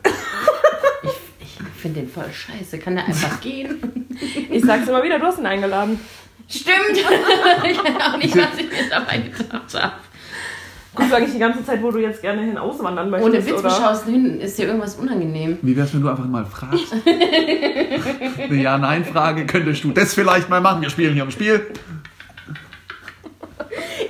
Ich 1.42 1.83
finde 1.83 2.00
den 2.00 2.11
voll 2.11 2.30
scheiße. 2.30 2.78
Kann 2.78 2.94
der 2.94 3.06
einfach 3.06 3.40
gehen? 3.40 4.06
Ich 4.50 4.62
sag's 4.64 4.87
immer 4.87 5.02
wieder, 5.02 5.18
du 5.18 5.24
hast 5.24 5.38
ihn 5.38 5.46
eingeladen. 5.46 5.98
Stimmt. 6.46 6.94
ich 6.94 7.78
weiß 7.78 8.02
auch 8.02 8.18
nicht, 8.18 8.37
was 8.37 8.59
ich 8.59 8.70
mir 8.70 8.88
dabei 8.90 9.18
gedacht 9.18 9.74
habe. 9.74 9.94
Gut, 10.94 11.09
sage 11.09 11.24
ich 11.26 11.33
die 11.33 11.38
ganze 11.38 11.64
Zeit, 11.64 11.81
wo 11.83 11.90
du 11.92 11.98
jetzt 12.00 12.20
gerne 12.20 12.42
hin 12.42 12.59
auswandern 12.59 13.11
möchtest, 13.11 13.29
Ohne 13.33 13.38
Witz, 13.46 13.55
du 13.55 13.59
oder? 13.61 13.70
schaust 13.70 14.07
hin, 14.07 14.40
ist 14.40 14.59
dir 14.59 14.66
irgendwas 14.66 14.96
unangenehm. 14.96 15.57
Wie 15.62 15.76
wär's, 15.76 15.94
wenn 15.94 16.03
du 16.03 16.09
einfach 16.09 16.26
mal 16.26 16.44
fragst? 16.44 16.92
Eine 17.07 18.57
Ja-Nein-Frage 18.57 19.46
könntest 19.46 19.85
du 19.85 19.92
das 19.92 20.14
vielleicht 20.14 20.48
mal 20.48 20.61
machen. 20.61 20.83
Wir 20.83 20.90
spielen 20.90 21.14
hier 21.14 21.22
ein 21.22 21.31
Spiel. 21.31 21.64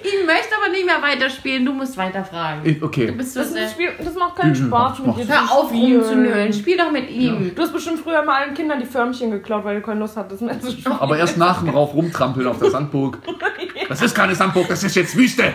Ich 0.03 0.27
möchte 0.27 0.55
aber 0.57 0.71
nicht 0.73 0.87
mehr 0.87 1.03
weiterspielen. 1.03 1.66
Du 1.66 1.73
musst 1.75 1.97
weiterfragen. 1.99 2.61
Ich- 2.64 2.83
Okay. 2.83 3.09
Du 3.09 3.12
bist 3.12 3.35
so 3.35 3.40
Das, 3.40 3.51
ist 3.51 3.57
ein. 3.59 3.69
Spiel, 3.69 3.88
das 4.03 4.14
macht 4.14 4.37
keinen 4.37 4.51
Mhm, 4.53 4.66
Spaß 4.69 4.99
mach- 5.05 5.16
mit 5.16 5.29
dir 5.29 5.35
Hör 5.38 5.47
zu 5.47 5.53
auf 5.53 5.69
spielen. 5.69 6.01
rumzunölen. 6.01 6.53
Spiel 6.55 6.77
doch 6.79 6.90
mit 6.90 7.11
ihm. 7.11 7.55
Du 7.55 7.62
hast 7.62 7.73
bestimmt 7.75 8.01
früher 8.01 8.23
mal 8.25 8.43
allen 8.43 8.55
Kindern 8.55 8.81
die 8.81 8.87
Förmchen 8.87 9.31
geklaut, 9.33 9.64
weil 9.64 9.77
du 9.81 9.83
keine 9.87 10.01
Lust 10.01 10.16
hattest 10.16 10.40
mehr 10.43 10.59
zu 10.59 10.71
spielen. 10.71 10.97
Aber 10.99 11.19
erst 11.19 11.37
nach 11.37 11.61
dem 11.61 11.69
Rauf 11.71 11.93
rumtrampeln 11.93 12.47
auf 12.47 12.59
der 12.59 12.71
Sandburg. 12.71 13.19
Das 13.88 14.01
ist 14.03 14.14
keine 14.14 14.35
Sandburg, 14.37 14.69
das 14.69 14.85
ist 14.85 14.95
jetzt 14.95 15.16
Wüste. 15.16 15.53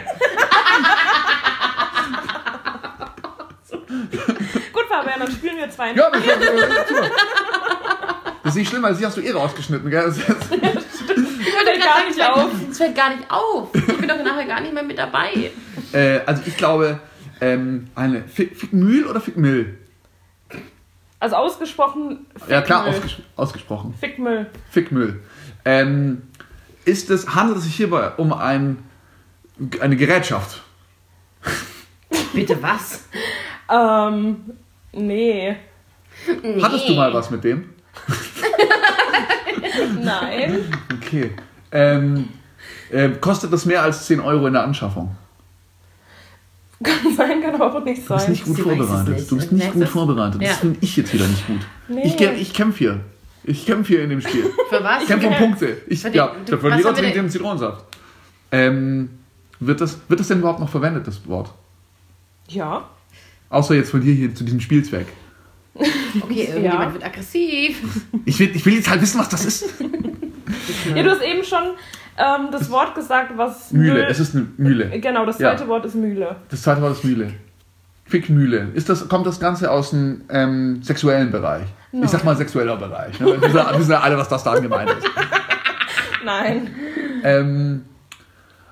Gut, 4.73 4.83
Fabian, 4.89 5.14
dann 5.25 5.35
spielen 5.35 5.57
wir 5.57 5.69
zwei. 5.69 5.93
Ja, 5.93 6.07
aber 6.07 6.17
ich, 6.17 6.27
äh. 6.27 6.35
Das 8.43 8.53
ist 8.53 8.59
nicht 8.59 8.69
schlimm, 8.69 8.83
weil 8.83 8.93
sie 8.95 9.05
hast 9.05 9.17
du 9.17 9.21
eh 9.21 9.31
rausgeschnitten, 9.31 9.89
gell? 9.89 10.05
Das 10.05 10.17
ist 10.17 10.27
jetzt, 10.27 10.45
fällt 10.45 11.83
gar 11.83 12.05
nicht 12.07 12.21
auf. 12.21 12.51
Es 12.69 12.77
fällt 12.77 12.95
gar 12.95 13.09
nicht 13.15 13.29
auf. 13.29 13.69
Ich 13.73 13.85
bin 13.97 14.07
doch 14.07 14.23
nachher 14.23 14.45
gar 14.45 14.61
nicht 14.61 14.73
mehr 14.73 14.83
mit 14.83 14.97
dabei. 14.97 15.51
äh, 15.93 16.19
also 16.25 16.43
ich 16.45 16.55
glaube, 16.55 16.99
ähm, 17.41 17.87
eine 17.95 18.23
Fick, 18.23 18.55
Fickmühl 18.55 19.07
oder 19.07 19.19
Fickmill? 19.19 19.77
Also 21.19 21.37
ausgesprochen 21.37 22.27
Ja 22.47 22.61
klar, 22.61 22.83
Fickmüll. 22.83 22.99
ausges 23.03 23.25
ausgesprochen. 23.35 23.93
Fickmüll. 23.99 24.45
Fickmüll. 24.69 25.21
Ähm, 25.63 26.21
ist 26.85 27.09
es, 27.09 27.33
handelt 27.33 27.57
es 27.57 27.63
sich 27.63 27.75
hierbei 27.75 28.11
um 28.17 28.31
ein, 28.31 28.77
eine 29.81 29.95
Gerätschaft? 29.95 30.61
Bitte 32.33 32.61
was? 32.61 33.07
Ähm, 33.71 34.51
nee. 34.95 35.55
Hattest 36.61 36.87
du 36.89 36.93
mal 36.95 37.13
was 37.13 37.29
mit 37.29 37.43
dem? 37.43 37.69
Nein. 40.01 40.65
Okay. 40.93 41.31
Ähm, 41.71 42.29
ähm, 42.91 43.19
kostet 43.21 43.51
das 43.51 43.65
mehr 43.65 43.81
als 43.81 44.05
10 44.05 44.19
Euro 44.19 44.47
in 44.47 44.53
der 44.53 44.63
Anschaffung? 44.63 45.15
Kann 46.83 47.15
sein, 47.15 47.41
kann 47.41 47.55
aber 47.55 47.73
auch 47.75 47.83
nicht 47.83 48.07
Du 48.07 48.13
bist 48.13 48.23
sein. 48.25 48.31
nicht 48.31 48.45
gut 48.45 48.55
Sie 48.57 48.61
vorbereitet. 48.61 49.15
nicht. 49.15 49.31
Du 49.31 49.35
bist 49.37 49.51
nicht 49.51 49.73
gut 49.73 49.87
vorbereitet. 49.87 50.41
Das 50.41 50.49
Ja. 50.49 50.55
finde 50.55 50.77
ich 50.81 50.95
jetzt 50.97 51.13
wieder 51.13 51.27
nicht 51.27 51.47
gut. 51.47 51.59
Nee. 51.87 52.03
Ich, 52.05 52.19
ich 52.21 52.53
kämpfe 52.53 52.77
hier. 52.79 52.99
Ich 53.43 53.65
kämpfe 53.65 53.93
hier 53.93 54.03
in 54.03 54.09
dem 54.09 54.21
Spiel. 54.21 54.43
Für 54.69 54.83
was? 54.83 55.01
Ich 55.03 55.07
kämpfe 55.07 55.27
um 55.27 55.35
Punkte. 55.35 55.77
Ich, 55.87 56.01
Für 56.01 56.09
die- 56.11 56.17
ja, 56.17 56.27
du- 56.45 56.51
der 56.51 56.59
Verlierer 56.59 56.93
trinkt 56.93 57.15
den 57.15 57.29
Zitronensaft. 57.29 57.85
Ähm, 58.51 59.09
wird, 59.59 59.81
das, 59.81 59.97
wird 60.07 60.19
das 60.19 60.27
denn 60.27 60.39
überhaupt 60.39 60.59
noch 60.59 60.69
verwendet, 60.69 61.07
das 61.07 61.27
Wort? 61.27 61.51
Ja. 62.49 62.85
Außer 63.49 63.75
jetzt 63.75 63.91
von 63.91 64.01
dir 64.01 64.13
hier 64.13 64.33
zu 64.35 64.43
diesem 64.43 64.59
Spielzweck. 64.59 65.07
Okay, 66.21 66.43
irgendjemand 66.45 66.63
Ja. 66.85 66.93
wird 66.93 67.03
aggressiv. 67.03 67.81
Ich 68.23 68.39
will, 68.39 68.55
ich 68.55 68.65
will 68.65 68.75
jetzt 68.75 68.89
halt 68.89 69.01
wissen, 69.01 69.19
was 69.19 69.27
das 69.27 69.43
ist. 69.43 69.65
Ja, 70.95 71.03
du 71.03 71.09
hast 71.09 71.21
eben 71.21 71.43
schon 71.43 71.63
ähm, 72.17 72.47
das 72.53 72.69
Wort 72.69 72.95
gesagt, 72.95 73.33
was. 73.35 73.73
Mühle. 73.73 73.95
Müll- 73.95 74.07
Es 74.09 74.21
ist 74.21 74.33
eine 74.33 74.47
Mühle. 74.55 74.97
Genau, 75.01 75.25
das 75.25 75.37
Ja. 75.39 75.49
zweite 75.53 75.67
Wort 75.67 75.83
ist 75.83 75.95
Mühle. 75.95 76.37
Das 76.49 76.61
zweite 76.61 76.81
Wort 76.81 76.93
ist 76.93 77.03
Mühle. 77.03 77.33
Fickmühle. 78.05 78.69
Ist 78.73 78.87
das, 78.87 79.09
kommt 79.09 79.25
das 79.27 79.41
Ganze 79.41 79.69
aus 79.69 79.89
dem 79.89 80.21
ähm, 80.29 80.81
sexuellen 80.81 81.31
Bereich? 81.31 81.65
Ich 81.91 82.09
sag 82.09 82.23
mal 82.23 82.37
sexueller 82.37 82.77
Bereich. 82.77 83.19
Ne? 83.19 83.25
Wir 83.25 83.41
wissen 83.41 83.53
wir 83.55 83.79
wissen 83.79 83.91
ja 83.91 83.99
alle, 83.99 84.17
was 84.17 84.29
das 84.29 84.43
da 84.45 84.57
gemeint 84.57 84.91
ist. 84.91 85.05
Nein. 86.23 86.69
Ähm, 87.23 87.81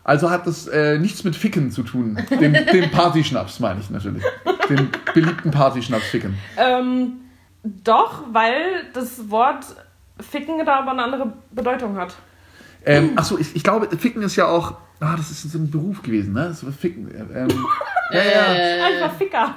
also 0.04 0.30
hat 0.30 0.46
das 0.48 0.68
äh, 0.68 0.98
nichts 1.00 1.24
mit 1.24 1.36
Ficken 1.36 1.72
zu 1.72 1.84
tun. 1.84 2.18
Dem, 2.30 2.54
dem 2.74 2.92
Partyschnaps 2.92 3.60
meine 3.60 3.80
ich 3.80 3.90
natürlich. 3.90 4.24
Den 4.70 4.90
beliebten 5.14 5.52
Partyschnaps 5.52 6.06
Ficken. 6.06 6.38
Ähm, 6.58 7.22
doch, 7.64 8.24
weil 8.32 8.86
das 8.94 9.30
Wort 9.30 9.66
Ficken 10.20 10.64
da 10.66 10.80
aber 10.80 10.92
eine 10.92 11.04
andere 11.04 11.34
Bedeutung 11.52 11.96
hat. 11.98 12.16
Ähm, 12.86 13.12
achso, 13.16 13.38
ich, 13.38 13.56
ich 13.56 13.64
glaube, 13.64 13.88
Ficken 13.98 14.22
ist 14.24 14.36
ja 14.36 14.48
auch. 14.48 14.76
Ah, 15.00 15.16
das 15.18 15.32
ist 15.32 15.52
so 15.52 15.58
ein 15.58 15.70
Beruf 15.70 16.02
gewesen, 16.02 16.34
ne? 16.34 16.46
Das 16.50 16.66
war 16.66 16.72
Ficken. 16.72 17.10
Ähm, 17.34 17.48
ja, 18.12 18.24
ja. 18.24 18.88
Ich 18.96 19.02
war 19.02 19.10
Ficker. 19.10 19.56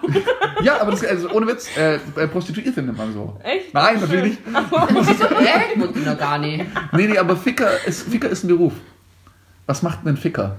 ja, 0.62 0.80
aber 0.80 0.92
das, 0.92 1.04
also 1.04 1.30
ohne 1.30 1.46
Witz, 1.46 1.68
äh, 1.76 1.96
äh, 1.96 2.26
Prostituierte 2.26 2.82
nennt 2.82 2.98
man 2.98 3.12
so. 3.12 3.38
Echt? 3.44 3.72
Nein, 3.72 4.00
natürlich. 4.00 4.38
Hä? 4.52 5.74
Ich 5.74 5.80
wusste 5.80 6.00
noch 6.00 6.18
gar 6.18 6.38
nicht. 6.38 6.64
Nee, 6.92 7.06
nee, 7.06 7.18
aber 7.18 7.36
Ficker 7.36 7.84
ist, 7.86 8.08
Ficker 8.08 8.28
ist 8.28 8.44
ein 8.44 8.48
Beruf. 8.48 8.72
Was 9.66 9.82
macht 9.82 10.00
denn 10.04 10.14
ein 10.14 10.16
Ficker? 10.16 10.56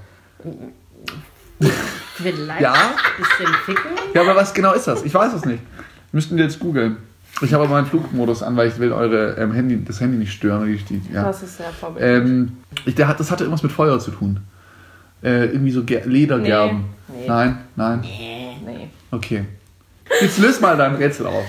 Vielleicht 2.15 2.61
Ja? 2.61 2.73
ein 2.73 2.89
bisschen 3.17 3.53
ficken. 3.65 3.91
Ja, 4.13 4.21
aber 4.21 4.35
was 4.35 4.53
genau 4.53 4.73
ist 4.73 4.87
das? 4.87 5.03
Ich 5.03 5.13
weiß 5.13 5.33
es 5.33 5.45
nicht. 5.45 5.61
Müssten 6.11 6.35
wir 6.37 6.43
jetzt 6.43 6.59
googeln. 6.59 6.97
Ich 7.41 7.53
habe 7.53 7.65
aber 7.65 7.73
meinen 7.73 7.85
Flugmodus 7.85 8.41
an, 8.41 8.57
weil 8.57 8.67
ich 8.67 8.79
will 8.79 8.91
eure 8.91 9.35
ähm, 9.37 9.53
Handy, 9.53 9.83
das 9.83 9.99
Handy 10.01 10.17
nicht 10.17 10.33
stören. 10.33 10.65
Die, 10.65 10.77
die, 10.77 11.13
ja. 11.13 11.23
Das 11.23 11.43
ist 11.43 11.57
sehr 11.57 11.69
vorbildlich. 11.69 12.31
ähm, 12.31 12.57
ich, 12.85 12.95
der 12.95 13.07
hat, 13.07 13.19
das 13.19 13.29
hatte 13.29 13.43
irgendwas 13.43 13.61
mit 13.63 13.71
Feuer 13.71 13.99
zu 13.99 14.11
tun. 14.11 14.39
Äh, 15.23 15.45
irgendwie 15.45 15.71
so 15.71 15.83
Ger 15.83 16.05
Ledergerben. 16.05 16.85
Nee. 17.07 17.27
Nein, 17.27 17.57
nein. 17.75 17.99
nee. 18.01 18.89
Okay. 19.11 19.45
Jetzt 20.21 20.39
löst 20.39 20.61
mal 20.61 20.75
dein 20.77 20.95
Rätsel 20.95 21.27
auf. 21.27 21.45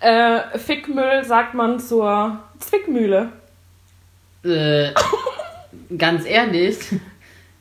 Äh, 0.00 0.58
Fickmüll 0.58 1.24
sagt 1.24 1.54
man 1.54 1.78
zur 1.80 2.38
Zwickmühle. 2.58 3.28
Äh, 4.44 4.90
ganz 5.98 6.24
ehrlich. 6.26 6.78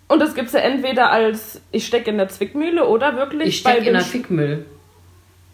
Und 0.08 0.20
das 0.20 0.36
gibt 0.36 0.48
es 0.48 0.54
ja 0.54 0.60
entweder 0.60 1.10
als 1.12 1.62
ich 1.72 1.86
stecke 1.88 2.10
in 2.10 2.18
der 2.18 2.28
Zwickmühle 2.30 2.88
oder 2.88 3.16
wirklich 3.16 3.48
Ich 3.48 3.58
stecke 3.60 3.82
bei 3.82 3.88
in 3.88 3.94
der 3.94 4.02
Fickmüll. 4.02 4.66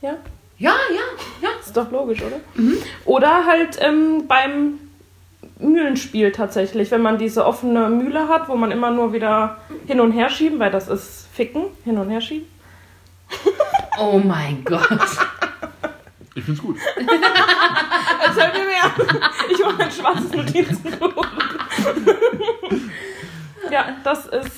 Ja, 0.02 0.18
Ja, 0.58 0.72
ja, 0.72 1.48
ja. 1.48 1.50
ist 1.60 1.78
doch 1.78 1.92
logisch, 1.92 2.22
oder? 2.22 2.40
Oder 3.06 3.46
halt 3.46 3.78
ähm, 3.82 4.28
beim 4.28 4.80
Mühlenspiel 5.60 6.32
tatsächlich, 6.32 6.90
wenn 6.92 7.02
man 7.02 7.18
diese 7.18 7.46
offene 7.46 7.90
Mühle 7.90 8.28
hat, 8.28 8.50
wo 8.50 8.56
man 8.56 8.72
immer 8.72 8.92
nur 8.92 9.14
wieder 9.14 9.58
hin 9.88 10.00
und 10.00 10.12
her 10.12 10.30
schieben, 10.30 10.60
weil 10.60 10.72
das 10.72 10.88
ist 10.88 11.28
Ficken, 11.34 11.66
hin 11.84 11.98
und 11.98 12.10
her 12.10 12.22
schieben. 12.22 12.48
Oh 14.00 14.20
mein 14.24 14.64
Gott. 14.64 14.88
Ich 16.36 16.44
find's 16.44 16.62
gut. 16.62 16.78
Erzähl 16.96 18.52
mir 18.54 18.66
mehr. 18.68 18.92
Ich 19.50 19.66
hole 19.66 19.74
mein 19.76 19.92
schwarzes 19.92 20.32
Notizbuch. 20.32 21.26
ja, 23.72 23.98
das 24.04 24.26
ist. 24.28 24.52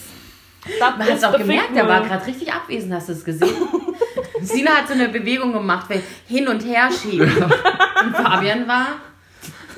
Das 0.79 0.97
Man 0.97 1.07
hat 1.07 1.17
es 1.17 1.23
auch 1.23 1.37
gemerkt, 1.37 1.75
der 1.75 1.87
war 1.87 2.03
gerade 2.03 2.25
richtig 2.25 2.51
abwesend, 2.51 2.93
hast 2.93 3.09
du 3.09 3.13
es 3.13 3.23
gesehen? 3.23 3.49
Sina 4.41 4.71
hat 4.71 4.87
so 4.87 4.93
eine 4.93 5.09
Bewegung 5.09 5.53
gemacht, 5.53 5.89
weil 5.89 6.01
hin 6.27 6.47
und 6.47 6.63
her 6.65 6.89
schieben. 6.91 7.29
Und 8.01 8.15
Fabian 8.15 8.67
war. 8.67 8.87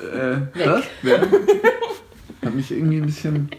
Äh, 0.00 0.36
Weg. 0.56 0.66
was? 0.66 0.84
Wer? 1.02 1.20
Hat 1.20 2.54
mich 2.54 2.70
irgendwie 2.70 2.98
ein 2.98 3.06
bisschen 3.06 3.50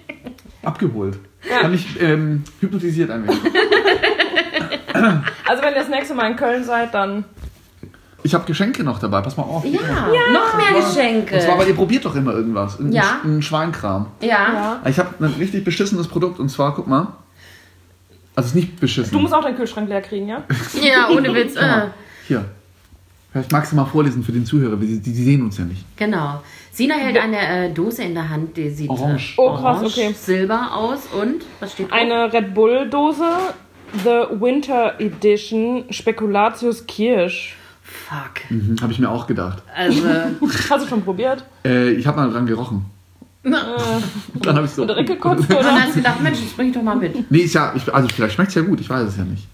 abgeholt. 0.62 1.18
Hat 1.50 1.70
mich 1.70 2.00
ähm, 2.02 2.44
hypnotisiert 2.62 3.10
ein 3.10 3.28
wenig. 3.28 3.42
Also, 5.46 5.62
wenn 5.64 5.74
ihr 5.74 5.80
das 5.80 5.90
nächste 5.90 6.14
Mal 6.14 6.32
in 6.32 6.38
Köln 6.38 6.64
seid, 6.64 6.94
dann. 6.94 7.26
Ich 8.26 8.34
habe 8.34 8.46
Geschenke 8.46 8.84
noch 8.84 9.00
dabei, 9.00 9.22
pass 9.22 9.36
mal 9.38 9.44
auf. 9.44 9.66
Ja, 9.66 9.80
noch 10.32 10.56
mehr 10.58 10.82
Geschenke. 10.82 11.36
Und 11.36 11.42
zwar, 11.42 11.60
weil 11.60 11.68
ihr 11.68 11.76
probiert 11.76 12.06
doch 12.06 12.16
immer 12.16 12.34
irgendwas. 12.34 12.80
Ein, 12.80 12.92
Ja. 12.94 13.20
ein 13.24 13.42
Schweinkram. 13.42 14.08
ja. 14.22 14.28
Ja. 14.30 14.82
Ich 14.90 14.98
habe 14.98 15.14
ein 15.20 15.34
richtig 15.38 15.64
beschissenes 15.66 16.08
Produkt 16.08 16.40
und 16.40 16.50
zwar, 16.50 16.74
guck 16.74 16.88
mal. 16.88 17.08
Also 18.36 18.48
es 18.48 18.52
ist 18.52 18.56
nicht 18.56 18.80
beschissen. 18.80 19.12
Du 19.12 19.20
musst 19.20 19.34
auch 19.34 19.44
deinen 19.44 19.58
Kühlschrank 19.58 19.88
leer 19.90 20.02
kriegen, 20.02 20.28
ja? 20.28 20.44
Ja, 20.82 21.10
ohne 21.10 21.34
Witz. 21.36 21.56
Äh. 21.56 21.88
Hier. 22.28 22.46
Vielleicht 23.32 23.52
magst 23.52 23.72
du 23.72 23.76
mal 23.76 23.86
vorlesen 23.86 24.24
für 24.24 24.32
den 24.32 24.46
Zuhörer, 24.46 24.76
die, 24.76 25.00
die, 25.00 25.12
die 25.12 25.24
sehen 25.24 25.42
uns 25.42 25.58
ja 25.58 25.66
nicht. 25.66 25.84
Genau. 25.98 26.42
Sina 26.72 26.96
hält 26.96 27.18
eine 27.18 27.66
äh, 27.68 27.72
Dose 27.74 28.04
in 28.04 28.14
der 28.14 28.30
Hand, 28.30 28.56
die 28.58 28.70
sieht 28.70 28.90
Orange. 28.90 29.34
äh, 29.38 29.42
Oh, 29.42 29.56
krass, 29.56 29.78
orange, 29.82 29.86
okay. 29.98 30.14
silber 30.18 30.70
aus 30.76 31.00
und 31.20 31.44
was 31.60 31.74
steht 31.74 31.90
drauf? 31.92 31.98
Eine 32.00 32.32
Red 32.32 32.54
Bull-Dose. 32.54 33.24
The 34.04 34.26
Winter 34.40 35.00
Edition 35.00 35.86
Spekulatius 35.92 36.86
Kirsch. 36.88 37.56
Fuck. 37.84 38.50
Mhm, 38.50 38.78
habe 38.82 38.92
ich 38.94 39.00
mir 39.00 39.10
auch 39.10 39.28
gedacht. 39.28 39.62
Also, 39.76 40.04
Hast 40.70 40.86
du 40.86 40.88
schon 40.88 41.04
probiert? 41.04 41.44
Äh, 41.66 41.92
ich 41.92 42.08
habe 42.08 42.18
mal 42.18 42.32
dran 42.32 42.46
gerochen. 42.46 42.86
Dann 43.44 44.56
habe 44.56 44.66
ich 44.66 44.72
so. 44.72 44.84
Und 44.84 44.88
direkt 44.88 45.10
gekotzt, 45.10 45.42
und 45.42 45.50
dann 45.50 45.58
oder? 45.60 45.82
hast 45.82 45.92
du 45.92 45.96
gedacht, 45.96 46.22
Mensch, 46.22 46.40
das 46.42 46.54
bring 46.54 46.70
ich 46.70 46.74
doch 46.74 46.82
mal 46.82 46.96
mit. 46.96 47.30
Nee, 47.30 47.40
ist 47.40 47.54
ja, 47.54 47.74
ich, 47.76 47.94
also 47.94 48.08
vielleicht 48.08 48.36
schmeckt 48.36 48.50
es 48.50 48.56
ja 48.56 48.62
gut, 48.62 48.80
ich 48.80 48.90
weiß 48.90 49.10
es 49.10 49.18
ja 49.18 49.26
nicht. 49.26 49.48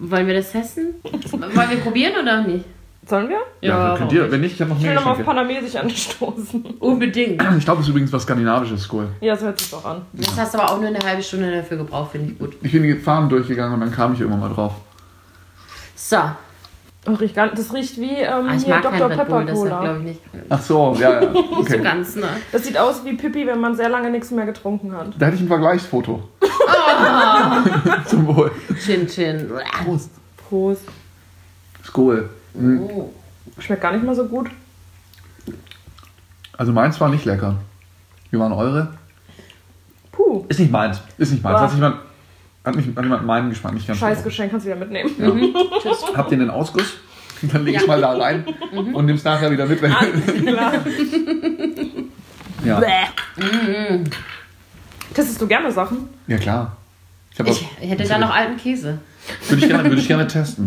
Wollen 0.00 0.26
wir 0.26 0.34
das 0.34 0.50
testen? 0.50 0.94
Wollen 1.30 1.70
wir 1.70 1.78
probieren 1.78 2.12
oder 2.20 2.42
nicht? 2.42 2.64
Sollen 3.06 3.28
wir? 3.28 3.38
Ja, 3.60 3.96
könnt 3.96 4.12
ihr. 4.12 4.30
Wenn 4.30 4.40
nicht, 4.40 4.54
ich 4.54 4.60
habe 4.60 4.70
noch 4.70 4.76
Ich 4.78 4.82
will 4.82 4.90
mehr 4.90 4.98
nochmal 5.00 5.14
auf. 5.14 5.24
Panamesisch 5.24 5.76
anstoßen. 5.76 6.62
Unbedingt. 6.80 7.40
Ich 7.58 7.64
glaube, 7.64 7.80
es 7.80 7.86
ist 7.86 7.90
übrigens 7.90 8.12
was 8.12 8.24
Skandinavisches, 8.24 8.82
Skoll. 8.82 9.08
Ja, 9.20 9.36
so 9.36 9.46
hört 9.46 9.60
sich 9.60 9.70
doch 9.70 9.84
an. 9.84 10.02
Das 10.12 10.36
hast 10.38 10.54
du 10.54 10.58
aber 10.58 10.72
auch 10.72 10.78
nur 10.78 10.88
eine 10.88 10.98
halbe 10.98 11.22
Stunde 11.22 11.50
dafür 11.52 11.76
gebraucht, 11.78 12.12
finde 12.12 12.32
ich 12.32 12.38
gut. 12.38 12.56
Ich 12.62 12.72
bin 12.72 12.82
die 12.82 12.94
Farben 12.94 13.28
durchgegangen 13.28 13.74
und 13.74 13.80
dann 13.80 13.92
kam 13.92 14.12
ich 14.14 14.20
irgendwann 14.20 14.40
mal 14.40 14.54
drauf. 14.54 14.74
So. 15.94 16.18
Oh, 17.06 17.12
riecht 17.14 17.34
gar, 17.34 17.48
das 17.48 17.72
riecht 17.72 17.96
wie 17.98 18.10
ähm, 18.16 18.46
Ah, 18.48 18.54
ich 18.54 18.64
hier 18.64 18.74
mag 18.74 18.82
Dr. 18.82 19.08
Red 19.08 19.16
Pepper 19.16 19.36
Bull, 19.36 19.46
deshalb 19.46 19.68
Cola. 19.70 19.80
glaube 19.80 19.98
ich 20.00 20.04
nicht. 20.04 20.20
Ach 20.50 20.60
so, 20.62 20.96
ja, 20.98 21.22
ja. 21.22 21.32
So 21.32 21.56
Okay. 21.60 21.80
ganz, 21.80 22.14
ne? 22.16 22.28
Das 22.52 22.64
sieht 22.64 22.76
aus 22.76 23.04
wie 23.04 23.14
Pippi, 23.14 23.46
wenn 23.46 23.58
man 23.58 23.74
sehr 23.74 23.88
lange 23.88 24.10
nichts 24.10 24.30
mehr 24.30 24.44
getrunken 24.44 24.94
hat. 24.94 25.14
Da 25.18 25.26
hätte 25.26 25.36
ich 25.36 25.42
ein 25.42 25.48
Vergleichsfoto. 25.48 26.28
Zum 28.06 28.26
Wohl. 28.26 28.50
Chin 28.84 29.06
Chin. 29.06 29.50
Prost. 29.84 30.10
Prost. 30.36 30.82
Skoll. 31.84 32.28
Mhm. 32.54 32.80
Oh. 32.82 33.10
Schmeckt 33.58 33.80
gar 33.82 33.92
nicht 33.92 34.04
mal 34.04 34.14
so 34.14 34.26
gut. 34.26 34.50
Also 36.56 36.72
meins 36.72 37.00
war 37.00 37.08
nicht 37.08 37.24
lecker. 37.24 37.56
Wie 38.30 38.38
waren 38.38 38.52
eure? 38.52 38.92
Puh. 40.12 40.22
Uh, 40.22 40.44
Ist 40.48 40.60
nicht 40.60 40.70
meins. 40.70 41.00
Ist 41.16 41.32
nicht 41.32 41.42
meins. 41.42 41.58
Hat, 41.60 41.70
sich 41.70 41.78
jemand, 41.78 41.96
hat, 42.70 42.76
mich, 42.76 42.96
hat 42.96 43.04
jemand 43.04 43.26
meinen 43.26 43.50
Geschmack 43.50 43.74
nicht 43.74 43.86
ganz 43.86 43.98
scheiß. 43.98 44.24
Geschenk, 44.24 44.50
kannst 44.50 44.66
du 44.66 44.70
wieder 44.70 44.80
mitnehmen. 44.80 45.10
Habt 46.16 46.32
ihr 46.32 46.38
den 46.38 46.50
Ausguss? 46.50 46.94
Dann 47.42 47.64
leg 47.64 47.76
ich 47.76 47.86
mal 47.86 48.00
da 48.00 48.12
rein 48.16 48.44
Mhm. 48.72 48.94
und 48.94 49.06
nimm's 49.06 49.24
nachher 49.24 49.50
wieder 49.50 49.66
mit. 49.66 49.80
Wenn 49.82 49.92
Klar. 49.92 50.72
ja. 52.64 52.80
Bäh. 52.80 54.04
Testest 55.14 55.40
du 55.40 55.46
gerne 55.46 55.72
Sachen? 55.72 56.08
ja, 56.26 56.36
klar. 56.38 56.76
Ich, 57.32 57.40
Ich 57.40 57.48
auch- 57.48 57.80
hätte 57.90 58.04
da 58.04 58.18
noch 58.18 58.34
alten 58.34 58.56
Käse. 58.58 58.98
Würde 59.48 59.62
ich 59.62 59.68
gerne, 59.70 59.88
würde 59.88 60.00
ich 60.00 60.08
gerne 60.08 60.26
testen. 60.26 60.66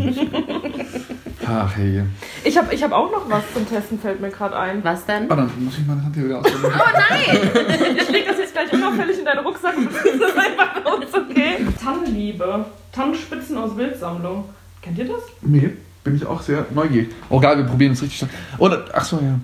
Ach, 1.48 1.76
hey. 1.76 2.04
Ich 2.44 2.58
habe 2.58 2.74
ich 2.74 2.84
hab 2.84 2.92
auch 2.92 3.12
noch 3.12 3.30
was 3.30 3.44
zum 3.54 3.68
Testen, 3.68 4.00
fällt 4.00 4.22
mir 4.22 4.30
gerade 4.30 4.56
ein. 4.58 4.84
Was 4.84 5.06
denn? 5.06 5.26
Oh, 5.26 5.36
dann 5.36 5.52
muss 5.60 5.78
ich 5.78 5.86
meine 5.86 6.04
Hand 6.04 6.16
hier 6.16 6.26
wieder 6.26 6.40
ausdrücken. 6.40 6.72
Ich 7.98 8.10
leg 8.10 8.28
das 8.28 8.38
jetzt 8.38 8.54
gleich 8.54 8.72
unauffällig 8.74 9.20
in 9.20 9.26
deinen 9.26 9.40
Rucksack 9.46 9.76
und 9.78 9.88
das 9.88 10.04
ist 10.06 10.38
einfach 10.38 10.94
uns, 10.94 11.14
okay? 11.14 11.66
Tannenliebe. 11.84 12.66
Tannenspitzen 12.92 13.58
aus 13.58 13.76
Wildsammlung. 13.76 14.50
Kennt 14.82 14.98
ihr 14.98 15.06
das? 15.06 15.22
Nee, 15.42 15.72
bin 16.04 16.16
ich 16.16 16.26
auch 16.26 16.42
sehr 16.42 16.66
neugierig. 16.74 17.10
Oh, 17.30 17.40
geil, 17.40 17.58
wir 17.58 17.66
probieren 17.66 17.94
es 17.94 18.02
richtig. 18.02 18.28
Und, 18.58 18.78
ach 18.94 19.04
so, 19.06 19.18
ja. 19.18 19.40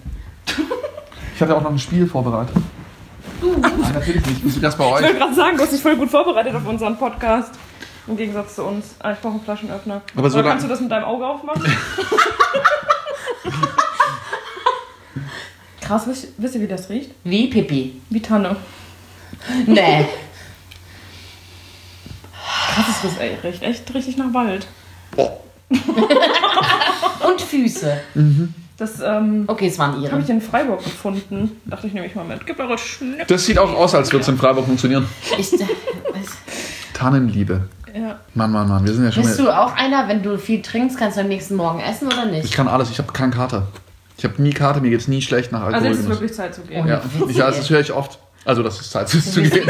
Ich 1.35 1.41
hatte 1.41 1.55
auch 1.55 1.61
noch 1.61 1.71
ein 1.71 1.79
Spiel 1.79 2.05
vorbereitet. 2.07 2.55
Du? 3.41 3.55
Nein, 3.57 3.71
natürlich 3.93 4.25
nicht. 4.43 4.61
Das 4.63 4.77
bei 4.77 4.83
Ich 4.85 4.91
euch? 4.91 5.03
wollte 5.03 5.17
gerade 5.17 5.33
sagen, 5.35 5.57
du 5.57 5.63
hast 5.63 5.71
dich 5.73 5.81
voll 5.81 5.95
gut 5.95 6.09
vorbereitet 6.09 6.53
auf 6.55 6.67
unseren 6.67 6.97
Podcast. 6.97 7.53
Im 8.09 8.17
Gegensatz 8.17 8.55
zu 8.55 8.63
uns. 8.63 8.95
Ah, 8.99 9.11
ich 9.11 9.19
brauche 9.19 9.33
einen 9.33 9.43
Flaschenöffner. 9.43 10.01
Aber 10.15 10.29
so 10.31 10.41
kannst 10.41 10.65
du 10.65 10.69
das 10.69 10.81
mit 10.81 10.91
deinem 10.91 11.03
Auge 11.03 11.27
aufmachen? 11.27 11.63
Krass, 15.81 16.07
wisst, 16.07 16.29
wisst 16.37 16.55
ihr, 16.55 16.61
wie 16.61 16.67
das 16.67 16.89
riecht? 16.89 17.11
Wie 17.23 17.47
Pipi. 17.47 18.01
Wie 18.09 18.21
Tanne. 18.21 18.55
Nee. 19.67 20.07
Krass 22.73 22.89
ist 22.89 23.03
das, 23.03 23.17
ey. 23.17 23.37
Riecht 23.43 23.61
echt 23.61 23.93
richtig 23.93 24.17
nach 24.17 24.33
Wald. 24.33 24.65
Und 27.27 27.41
Füße. 27.41 28.01
Das 28.77 29.01
ähm, 29.01 29.43
Okay, 29.45 29.67
es 29.67 29.77
waren 29.77 29.93
habe 29.93 30.03
ihre. 30.03 30.19
ich 30.19 30.29
in 30.29 30.41
Freiburg 30.41 30.83
gefunden. 30.83 31.61
Dachte 31.65 31.85
ich 31.87 31.93
nehme 31.93 32.07
ich 32.07 32.15
mal 32.15 32.25
mit. 32.25 32.45
Gib 32.47 32.59
eure 32.59 32.77
Schnipp. 32.79 33.27
Das 33.27 33.45
sieht 33.45 33.59
auch 33.59 33.71
aus, 33.73 33.93
als 33.93 34.11
würde 34.11 34.21
es 34.23 34.27
in 34.29 34.37
Freiburg 34.37 34.65
funktionieren. 34.65 35.07
Ich, 35.37 35.51
Tannenliebe. 36.93 37.69
Ja. 37.95 38.19
Mann, 38.35 38.51
Mann, 38.51 38.67
Mann, 38.67 38.85
wir 38.85 38.93
sind 38.93 39.05
ja 39.05 39.11
schon. 39.11 39.23
bist 39.23 39.39
du 39.39 39.49
auch 39.49 39.75
einer, 39.75 40.07
wenn 40.07 40.21
du 40.23 40.37
viel 40.37 40.61
trinkst, 40.61 40.97
kannst 40.97 41.17
du 41.17 41.21
am 41.21 41.27
nächsten 41.27 41.55
Morgen 41.55 41.79
essen 41.79 42.07
oder 42.07 42.25
ich 42.25 42.43
nicht? 42.43 42.53
kann 42.53 42.67
alles, 42.67 42.89
ich 42.91 42.97
habe 42.99 43.11
keinen 43.13 43.31
Kater. 43.31 43.67
Ich 44.17 44.23
habe 44.25 44.41
nie 44.41 44.51
Kater, 44.53 44.81
mir 44.81 44.89
geht's 44.89 45.07
nie 45.07 45.21
schlecht 45.21 45.51
nach 45.51 45.61
Also 45.61 45.75
Alkohol. 45.75 45.91
jetzt 45.91 45.99
ist 46.01 46.09
wirklich 46.09 46.33
Zeit 46.33 46.53
zu 46.55 46.61
gehen. 46.61 46.85
ja, 46.87 47.01
ich, 47.29 47.35
ja, 47.37 47.47
das 47.51 47.69
höre 47.69 47.79
ich 47.79 47.91
oft. 47.93 48.19
Also, 48.45 48.63
das 48.63 48.79
ist 48.81 48.91
Zeit 48.91 49.07
zu 49.09 49.19
gehen. 49.41 49.69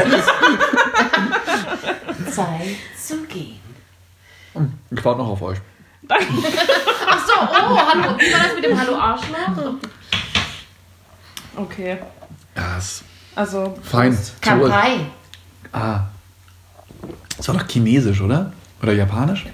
Zeit 2.30 2.76
zu 3.00 3.16
gehen. 3.26 3.60
Ich 4.90 5.04
warte 5.04 5.18
noch 5.20 5.28
auf 5.28 5.42
euch. 5.42 5.58
Ach 6.08 6.18
so, 7.26 7.32
oh, 7.40 7.76
hallo. 7.76 8.16
Wie 8.18 8.32
war 8.32 8.40
das 8.44 8.54
mit 8.54 8.64
dem 8.64 8.78
Hallo 8.80 8.96
Arschloch? 8.96 9.74
Okay. 11.56 11.98
Ja, 12.56 12.78
ist 12.78 13.02
Also. 13.34 13.76
fein. 13.82 14.16
Kampai. 14.40 15.06
Ah. 15.72 16.00
Das 17.40 17.48
war 17.48 17.56
doch 17.56 17.66
chinesisch, 17.68 18.20
oder? 18.20 18.52
Oder 18.82 18.92
japanisch? 18.92 19.46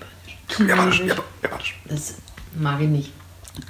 Japanisch. 0.58 1.02
Jap- 1.02 1.22
Japanisch. 1.42 1.78
Das 1.84 2.14
mag 2.58 2.80
ich 2.80 2.88
nicht. 2.88 3.12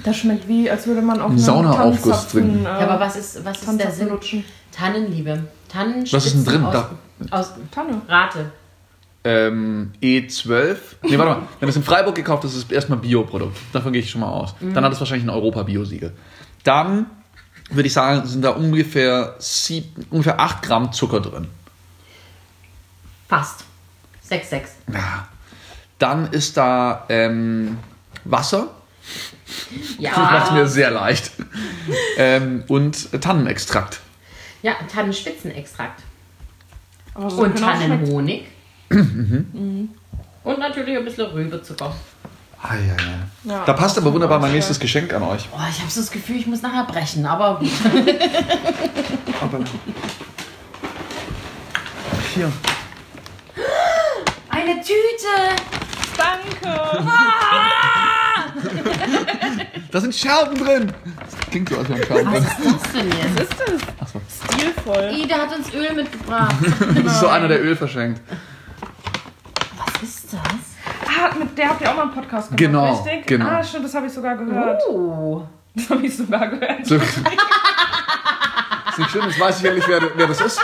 Das 0.04 0.16
schmeckt 0.16 0.48
wie, 0.48 0.70
als 0.70 0.86
würde 0.86 1.02
man 1.02 1.20
auf 1.20 1.30
einem 1.30 1.38
Saunaaufguss 1.38 2.28
trinken. 2.28 2.60
Äh, 2.60 2.64
Ja, 2.64 2.78
aber 2.88 3.00
was 3.00 3.16
ist, 3.16 3.44
was 3.44 3.62
ist 3.62 3.78
der 3.80 3.90
Sinn? 3.90 4.08
lutschen. 4.08 4.44
Tannenliebe. 4.72 5.44
Tannenspitzen 5.68 6.16
Was 6.16 6.26
ist 6.26 6.34
denn 6.34 6.44
drin? 6.44 6.64
Aus, 6.64 6.72
Da. 6.72 7.38
aus 7.38 7.52
Tanne. 7.70 8.00
Rate. 8.08 8.50
Ähm, 9.24 9.92
E12. 10.02 10.76
Nee, 11.02 11.18
warte 11.18 11.40
mal. 11.40 11.48
Wenn 11.60 11.68
es 11.68 11.76
in 11.76 11.82
Freiburg 11.82 12.14
gekauft 12.14 12.44
ist, 12.44 12.54
ist 12.56 12.64
es 12.64 12.70
erstmal 12.70 12.98
Bioprodukt. 12.98 13.56
Davon 13.72 13.92
gehe 13.92 14.00
ich 14.02 14.10
schon 14.10 14.20
mal 14.22 14.28
aus. 14.30 14.54
Dann 14.60 14.82
hat 14.84 14.92
es 14.92 14.98
wahrscheinlich 15.00 15.26
ein 15.26 15.30
Europa-Bio-Siegel. 15.30 16.12
Dann 16.64 17.06
würde 17.70 17.86
ich 17.86 17.92
sagen, 17.92 18.26
sind 18.26 18.42
da 18.44 18.50
ungefähr, 18.50 19.34
sieb, 19.38 19.86
ungefähr 20.10 20.38
8 20.40 20.62
Gramm 20.62 20.92
Zucker 20.92 21.20
drin. 21.20 21.48
Fast. 23.28 23.64
6,6. 24.30 24.60
Ja. 24.92 25.28
Dann 25.98 26.30
ist 26.32 26.56
da 26.56 27.04
ähm, 27.08 27.78
Wasser. 28.24 28.68
Das 30.00 30.16
macht 30.16 30.48
Ja. 30.48 30.50
mir 30.52 30.66
sehr 30.66 30.90
leicht. 30.90 31.30
ähm, 32.18 32.64
und 32.68 33.20
Tannenextrakt. 33.22 34.00
Ja, 34.62 34.74
Tannenspitzenextrakt. 34.92 36.02
So 37.28 37.42
Und 37.42 37.54
genau 37.54 37.66
Tannenhonig. 37.68 38.46
Mhm. 38.90 39.90
Und 40.44 40.58
natürlich 40.60 40.96
ein 40.96 41.04
bisschen 41.04 41.26
Rübezucker. 41.26 41.92
Ah, 42.62 42.74
ja, 42.74 42.94
ja. 43.04 43.52
Ja, 43.52 43.64
da 43.64 43.72
passt 43.72 43.98
aber 43.98 44.12
wunderbar 44.12 44.38
mein 44.38 44.52
nächstes 44.52 44.78
Geschenk 44.78 45.12
an 45.12 45.22
euch. 45.24 45.48
Oh, 45.52 45.58
ich 45.68 45.80
habe 45.80 45.90
so 45.90 46.00
das 46.00 46.10
Gefühl, 46.10 46.36
ich 46.36 46.46
muss 46.46 46.62
nachher 46.62 46.84
brechen, 46.84 47.26
aber 47.26 47.58
gut. 47.58 47.68
Aber 49.40 49.58
hier. 52.34 52.52
Eine 54.68 54.80
Tüte! 54.80 55.36
Danke! 56.16 56.80
Da 59.92 60.00
sind 60.00 60.14
Scherben 60.14 60.56
drin. 60.58 60.92
Das 61.20 61.50
klingt 61.50 61.68
so, 61.68 61.78
als 61.78 61.88
wären 61.88 62.02
Scherben 62.04 62.32
drin. 62.32 62.44
Was 62.44 62.58
ist 62.58 62.82
das 62.82 62.92
denn 62.92 63.08
jetzt? 63.12 63.40
ist 63.52 63.54
es? 63.68 64.56
Stilvoll. 64.56 65.10
Ih, 65.14 65.26
der 65.28 65.38
hat 65.42 65.56
uns 65.56 65.72
Öl 65.72 65.94
mitgebracht. 65.94 66.54
Das 66.80 67.04
ist 67.14 67.20
so 67.20 67.28
einer, 67.28 67.46
der 67.48 67.62
Öl 67.62 67.76
verschenkt. 67.76 68.20
Was 69.76 70.02
ist 70.02 70.32
das? 70.32 70.40
Ah, 71.06 71.34
mit 71.38 71.56
der 71.56 71.68
habt 71.68 71.80
ihr 71.80 71.90
auch 71.90 71.96
mal 71.96 72.02
einen 72.02 72.12
Podcast 72.14 72.48
gemacht, 72.48 72.58
Genau, 72.58 73.02
richtig? 73.04 73.26
genau. 73.26 73.46
Ah, 73.46 73.62
stimmt, 73.62 73.84
das 73.84 73.94
habe 73.94 74.06
ich 74.06 74.12
sogar 74.12 74.36
gehört. 74.36 74.82
Oh. 74.88 75.42
Das 75.74 75.90
habe 75.90 76.04
ich 76.06 76.16
sogar 76.16 76.48
gehört. 76.48 76.84
So. 76.86 76.96
ist 76.96 77.18
nicht 78.98 79.10
schlimm, 79.10 79.24
jetzt 79.28 79.38
weiß 79.38 79.58
ich 79.58 79.62
ja 79.64 79.72
nicht, 79.74 79.86
wer, 79.88 80.00
wer 80.16 80.26
das 80.26 80.40
ist. 80.40 80.60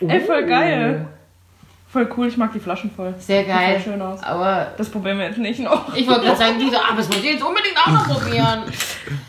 Ey, 0.00 0.20
voll 0.20 0.44
geil. 0.46 1.06
Voll 1.94 2.08
cool, 2.16 2.26
ich 2.26 2.36
mag 2.36 2.52
die 2.52 2.58
Flaschen 2.58 2.90
voll. 2.90 3.14
Sehr 3.20 3.44
Sieht 3.44 3.48
geil. 3.48 3.74
voll 3.80 3.92
schön 3.92 4.02
aus. 4.02 4.20
Aber 4.24 4.66
Das 4.76 4.88
probieren 4.90 5.16
wir 5.18 5.26
jetzt 5.26 5.38
nicht 5.38 5.60
noch. 5.60 5.94
ich 5.94 6.08
wollte 6.08 6.22
gerade 6.24 6.36
sagen, 6.36 6.58
diese, 6.58 6.76
aber 6.84 6.96
das 6.96 7.08
wollt 7.08 7.22
ihr 7.22 7.34
jetzt 7.34 7.42
unbedingt 7.44 7.78
auch 7.78 7.86
noch 7.92 8.08
probieren. 8.20 8.64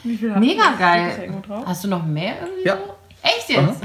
Wie 0.03 0.17
viel 0.17 0.31
Mega 0.31 0.71
geil. 0.79 1.31
Hast 1.63 1.83
du 1.83 1.87
noch 1.89 2.03
mehr 2.03 2.33
irgendwie? 2.41 2.65
Ja. 2.67 2.75
So? 2.77 2.95
Echt 3.21 3.49
jetzt? 3.49 3.81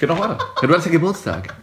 Geht 0.00 0.08
noch 0.08 0.18
weiter. 0.18 0.38
Ja, 0.62 0.66
du 0.68 0.74
hast 0.74 0.86
ja 0.86 0.92
Geburtstag. 0.92 1.54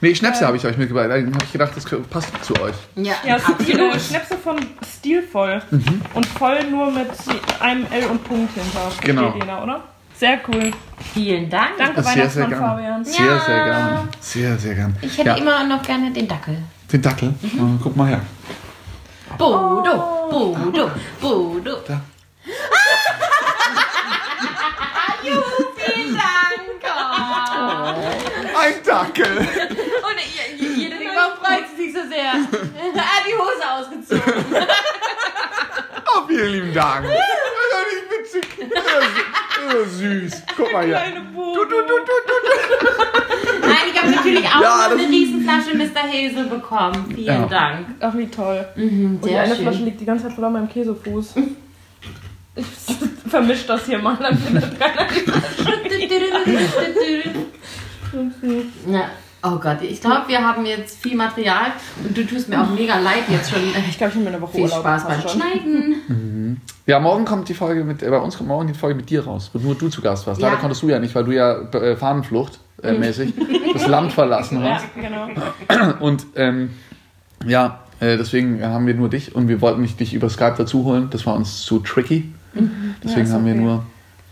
Nee, 0.00 0.14
Schnäpse 0.14 0.46
habe 0.46 0.56
ich 0.56 0.64
euch 0.66 0.78
mitgebracht. 0.78 1.10
Da 1.10 1.14
habe 1.16 1.30
ich 1.44 1.52
gedacht, 1.52 1.72
das 1.76 1.84
passt 2.08 2.44
zu 2.44 2.54
euch. 2.62 2.74
Ja, 2.96 3.12
Ja, 3.24 3.38
Stil, 3.38 3.52
absolut. 3.54 4.00
Schnäpse 4.00 4.36
von 4.38 4.56
Stilvoll. 4.98 5.60
Mhm. 5.70 6.00
Und 6.14 6.24
voll 6.26 6.64
nur 6.70 6.90
mit 6.90 7.08
einem 7.60 7.86
L 7.92 8.06
und 8.06 8.24
Punkt 8.24 8.54
hinter. 8.54 8.90
Genau. 9.02 9.34
Lena, 9.38 9.62
oder? 9.62 9.80
Sehr 10.22 10.38
cool. 10.46 10.70
Vielen 11.14 11.50
Dank. 11.50 11.76
Danke, 11.78 12.00
Sehr, 12.00 12.12
sehr 12.30 12.44
Weihnachtsmann 12.44 12.50
gerne. 12.50 12.64
Fabian. 12.64 13.04
Sehr, 13.04 13.24
Ja. 13.26 13.40
sehr 13.40 13.64
gerne. 13.64 14.08
Sehr, 14.20 14.56
sehr 14.56 14.74
gerne. 14.76 14.94
Ich 15.02 15.18
hätte 15.18 15.30
ja, 15.30 15.34
immer 15.34 15.64
noch 15.64 15.82
gerne 15.82 16.12
den 16.12 16.28
Dackel. 16.28 16.58
Den 16.92 17.02
Dackel. 17.02 17.34
Mhm. 17.42 17.58
Oh, 17.60 17.82
guck 17.82 17.96
mal 17.96 18.06
her. 18.06 18.20
Bodo, 19.36 20.28
Bodo, 20.30 20.90
Bodo. 21.20 21.76
Da. 21.88 22.00
Vielen 25.76 26.14
Dank. 26.14 26.82
Oh. 26.84 28.58
Ein 28.60 28.74
Dackel. 28.84 29.38
Und 29.38 30.18
je- 30.56 30.66
jede 30.84 30.94
Mal 31.04 31.30
freut 31.40 31.64
sie 31.76 31.82
sich 31.86 31.92
so 31.92 32.08
sehr. 32.08 32.32
Er 32.94 33.02
hat 33.02 33.24
die 33.26 33.34
Hose 33.34 33.64
ausgezogen. 33.72 34.44
Oh, 36.14 36.26
vielen 36.28 36.52
lieben 36.52 36.72
Dank. 36.74 37.06
Das 37.06 37.12
ist 37.12 37.72
doch 37.72 37.86
nicht 37.90 38.06
witzig. 38.36 38.70
Ist 39.84 39.98
süß. 39.98 40.42
Guck 40.56 40.72
mal 40.72 40.84
hier. 40.84 40.94
Kleine 40.96 41.20
Bogen. 41.34 41.54
Du, 41.54 41.64
du, 41.64 41.80
du, 41.82 41.94
du, 41.98 43.60
Nein, 43.60 43.76
ich 43.92 44.00
habe 44.02 44.10
natürlich 44.12 44.46
auch 44.46 44.60
Ja, 44.60 44.88
noch 44.88 44.98
eine 44.98 45.08
Riesenflasche 45.08 45.76
Mr. 45.76 46.02
Hazel 46.02 46.44
bekommen. 46.46 47.06
Vielen 47.14 47.26
Ja. 47.26 47.46
Dank. 47.46 47.86
Ach, 48.00 48.14
wie 48.16 48.26
toll. 48.26 48.66
Und 48.76 49.20
die 49.24 49.34
eine 49.34 49.54
schön. 49.54 49.64
Flasche 49.64 49.82
liegt 49.84 50.00
die 50.00 50.04
ganze 50.04 50.24
Zeit 50.26 50.34
voll 50.34 50.44
an 50.44 50.52
meinem 50.54 50.68
Käsefuß. 50.68 51.34
Ich 52.54 52.66
vermisch 53.30 53.66
das 53.66 53.86
hier 53.86 53.98
mal, 53.98 54.16
dann 54.20 54.36
findet 54.36 54.78
keiner 54.78 55.06
die 55.90 56.10
Ja. 58.92 59.10
Oh 59.44 59.56
Gott, 59.58 59.78
ich 59.82 60.00
glaube, 60.00 60.22
wir 60.28 60.38
haben 60.38 60.64
jetzt 60.66 61.02
viel 61.02 61.16
Material 61.16 61.72
und 62.04 62.16
du 62.16 62.24
tust 62.24 62.48
mir 62.48 62.60
auch 62.62 62.70
mega 62.70 62.98
leid 63.00 63.24
jetzt 63.28 63.50
schon. 63.50 63.60
Ich 63.88 63.98
glaube, 63.98 64.10
ich 64.10 64.14
nehme 64.16 64.30
mir 64.30 64.36
eine 64.36 64.42
Woche 64.42 64.52
Viel 64.52 64.62
Urlaub. 64.62 64.80
Spaß 64.80 65.06
beim 65.08 65.20
schon. 65.20 65.30
Schneiden. 65.30 66.60
Ja, 66.86 67.00
morgen 67.00 67.24
kommt 67.24 67.48
die 67.48 67.54
Folge 67.54 67.82
mit, 67.84 68.02
äh, 68.02 68.10
bei 68.10 68.18
uns 68.18 68.36
kommt 68.36 68.48
morgen 68.48 68.68
die 68.68 68.74
Folge 68.74 68.94
mit 68.96 69.10
dir 69.10 69.24
raus, 69.24 69.50
wo 69.52 69.58
nur 69.58 69.74
du 69.74 69.88
zu 69.88 70.00
Gast 70.00 70.26
warst. 70.26 70.40
Leider 70.40 70.54
Ja. 70.54 70.60
konntest 70.60 70.82
du 70.82 70.88
ja 70.88 70.98
nicht, 71.00 71.14
weil 71.14 71.24
du 71.24 71.32
ja 71.32 71.60
äh, 71.72 71.96
Fahnenflucht 71.96 72.60
äh, 72.82 72.92
mäßig 72.92 73.32
das 73.72 73.86
Land 73.88 74.12
verlassen 74.12 74.62
Ja, 74.64 74.74
hast. 74.76 74.84
genau. 74.94 75.28
Und 76.00 76.24
ähm, 76.36 76.70
ja, 77.46 77.80
äh, 78.00 78.16
deswegen 78.16 78.62
haben 78.64 78.86
wir 78.86 78.94
nur 78.94 79.08
dich 79.08 79.34
und 79.34 79.48
wir 79.48 79.60
wollten 79.60 79.80
nicht 79.82 79.98
dich 80.00 80.14
über 80.14 80.28
Skype 80.28 80.54
dazu 80.58 80.84
holen. 80.84 81.08
Das 81.10 81.26
war 81.26 81.34
uns 81.34 81.62
zu 81.62 81.80
tricky. 81.80 82.32
Deswegen 83.02 83.22
ist 83.26 83.32
haben 83.32 83.46
wir 83.46 83.54
nur 83.54 83.84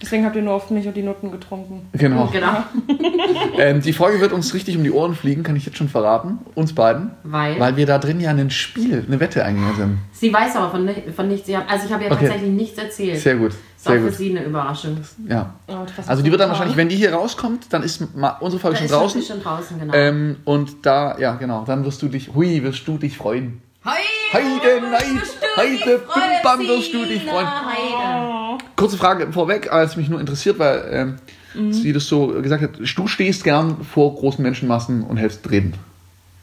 Deswegen 0.03 0.25
habt 0.25 0.35
ihr 0.37 0.43
nur 0.43 0.55
oft 0.55 0.71
Milch 0.71 0.87
und 0.87 0.97
die 0.97 1.03
Nutten 1.03 1.31
getrunken. 1.31 1.89
Genau. 1.93 2.27
Genau. 2.33 2.65
Ähm, 3.59 3.81
die 3.83 3.93
Folge 3.93 4.21
wird 4.21 4.33
uns 4.33 4.55
richtig 4.55 4.77
um 4.77 4.83
die 4.83 4.91
Ohren 4.91 5.15
fliegen, 5.15 5.43
kann 5.43 5.55
ich 5.55 5.67
jetzt 5.67 5.77
schon 5.77 5.89
verraten. 5.89 6.39
Uns 6.55 6.75
beiden. 6.75 7.11
Weil? 7.25 7.61
Weil 7.61 7.77
wir 7.77 7.85
da 7.87 7.99
drin 7.99 8.19
ja 8.21 8.31
ein 8.31 8.51
Spiel, 8.51 9.05
eine 9.07 9.21
Wette 9.21 9.45
eingegangen 9.45 9.77
sind. 9.77 9.99
Sie 10.13 10.33
weiß 10.33 10.57
aber 10.57 10.71
von, 10.71 10.89
von 11.15 11.29
nichts. 11.29 11.47
Sie 11.47 11.57
hat, 11.57 11.65
also 11.69 11.87
ich 11.87 11.93
habe 11.93 12.05
ihr 12.05 12.11
Okay. 12.11 12.27
tatsächlich 12.27 12.51
nichts 12.53 12.79
erzählt. 12.79 13.19
Sehr 13.21 13.37
gut. 13.37 13.51
ist 13.51 13.59
auch 13.87 13.91
Sehr 13.93 14.01
für 14.01 14.07
gut. 14.07 14.15
sie 14.15 14.31
eine 14.31 14.45
Überraschung. 14.47 14.99
Ja. 15.29 15.55
Oh, 15.69 15.75
Also 16.07 16.23
die 16.23 16.31
wird 16.31 16.41
dann 16.41 16.49
wahrscheinlich, 16.49 16.77
wenn 16.77 16.89
die 16.89 16.97
hier 16.97 17.13
rauskommt, 17.13 17.73
dann 17.73 17.83
ist 17.83 18.03
unsere 18.41 18.61
Folge 18.61 18.77
Da 18.77 18.79
schon 18.79 18.85
ist 18.87 18.93
draußen. 18.93 19.21
sie 19.21 19.27
schon 19.27 19.43
draußen, 19.43 19.79
genau. 19.79 19.93
Ähm, 19.95 20.37
und 20.45 20.87
da, 20.87 21.19
ja 21.19 21.35
genau, 21.35 21.65
dann 21.67 21.85
wirst 21.85 22.01
du 22.03 22.09
dich, 22.09 22.35
hui, 22.35 22.63
wirst 22.63 22.87
du 22.89 22.97
dich 22.99 23.17
freuen. 23.17 23.61
Hoi, 23.85 23.91
Heide, 24.33 24.81
nein, 24.91 25.23
Heide, 25.57 25.99
Bimbam 26.01 26.61
wirst 26.67 26.93
du 26.95 27.05
dich 27.05 27.25
freuen. 27.25 27.47
Heide. 27.47 28.40
Kurze 28.81 28.97
Frage 28.97 29.31
vorweg, 29.33 29.71
als 29.73 29.97
mich 29.97 30.09
nur 30.09 30.19
interessiert, 30.21 30.59
weil 30.59 30.85
ähm, 30.91 31.15
Mhm. 31.55 31.73
sie 31.73 31.93
das 31.93 32.07
so 32.07 32.29
gesagt 32.29 32.63
hat, 32.63 32.71
du 32.79 33.07
stehst 33.09 33.43
gern 33.45 33.79
vor 33.85 34.15
großen 34.15 34.41
Menschenmassen 34.43 35.03
und 35.03 35.17
hältst 35.17 35.51
Reden. 35.51 35.75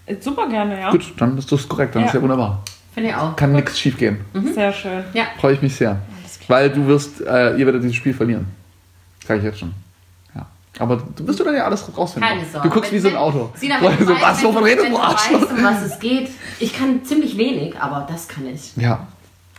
Äh, 0.06 0.16
Super 0.20 0.48
gerne, 0.50 0.80
ja. 0.80 0.92
Gut, 0.92 1.14
dann 1.18 1.38
ist 1.38 1.50
das 1.52 1.68
korrekt, 1.68 1.96
dann 1.96 2.02
Ja. 2.04 2.08
ist 2.10 2.14
ja 2.14 2.22
wunderbar. 2.22 2.62
Finde 2.94 3.10
ich 3.12 3.16
auch. 3.16 3.36
Kann 3.36 3.54
nichts 3.54 3.80
schief 3.80 3.98
gehen. 3.98 4.20
Sehr 4.54 4.74
schön. 4.74 5.04
Ja. 5.14 5.26
Freue 5.40 5.54
ich 5.54 5.62
mich 5.62 5.76
sehr. 5.76 5.98
Weil 6.50 6.70
du 6.70 6.86
wirst, 6.88 7.22
äh, 7.22 7.56
ihr 7.58 7.66
werdet 7.66 7.84
dieses 7.84 7.96
Spiel 7.96 8.14
verlieren. 8.14 8.48
Sag 9.26 9.38
ich 9.38 9.44
jetzt 9.44 9.60
schon. 9.60 9.74
Ja. 10.36 10.46
Aber 10.80 10.98
du 11.16 11.26
wirst 11.28 11.40
du 11.40 11.44
dann 11.46 11.56
ja 11.56 11.66
alles 11.66 11.86
rausfinden. 11.98 12.30
Keine 12.30 12.46
Sorge. 12.46 12.68
Du 12.68 12.74
guckst 12.74 12.92
wie 12.92 13.00
so 13.00 13.08
ein 13.10 13.16
Auto. 13.18 13.50
Sina, 13.56 13.76
wenn 13.82 13.98
du 13.98 14.06
so, 14.06 14.12
was, 14.22 14.40
wenn 14.42 14.48
wovon 14.50 14.64
du- 14.64 14.68
redest 14.70 14.86
wenn 14.86 14.92
du, 14.94 14.98
du 14.98 15.04
Arschloch? 15.04 15.42
weißt, 15.42 15.52
um 15.52 15.64
was 15.64 15.82
es 15.84 16.00
geht. 16.00 16.30
Ich 16.60 16.78
kann 16.78 17.04
ziemlich 17.06 17.38
wenig, 17.38 17.78
aber 17.80 18.06
das 18.10 18.28
kann 18.28 18.46
ich. 18.48 18.76
Ja. 18.78 19.08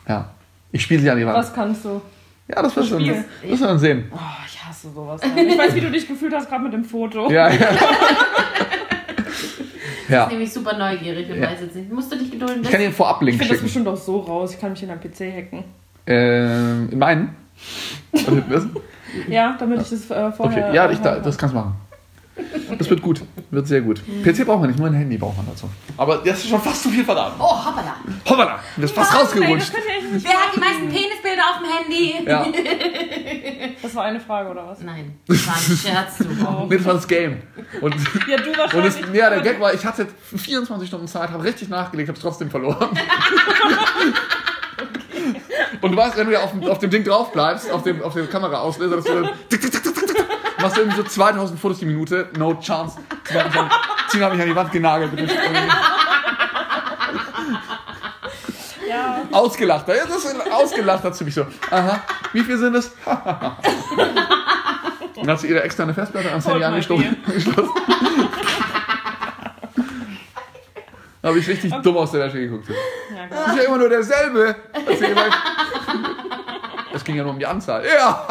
Ja. 0.08 0.28
Ich 0.72 0.82
spiele 0.82 1.00
sie 1.00 1.10
an 1.10 1.16
die 1.18 1.24
Wand. 1.26 1.36
Was 1.38 1.54
kannst 1.54 1.84
du? 1.84 2.00
Ja, 2.48 2.62
das 2.62 2.74
wirst 2.76 2.90
du 2.90 2.94
dann, 2.94 3.02
Spiel. 3.04 3.24
das 3.42 3.50
wirst 3.50 3.62
du 3.62 3.66
dann 3.66 3.78
sehen. 3.78 4.10
Oh, 4.12 4.18
ich 4.46 4.64
hasse 4.64 4.88
sowas. 4.94 5.20
Ich 5.22 5.58
weiß, 5.58 5.74
wie 5.74 5.80
du 5.80 5.90
dich 5.90 6.08
gefühlt 6.08 6.34
hast, 6.34 6.48
gerade 6.48 6.64
mit 6.64 6.72
dem 6.72 6.84
Foto. 6.84 7.30
Ja, 7.30 7.48
ja. 7.50 7.68
Ich 10.04 10.08
ja. 10.08 10.24
bin 10.24 10.38
nämlich 10.38 10.52
super 10.52 10.76
neugierig 10.76 11.28
und 11.30 11.36
Ja. 11.40 11.50
weiß 11.50 11.60
jetzt 11.60 11.76
nicht. 11.76 11.92
Musst 11.92 12.10
du 12.10 12.16
dich 12.16 12.30
gedulden? 12.30 12.62
Ich 12.62 12.70
kann 12.70 12.80
dir 12.80 12.86
einen 12.86 12.94
Vorab-Link 12.94 13.34
Ich 13.34 13.38
finde 13.38 13.54
das 13.54 13.62
bestimmt 13.62 13.86
auch 13.88 13.96
so 13.96 14.20
raus. 14.20 14.54
Ich 14.54 14.60
kann 14.60 14.70
mich 14.72 14.82
in 14.82 14.90
einem 14.90 15.00
PC 15.00 15.20
hacken. 15.36 15.64
Ähm, 16.06 16.88
in 16.90 16.98
meinen? 16.98 17.36
Also? 18.12 18.68
Ja, 19.26 19.56
damit 19.58 19.80
ich 19.80 19.88
das 19.88 20.10
äh, 20.10 20.30
vorher. 20.32 20.66
Okay, 20.66 20.76
ja, 20.76 20.90
ich, 20.90 20.98
da, 20.98 21.18
das 21.18 21.38
kannst 21.38 21.54
du 21.54 21.58
machen. 21.60 21.74
Das 22.78 22.90
wird 22.90 23.00
gut. 23.00 23.22
Wird 23.50 23.66
sehr 23.66 23.80
gut. 23.80 24.02
PC 24.22 24.44
braucht 24.44 24.60
man 24.60 24.68
nicht, 24.68 24.78
nur 24.78 24.86
ein 24.86 24.92
Handy 24.94 25.16
braucht 25.16 25.38
man 25.38 25.46
dazu. 25.46 25.66
Aber 25.96 26.18
das 26.18 26.38
ist 26.40 26.48
schon 26.50 26.60
fast 26.60 26.82
zu 26.82 26.90
viel 26.90 27.02
verraten. 27.04 27.36
Oh, 27.40 27.44
hoppala. 27.44 27.96
Hoppala, 28.28 28.58
das 28.76 28.84
ist 28.90 28.94
fast 28.94 29.12
Nein, 29.12 29.20
rausgerutscht. 29.22 29.72
das, 29.74 29.80
Wer 30.10 30.32
hat 30.32 30.54
die 30.54 30.60
meisten 30.60 30.88
Penisbilder 30.88 31.42
auf 31.50 31.58
dem 31.58 31.70
Handy? 31.70 32.14
Ja. 32.26 32.46
das 33.82 33.94
war 33.94 34.04
eine 34.04 34.20
Frage, 34.20 34.50
oder 34.50 34.66
was? 34.68 34.80
Nein, 34.80 35.18
das 35.26 35.46
war 35.46 35.54
ein 35.54 35.76
Scherz. 35.76 36.18
Du. 36.18 36.24
Nee, 36.68 36.76
das 36.76 36.86
war 36.86 36.94
das 36.94 37.08
Game. 37.08 37.42
Und, 37.80 37.94
Ja, 38.28 38.36
du 38.36 38.50
und 38.50 38.58
wahrscheinlich. 38.58 38.94
das, 39.00 39.14
ja, 39.14 39.30
der 39.30 39.40
Gag 39.40 39.60
war, 39.60 39.72
ich 39.74 39.84
hatte 39.84 40.06
24 40.36 40.88
Stunden 40.88 41.06
Zeit, 41.08 41.30
habe 41.30 41.44
richtig 41.44 41.68
nachgelegt, 41.68 42.08
habe 42.08 42.16
es 42.16 42.22
trotzdem 42.22 42.50
verloren. 42.50 42.90
Und 45.80 45.92
du 45.92 45.96
weißt, 45.96 46.16
wenn 46.16 46.26
du 46.26 46.32
ja 46.32 46.40
auf, 46.40 46.50
dem- 46.52 46.64
auf 46.64 46.78
dem 46.78 46.90
Ding 46.90 47.04
drauf 47.04 47.32
bleibst, 47.32 47.70
auf 47.70 47.82
dem, 47.82 48.02
auf 48.02 48.14
dem 48.14 48.28
Kameraauslöser, 48.28 48.96
dass 48.96 49.04
du 49.04 49.14
dann 49.22 49.30
tick, 49.48 49.60
tick, 49.60 49.70
tick, 49.72 49.82
tick, 49.82 49.94
tick, 50.06 50.24
machst 50.60 50.76
du 50.76 50.80
irgendwie 50.80 50.96
so 50.96 51.04
2000 51.04 51.58
Fotos 51.60 51.78
die 51.78 51.86
Minute, 51.86 52.28
no 52.36 52.54
chance. 52.60 52.98
Tina 54.10 54.26
hat 54.26 54.32
mich 54.32 54.42
an, 54.42 54.48
die 54.48 54.56
Wand 54.56 54.72
genagelt. 54.72 55.12
Mit 55.12 55.20
dem 55.20 55.28
ausgelacht. 59.32 59.88
Ja, 59.88 59.94
das 60.06 60.24
ist 60.24 60.36
ausgelacht 60.50 61.04
hat 61.04 61.16
sie 61.16 61.24
mich 61.24 61.34
so. 61.34 61.46
Aha, 61.70 62.02
wie 62.32 62.42
viel 62.42 62.58
sind 62.58 62.74
es? 62.74 62.92
Dann 63.04 63.56
hat 65.26 65.40
sie 65.40 65.48
ihre 65.48 65.62
externe 65.62 65.94
Festplatte 65.94 66.30
ans 66.30 66.46
Handy 66.46 66.64
angeschlossen. 66.64 67.16
habe 71.22 71.38
ich 71.38 71.48
richtig 71.48 71.72
dumm 71.82 71.96
aus 71.96 72.10
der 72.12 72.26
Wäsche 72.26 72.38
geguckt. 72.38 72.68
ja 72.68 72.74
Das 73.28 73.48
ist 73.48 73.56
ja 73.56 73.62
immer 73.64 73.78
nur 73.78 73.88
derselbe. 73.88 74.54
Es 76.92 77.02
ging 77.04 77.16
ja 77.16 77.22
nur 77.22 77.32
um 77.32 77.38
die 77.38 77.46
Anzahl. 77.46 77.84
Ja! 77.84 78.26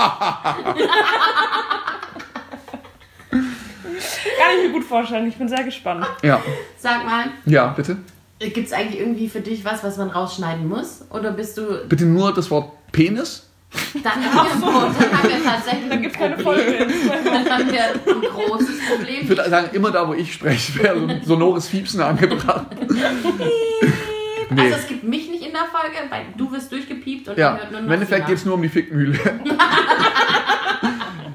Kann 3.30 4.52
ich 4.56 4.68
mir 4.68 4.74
gut 4.74 4.86
vorstellen. 4.86 5.28
Ich 5.28 5.38
bin 5.38 5.48
sehr 5.48 5.64
gespannt. 5.64 6.06
Ja, 6.22 6.42
Sag 6.78 7.06
mal, 7.06 7.26
ja, 7.46 7.68
bitte. 7.68 7.98
Gibt 8.40 8.68
es 8.68 8.74
eigentlich 8.74 9.00
irgendwie 9.00 9.30
für 9.30 9.42
dich 9.42 9.64
was, 9.66 9.84
was 9.84 9.98
man 9.98 10.10
rausschneiden 10.10 10.68
muss? 10.68 11.06
Oder 11.10 11.32
bist 11.32 11.58
du. 11.58 11.86
Bitte 11.88 12.06
nur 12.06 12.34
das 12.34 12.52
Wort 12.52 12.72
Penis. 12.92 13.44
Dann 14.02 14.14
haben 14.34 14.62
wir, 14.62 14.96
dann 14.98 15.18
haben 15.18 15.30
wir 15.30 15.44
tatsächlich. 15.44 15.90
Dann 15.90 16.02
gibt 16.02 16.16
es 16.16 16.20
keine 16.20 16.38
Folge. 16.40 16.88
Dann 17.26 17.50
haben 17.50 17.70
wir 17.70 17.84
ein 17.84 18.22
großes 18.22 18.70
Ich 18.80 18.88
Problem. 18.90 19.28
würde 19.30 19.50
sagen, 19.50 19.70
immer 19.76 19.92
da, 19.92 20.08
wo 20.08 20.14
ich 20.14 20.32
spreche, 20.34 20.82
wäre 20.82 20.98
so 21.00 21.06
ein 21.08 21.22
sonores 21.24 21.68
Fiepsen 21.68 22.00
angebracht. 22.02 22.68
Nee. 24.50 24.62
Also 24.62 24.76
es 24.76 24.88
gibt 24.88 25.04
mich 25.04 25.30
nicht 25.30 25.46
in 25.46 25.52
der 25.52 25.66
Folge, 25.66 25.98
weil 26.10 26.22
du 26.38 26.50
wirst 26.54 26.72
durchgepiept 26.72 27.28
und 27.28 27.38
Ja, 27.38 27.58
hört 27.58 27.70
nur 27.72 27.82
noch 27.82 27.88
im 27.88 27.92
Endeffekt 27.92 28.28
geht 28.28 28.38
es 28.38 28.46
nur 28.46 28.54
um 28.54 28.62
die 28.62 28.70
Fickmühle. 28.70 29.20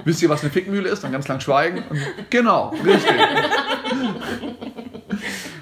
Wisst 0.05 0.23
ihr, 0.23 0.29
was 0.31 0.41
eine 0.43 0.51
Fickmühle 0.51 0.89
ist? 0.89 1.05
Dann 1.05 1.13
ganz 1.13 1.29
lang 1.29 1.41
schweigen. 1.41 1.85
Und 1.91 2.01
genau, 2.31 2.71
richtig. 2.85 3.13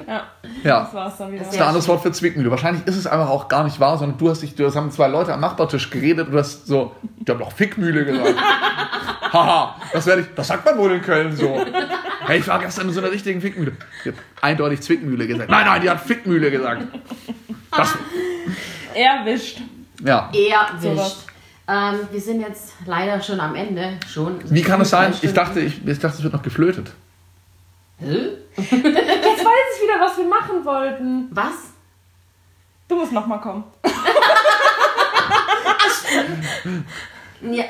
Ja, 0.07 0.29
Ja. 0.63 0.81
das 0.85 0.95
war's 0.95 1.17
dann 1.19 1.33
wieder. 1.33 1.45
Das 1.45 1.55
ist 1.55 1.61
ein 1.61 1.67
anderes 1.67 1.89
Wort 1.89 2.03
für 2.03 2.13
Zwickmühle. 2.13 2.51
Wahrscheinlich 2.51 2.87
ist 2.87 2.97
es 2.97 3.07
einfach 3.07 3.29
auch 3.29 3.49
gar 3.49 3.65
nicht 3.65 3.81
wahr, 3.81 3.99
sondern 3.99 4.19
du 4.19 4.31
hast 4.31 4.43
dich, 4.43 4.55
du 4.55 4.73
haben 4.75 4.91
zwei 4.91 5.09
Leute 5.09 5.33
am 5.33 5.41
Nachbartisch 5.41 5.91
geredet 5.91 6.27
und 6.27 6.33
du 6.33 6.39
hast 6.39 6.67
so, 6.67 6.95
ich 7.23 7.29
habe 7.29 7.39
doch 7.41 7.53
Fickmühle 7.53 8.05
gesagt. 8.05 8.35
Haha, 9.33 9.77
das 9.93 10.07
werde 10.07 10.23
ich, 10.23 10.27
das 10.35 10.49
sagt 10.49 10.65
man 10.65 10.77
wohl 10.77 10.93
in 10.93 11.03
Köln 11.03 11.35
so. 11.37 11.65
Hey, 12.27 12.41
ich 12.41 12.49
war 12.49 12.59
gestern 12.59 12.89
in 12.89 12.95
so 12.95 13.01
einer 13.01 13.13
richtigen 13.13 13.41
Fickmühle. 13.41 13.73
Die 14.05 14.09
hat 14.09 14.17
eindeutig 14.41 14.81
Zwickmühle 14.81 15.27
gesagt. 15.27 15.51
Nein, 15.51 15.67
nein, 15.67 15.81
die 15.83 15.89
hat 15.91 16.01
Fickmühle 16.01 16.51
gesagt. 16.51 16.83
Das, 17.71 17.97
Erwischt. 18.95 19.61
ja. 20.05 20.31
Erwischt. 20.33 21.19
Ähm, 21.69 22.01
wir 22.11 22.21
sind 22.21 22.41
jetzt 22.41 22.73
leider 22.85 23.23
schon 23.23 23.39
am 23.39 23.55
Ende. 23.55 23.93
Schon. 24.13 24.39
Wie 24.51 24.63
kann 24.63 24.81
es 24.81 24.91
sein? 24.91 25.15
Ich 25.23 25.33
dachte, 25.33 25.61
ich, 25.61 25.87
ich 25.87 25.99
dachte, 26.01 26.17
es 26.17 26.23
wird 26.25 26.33
noch 26.33 26.43
geflötet. 26.43 26.91
Hä? 28.01 28.37
Jetzt 28.57 29.45
weiß 29.45 29.77
ich 29.77 29.83
wieder, 29.83 30.01
was 30.01 30.17
wir 30.17 30.25
machen 30.25 30.65
wollten. 30.65 31.29
Was? 31.31 31.75
Du 32.89 32.97
musst 32.97 33.13
nochmal 33.13 33.41
kommen. 33.41 33.65
Ja, 37.43 37.65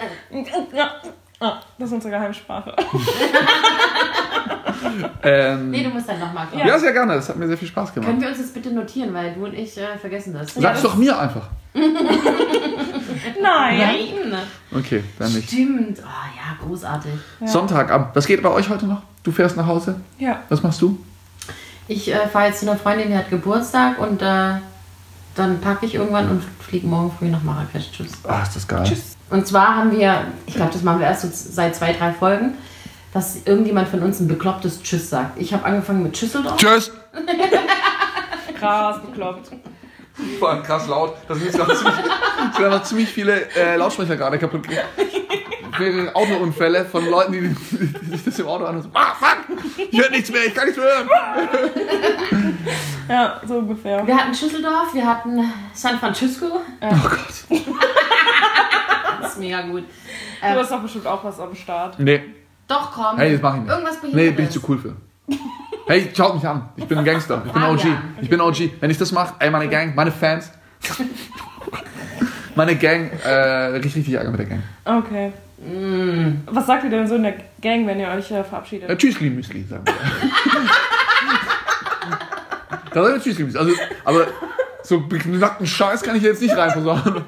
das 1.78 1.88
ist 1.88 1.92
unsere 1.92 2.12
Geheimsprache. 2.12 2.74
Ähm, 5.22 5.70
nee, 5.70 5.82
du 5.82 5.90
musst 5.90 6.08
dann 6.08 6.18
nochmal 6.18 6.46
kommen. 6.46 6.66
ja, 6.66 6.78
sehr 6.78 6.92
gerne. 6.92 7.14
Das 7.14 7.28
hat 7.28 7.36
mir 7.36 7.46
sehr 7.46 7.58
viel 7.58 7.68
Spaß 7.68 7.94
gemacht. 7.94 8.10
Können 8.10 8.22
wir 8.22 8.28
uns 8.28 8.38
das 8.38 8.52
bitte 8.52 8.70
notieren, 8.70 9.12
weil 9.12 9.34
du 9.34 9.44
und 9.44 9.54
ich 9.54 9.76
äh, 9.76 9.98
vergessen 9.98 10.34
das. 10.34 10.54
Sag's 10.54 10.82
doch 10.82 10.96
mir 10.96 11.18
einfach. 11.18 11.48
Nein. 11.74 11.92
Nein. 14.30 14.42
Okay, 14.74 15.04
dann 15.18 15.32
nicht. 15.32 15.48
Stimmt. 15.48 15.98
Oh 16.00 16.04
ja, 16.04 16.66
großartig. 16.66 17.12
Sonntagabend. 17.44 18.08
Was 18.14 18.26
geht 18.26 18.42
bei 18.42 18.50
euch 18.50 18.68
heute 18.68 18.86
noch? 18.86 19.02
Du 19.22 19.32
fährst 19.32 19.56
nach 19.56 19.66
Hause. 19.66 19.96
Ja. 20.18 20.42
Was 20.48 20.62
machst 20.62 20.80
du? 20.80 20.98
Ich 21.88 22.12
äh, 22.12 22.26
fahre 22.28 22.48
jetzt 22.48 22.60
zu 22.60 22.70
einer 22.70 22.78
Freundin, 22.78 23.08
die 23.08 23.16
hat 23.16 23.30
Geburtstag 23.30 23.98
und 23.98 24.22
äh, 24.22 24.54
dann 25.34 25.60
packe 25.60 25.86
ich 25.86 25.94
irgendwann 25.94 26.30
und 26.30 26.42
fliege 26.60 26.86
morgen 26.86 27.12
früh 27.18 27.28
nach 27.28 27.42
Marrakesch. 27.42 27.90
Tschüss. 27.92 28.12
Ah, 28.26 28.42
ist 28.42 28.56
das 28.56 28.66
geil. 28.68 28.90
Und 29.30 29.46
zwar 29.46 29.76
haben 29.76 29.92
wir, 29.92 30.24
ich 30.46 30.54
glaube, 30.54 30.72
das 30.72 30.82
machen 30.82 31.00
wir 31.00 31.06
erst 31.06 31.22
so 31.22 31.28
seit 31.32 31.74
zwei, 31.76 31.92
drei 31.92 32.12
Folgen, 32.12 32.54
dass 33.12 33.44
irgendjemand 33.44 33.88
von 33.88 34.02
uns 34.02 34.20
ein 34.20 34.28
beklopptes 34.28 34.82
Tschüss 34.82 35.10
sagt. 35.10 35.40
Ich 35.40 35.52
habe 35.52 35.64
angefangen 35.64 36.02
mit 36.02 36.16
Schüsseldorf. 36.16 36.56
Tschüss. 36.56 36.92
Krass 38.58 39.00
bekloppt. 39.00 39.50
Vor 40.38 40.50
allem 40.50 40.62
krass 40.62 40.86
laut. 40.86 41.14
Da 41.26 41.34
sind 41.34 41.46
jetzt 41.46 41.56
gerade 41.56 41.74
ziemlich, 41.74 41.94
sind 42.54 42.64
einfach 42.64 42.82
ziemlich 42.82 43.08
viele 43.08 43.48
äh, 43.56 43.76
Lautsprecher 43.76 44.16
gerade 44.16 44.38
kaputt 44.38 44.68
gegangen. 44.68 44.88
Mehrere 45.78 46.14
Autounfälle 46.14 46.84
von 46.84 47.08
Leuten, 47.08 47.32
die, 47.32 47.40
die 47.40 48.10
sich 48.10 48.24
das 48.24 48.38
im 48.38 48.46
Auto 48.46 48.66
anhören. 48.66 48.82
So, 48.82 48.90
ah, 48.92 49.14
fuck! 49.18 49.38
Ich 49.90 49.98
höre 49.98 50.10
nichts 50.10 50.30
mehr, 50.30 50.44
ich 50.46 50.54
kann 50.54 50.66
nichts 50.66 50.78
mehr 50.78 50.88
hören. 50.88 52.58
Ja, 53.08 53.40
so 53.46 53.54
ungefähr. 53.58 54.06
Wir 54.06 54.14
hatten 54.14 54.34
Schüsseldorf, 54.34 54.92
wir 54.92 55.06
hatten 55.06 55.52
San 55.72 55.98
Francisco. 55.98 56.60
Oh 56.80 57.08
Gott. 57.08 57.64
Das 59.22 59.32
ist 59.32 59.38
mega 59.38 59.62
gut. 59.62 59.84
Du 60.40 60.46
hast 60.46 60.70
doch 60.70 60.82
bestimmt 60.82 61.06
auch 61.06 61.24
was 61.24 61.40
am 61.40 61.54
Start. 61.54 61.98
Nee. 61.98 62.22
Doch, 62.70 62.92
komm. 62.92 63.18
Hey, 63.18 63.32
das 63.32 63.42
mach 63.42 63.54
ich 63.56 63.60
nicht. 63.62 63.70
Irgendwas 63.70 63.96
Nee, 64.02 64.10
Behindertes. 64.12 64.36
bin 64.36 64.44
ich 64.46 64.50
zu 64.52 64.60
cool 64.68 64.78
für. 64.78 64.96
Hey, 65.88 66.08
schaut 66.16 66.34
mich 66.36 66.46
an. 66.46 66.68
Ich 66.76 66.84
bin 66.86 66.98
ein 66.98 67.04
Gangster. 67.04 67.42
Ich 67.44 67.52
bin 67.52 67.62
OG. 67.62 67.80
Ich 68.22 68.30
bin 68.30 68.40
OG. 68.40 68.70
Wenn 68.80 68.90
ich 68.90 68.96
das 68.98 69.10
mache, 69.10 69.34
ey, 69.40 69.50
meine 69.50 69.68
Gang, 69.68 69.94
meine 69.96 70.12
Fans. 70.12 70.52
Meine 72.54 72.76
Gang, 72.76 73.10
äh, 73.24 73.30
richtig, 73.74 73.96
richtig 73.96 74.14
Ärger 74.14 74.30
mit 74.30 74.38
der 74.40 74.46
Gang. 74.46 74.62
Okay. 74.84 75.32
Was 76.46 76.66
sagt 76.66 76.84
ihr 76.84 76.90
denn 76.90 77.06
so 77.08 77.16
in 77.16 77.24
der 77.24 77.34
Gang, 77.60 77.86
wenn 77.88 77.98
ihr 78.00 78.08
euch 78.08 78.30
äh, 78.30 78.42
verabschiedet? 78.44 78.88
Äh, 78.88 78.96
Tschüssli 78.96 79.30
Müsli, 79.30 79.64
sagen 79.64 79.84
wir. 79.84 79.94
da 82.94 83.02
sagen 83.02 83.14
wir 83.14 83.20
Tschüssli 83.22 83.44
Müsli. 83.44 83.58
Also, 83.58 83.72
aber 84.04 84.26
so 84.82 85.00
beknackten 85.00 85.66
Scheiß 85.66 86.02
kann 86.02 86.16
ich 86.16 86.22
jetzt 86.22 86.40
nicht 86.40 86.56
reinversauen. 86.56 87.24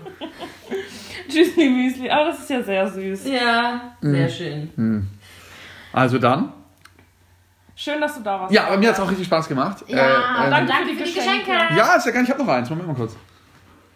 Tschüssli 1.28 1.68
Müsli. 1.68 2.10
Aber 2.10 2.26
das 2.30 2.40
ist 2.40 2.50
ja 2.50 2.62
sehr 2.62 2.88
süß. 2.90 3.24
Ja, 3.28 3.94
sehr 4.00 4.28
schön. 4.28 5.08
Also 5.92 6.18
dann. 6.18 6.52
Schön, 7.74 8.00
dass 8.00 8.14
du 8.16 8.20
da 8.22 8.40
warst. 8.40 8.52
Ja, 8.52 8.66
aber 8.66 8.76
mir 8.76 8.88
hat 8.88 8.94
es 8.96 9.00
auch 9.00 9.08
richtig 9.10 9.26
Spaß 9.26 9.48
gemacht. 9.48 9.84
Ja, 9.88 9.96
Äh, 9.96 10.44
ähm, 10.60 10.66
Danke, 10.66 10.94
für 10.96 11.04
die 11.04 11.12
Geschenke. 11.14 11.50
Ja, 11.76 11.94
ist 11.96 12.06
ja 12.06 12.12
gar 12.12 12.20
nicht. 12.20 12.28
Ich 12.28 12.30
hab 12.30 12.38
noch 12.38 12.48
eins. 12.48 12.68
Moment 12.70 12.88
mal 12.88 12.94
kurz. 12.94 13.14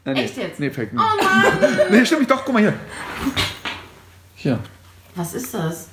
Äh, 0.04 0.12
nee. 0.14 0.24
Echt 0.24 0.36
jetzt? 0.36 0.60
Nee, 0.60 0.70
fake 0.70 0.92
nicht. 0.92 1.02
Oh 1.02 1.24
Mann. 1.24 1.78
Nee, 1.90 2.04
stimmt 2.04 2.20
nicht. 2.22 2.30
Doch, 2.30 2.44
guck 2.44 2.54
mal 2.54 2.60
hier. 2.60 2.74
Hier. 4.34 4.58
Was 5.14 5.34
ist 5.34 5.52
das? 5.54 5.88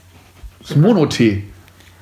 Das 0.59 0.71
ist 0.71 0.77
Monotee. 0.77 1.45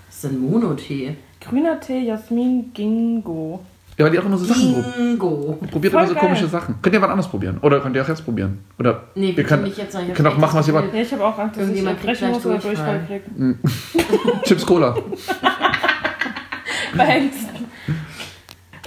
Das 0.07 0.17
ist 0.17 0.25
ein 0.25 0.39
Monotee. 0.39 1.17
Grüner 1.39 1.79
Tee, 1.79 2.05
Jasmin, 2.05 2.71
Gingo. 2.73 3.65
Ja, 3.97 4.05
weil 4.05 4.11
die 4.11 4.19
auch 4.19 4.25
immer 4.25 4.37
so 4.37 4.45
Sachen 4.45 4.73
probieren. 4.73 4.93
Bingo. 4.97 5.59
Probiert 5.69 5.91
Voll 5.93 6.01
immer 6.01 6.07
so 6.09 6.15
geil. 6.15 6.23
komische 6.23 6.47
Sachen. 6.47 6.75
Könnt 6.81 6.95
ihr 6.95 7.01
was 7.01 7.09
anderes 7.09 7.29
probieren? 7.29 7.57
Oder 7.61 7.79
könnt 7.81 7.95
ihr 7.95 8.01
auch 8.03 8.07
jetzt 8.07 8.23
probieren? 8.25 8.63
Oder 8.79 9.03
Nee, 9.15 9.29
wir 9.29 9.37
wir 9.37 9.43
können, 9.43 9.63
nicht 9.63 9.77
jetzt 9.77 9.93
noch. 9.93 10.01
Ich 10.01 10.07
hab 10.09 10.15
könnt 10.15 10.27
auch 10.27 10.31
echt 10.31 10.41
machen, 10.41 10.59
was 10.59 10.67
ihr 10.67 10.73
wollt. 10.73 10.93
Ja, 10.93 11.01
ich 11.01 11.11
habe 11.11 11.25
auch 11.25 11.37
Angst, 11.37 11.55
dass 11.57 11.63
ich 11.63 11.69
Irgendjemand 11.75 12.01
kriegt 12.01 12.19
brechen 12.19 12.31
muss 12.33 12.45
oder 12.45 12.57
gleich 12.57 12.77
Durchfall 12.77 12.99
krieg. 13.07 14.43
Chips 14.43 14.65
Cola. 14.65 14.95
Bei 16.97 17.05
Ängsten. 17.05 17.49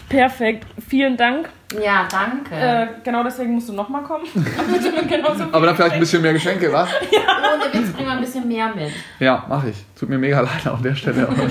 Perfekt. 0.09 0.67
Vielen 0.89 1.17
Dank. 1.17 1.49
Ja, 1.83 2.07
danke. 2.11 2.55
Äh, 2.55 2.87
genau 3.03 3.25
deswegen 3.25 3.53
musst 3.55 3.69
du 3.69 3.73
nochmal 3.73 4.03
kommen. 4.05 4.25
Aber 5.53 5.67
dann 5.67 5.75
vielleicht 5.77 5.95
ein 5.95 6.01
bisschen 6.01 6.23
mehr 6.23 6.33
Geschenke, 6.33 6.73
was? 6.73 6.89
Ohne 6.91 7.73
Witz, 7.73 7.93
bring 7.93 8.07
mal 8.07 8.17
ein 8.17 8.21
bisschen 8.21 8.47
mehr 8.47 8.73
mit. 8.75 8.91
Ja, 9.19 9.45
mache 9.49 9.71
ich. 9.71 9.77
Tut 9.99 10.09
mir 10.09 10.19
mega 10.19 10.41
leid 10.41 10.67
an 10.67 10.83
der 10.83 10.95
Stelle. 10.95 11.29
aber- 11.29 11.49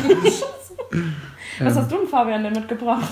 Was 1.60 1.76
hast 1.78 1.92
du 1.92 1.98
denn, 1.98 2.08
Fabian, 2.08 2.44
denn 2.44 2.54
mitgebracht? 2.54 3.10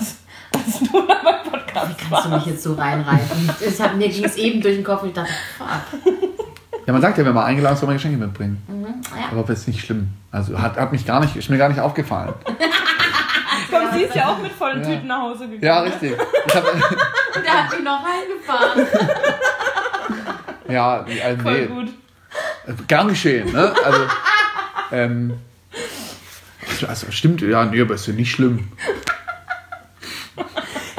Als 0.64 0.78
du 0.80 1.06
da 1.06 1.14
beim 1.22 1.50
Podcast 1.50 1.96
Kannst 2.08 2.26
du 2.26 2.30
mich 2.30 2.46
jetzt 2.46 2.62
so 2.62 2.74
reinreißen? 2.74 3.50
Es 3.66 3.80
hat, 3.80 3.96
mir 3.96 4.08
ging 4.08 4.24
es 4.24 4.36
eben 4.36 4.60
durch 4.60 4.76
den 4.76 4.84
Kopf 4.84 5.02
und 5.02 5.08
ich 5.08 5.14
dachte, 5.14 5.32
fuck. 5.58 6.02
Ja, 6.86 6.92
man 6.92 7.02
sagt 7.02 7.18
ja, 7.18 7.24
wenn 7.24 7.34
man 7.34 7.44
eingeladen 7.44 7.74
ist, 7.74 7.80
soll 7.80 7.86
man 7.86 7.96
Geschenke 7.96 8.18
mitbringen. 8.18 8.62
Ja. 9.16 9.28
Aber 9.30 9.42
das 9.42 9.60
ist 9.60 9.68
nicht 9.68 9.84
schlimm. 9.84 10.08
Also 10.30 10.60
hat, 10.60 10.76
hat 10.76 10.92
mich 10.92 11.06
gar 11.06 11.20
nicht, 11.20 11.36
ist 11.36 11.48
mir 11.48 11.58
gar 11.58 11.68
nicht 11.68 11.80
aufgefallen. 11.80 12.34
Komm, 13.70 13.88
sie 13.92 14.02
ist 14.02 14.14
ja 14.14 14.28
auch 14.28 14.38
mit 14.38 14.52
vollen 14.52 14.82
Tüten 14.82 15.06
nach 15.06 15.22
Hause 15.22 15.48
gegangen. 15.48 15.62
Ja, 15.62 15.80
richtig. 15.80 16.12
Ich 16.46 16.54
hab, 16.54 16.64
Und 17.36 17.44
der 17.44 17.64
hat 17.64 17.70
mich 17.70 17.82
noch 17.82 18.00
reingefahren. 18.04 18.86
ja, 20.68 21.04
also, 21.24 21.42
Voll 21.42 21.60
nee, 21.60 21.66
gut. 21.66 22.88
gern 22.88 23.08
geschehen. 23.08 23.52
Ne? 23.52 23.72
Also, 23.84 24.00
ähm, 24.90 25.34
also 26.86 27.10
stimmt, 27.10 27.40
ja, 27.42 27.64
nee, 27.64 27.80
aber 27.80 27.94
ist 27.94 28.06
ja 28.06 28.12
nicht 28.12 28.32
schlimm. 28.32 28.68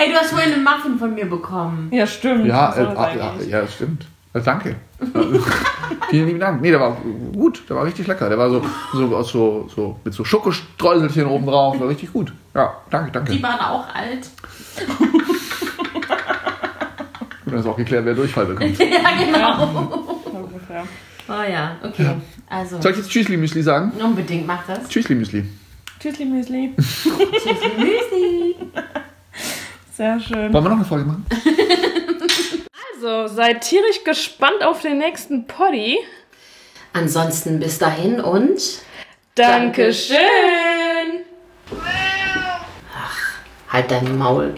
Hey, 0.03 0.11
du 0.11 0.17
hast 0.17 0.31
vorhin 0.31 0.53
einen 0.53 0.63
Muffin 0.65 0.99
von 0.99 1.15
mir 1.15 1.25
bekommen. 1.25 1.87
Ja, 1.93 2.05
stimmt. 2.05 2.45
Ja, 2.45 2.73
äh, 2.73 2.83
das 2.83 2.97
ah, 2.97 3.09
ja, 3.15 3.33
ja, 3.47 3.67
stimmt. 3.67 4.05
Ja, 4.33 4.41
danke. 4.41 4.75
Also, 4.99 5.39
Vielen 6.09 6.27
lieben 6.27 6.39
Dank. 6.41 6.61
Nee, 6.61 6.71
der 6.71 6.81
war 6.81 6.97
gut, 7.33 7.63
der 7.69 7.77
war 7.77 7.85
richtig 7.85 8.07
lecker. 8.07 8.27
Der 8.27 8.37
war 8.37 8.49
so, 8.49 8.61
so, 8.93 9.15
aus 9.15 9.31
so, 9.31 9.69
so 9.73 9.99
mit 10.03 10.13
so 10.13 10.25
Schokostreuselchen 10.25 11.25
oben 11.25 11.45
drauf. 11.45 11.79
War 11.79 11.87
richtig 11.87 12.11
gut. 12.11 12.33
Ja, 12.53 12.73
danke, 12.89 13.11
danke. 13.11 13.31
Die 13.31 13.41
waren 13.41 13.59
auch 13.61 13.87
alt. 13.95 14.29
Und 17.45 17.51
dann 17.51 17.59
ist 17.59 17.65
auch 17.65 17.77
geklärt, 17.77 18.03
wer 18.03 18.13
Durchfall 18.13 18.45
bekommt. 18.45 18.77
Ja, 18.79 19.09
genau. 19.17 20.09
Oh 21.29 21.49
ja, 21.49 21.77
okay. 21.81 22.17
Also, 22.49 22.81
Soll 22.81 22.91
ich 22.91 22.97
jetzt 22.97 23.09
Tschüssli 23.09 23.37
Müsli 23.37 23.63
sagen? 23.63 23.93
unbedingt 24.03 24.45
mach 24.45 24.65
das. 24.67 24.89
Tschüssli 24.89 25.15
Müsli. 25.15 25.45
Tschüssli 25.97 26.25
Müsli. 26.25 26.73
Müsli. 27.77 28.55
Sehr 29.95 30.19
schön. 30.19 30.51
Wollen 30.51 30.63
wir 30.63 30.69
noch 30.69 30.77
eine 30.77 30.85
Folge 30.85 31.05
machen? 31.05 31.25
Also, 32.95 33.27
seid 33.27 33.59
tierisch 33.61 34.05
gespannt 34.05 34.63
auf 34.63 34.81
den 34.81 34.97
nächsten 34.97 35.45
Poddy. 35.45 35.97
Ansonsten 36.93 37.59
bis 37.59 37.77
dahin 37.77 38.21
und 38.21 38.61
Dankeschön. 39.35 40.17
halt 43.67 43.91
dein 43.91 44.17
Maul. 44.17 44.55